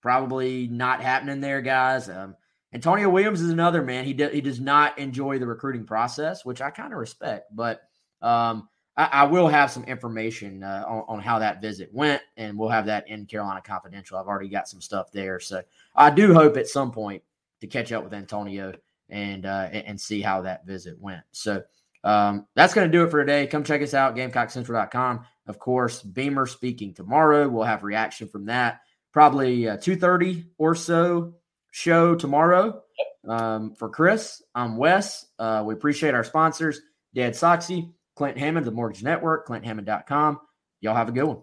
Probably 0.02 0.68
not 0.68 1.02
happening 1.02 1.40
there, 1.40 1.62
guys. 1.62 2.08
Um, 2.08 2.36
Antonio 2.72 3.08
Williams 3.08 3.40
is 3.40 3.50
another 3.50 3.82
man. 3.82 4.04
He 4.04 4.12
he 4.12 4.40
does 4.40 4.60
not 4.60 4.98
enjoy 4.98 5.38
the 5.38 5.46
recruiting 5.46 5.86
process, 5.86 6.44
which 6.44 6.60
I 6.60 6.70
kind 6.70 6.92
of 6.92 6.98
respect. 6.98 7.54
But 7.54 7.82
um, 8.20 8.68
I, 8.96 9.04
I, 9.04 9.24
will 9.24 9.48
have 9.48 9.70
some 9.70 9.84
information 9.84 10.62
uh, 10.62 10.84
on, 10.86 11.04
on, 11.08 11.20
how 11.20 11.38
that 11.38 11.62
visit 11.62 11.88
went, 11.92 12.20
and 12.36 12.58
we'll 12.58 12.68
have 12.68 12.86
that 12.86 13.08
in 13.08 13.26
Carolina 13.26 13.62
Confidential. 13.62 14.18
I've 14.18 14.26
already 14.26 14.48
got 14.48 14.68
some 14.68 14.80
stuff 14.80 15.12
there, 15.12 15.40
so 15.40 15.62
I 15.94 16.10
do 16.10 16.34
hope 16.34 16.56
at 16.56 16.66
some 16.66 16.90
point 16.90 17.22
to 17.60 17.66
catch 17.66 17.92
up 17.92 18.04
with 18.04 18.12
Antonio 18.12 18.74
and 19.08 19.46
uh, 19.46 19.68
and 19.72 19.98
see 19.98 20.20
how 20.20 20.42
that 20.42 20.66
visit 20.66 21.00
went. 21.00 21.22
So 21.32 21.62
Um, 22.04 22.46
that's 22.54 22.74
going 22.74 22.90
to 22.90 22.96
do 22.96 23.04
it 23.04 23.10
for 23.10 23.20
today. 23.20 23.46
Come 23.46 23.64
check 23.64 23.82
us 23.82 23.94
out, 23.94 24.14
GamecockCentral.com. 24.14 25.24
Of 25.46 25.58
course, 25.58 26.02
Beamer 26.02 26.46
speaking 26.46 26.92
tomorrow. 26.92 27.48
We'll 27.48 27.64
have 27.64 27.82
reaction 27.82 28.28
from 28.28 28.46
that. 28.46 28.80
Probably 29.12 29.68
uh, 29.68 29.78
2.30 29.78 30.44
or 30.58 30.74
so 30.74 31.34
show 31.70 32.14
tomorrow. 32.14 32.82
Um, 33.28 33.74
for 33.74 33.88
Chris, 33.88 34.42
I'm 34.54 34.76
Wes. 34.76 35.26
Uh, 35.38 35.62
we 35.66 35.74
appreciate 35.74 36.14
our 36.14 36.24
sponsors, 36.24 36.80
Dead 37.14 37.32
Soxy, 37.34 37.92
Clint 38.16 38.38
Hammond, 38.38 38.66
the 38.66 38.70
Mortgage 38.70 39.02
Network, 39.02 39.46
ClintHammond.com. 39.46 40.40
Y'all 40.80 40.94
have 40.94 41.08
a 41.08 41.12
good 41.12 41.24
one. 41.24 41.42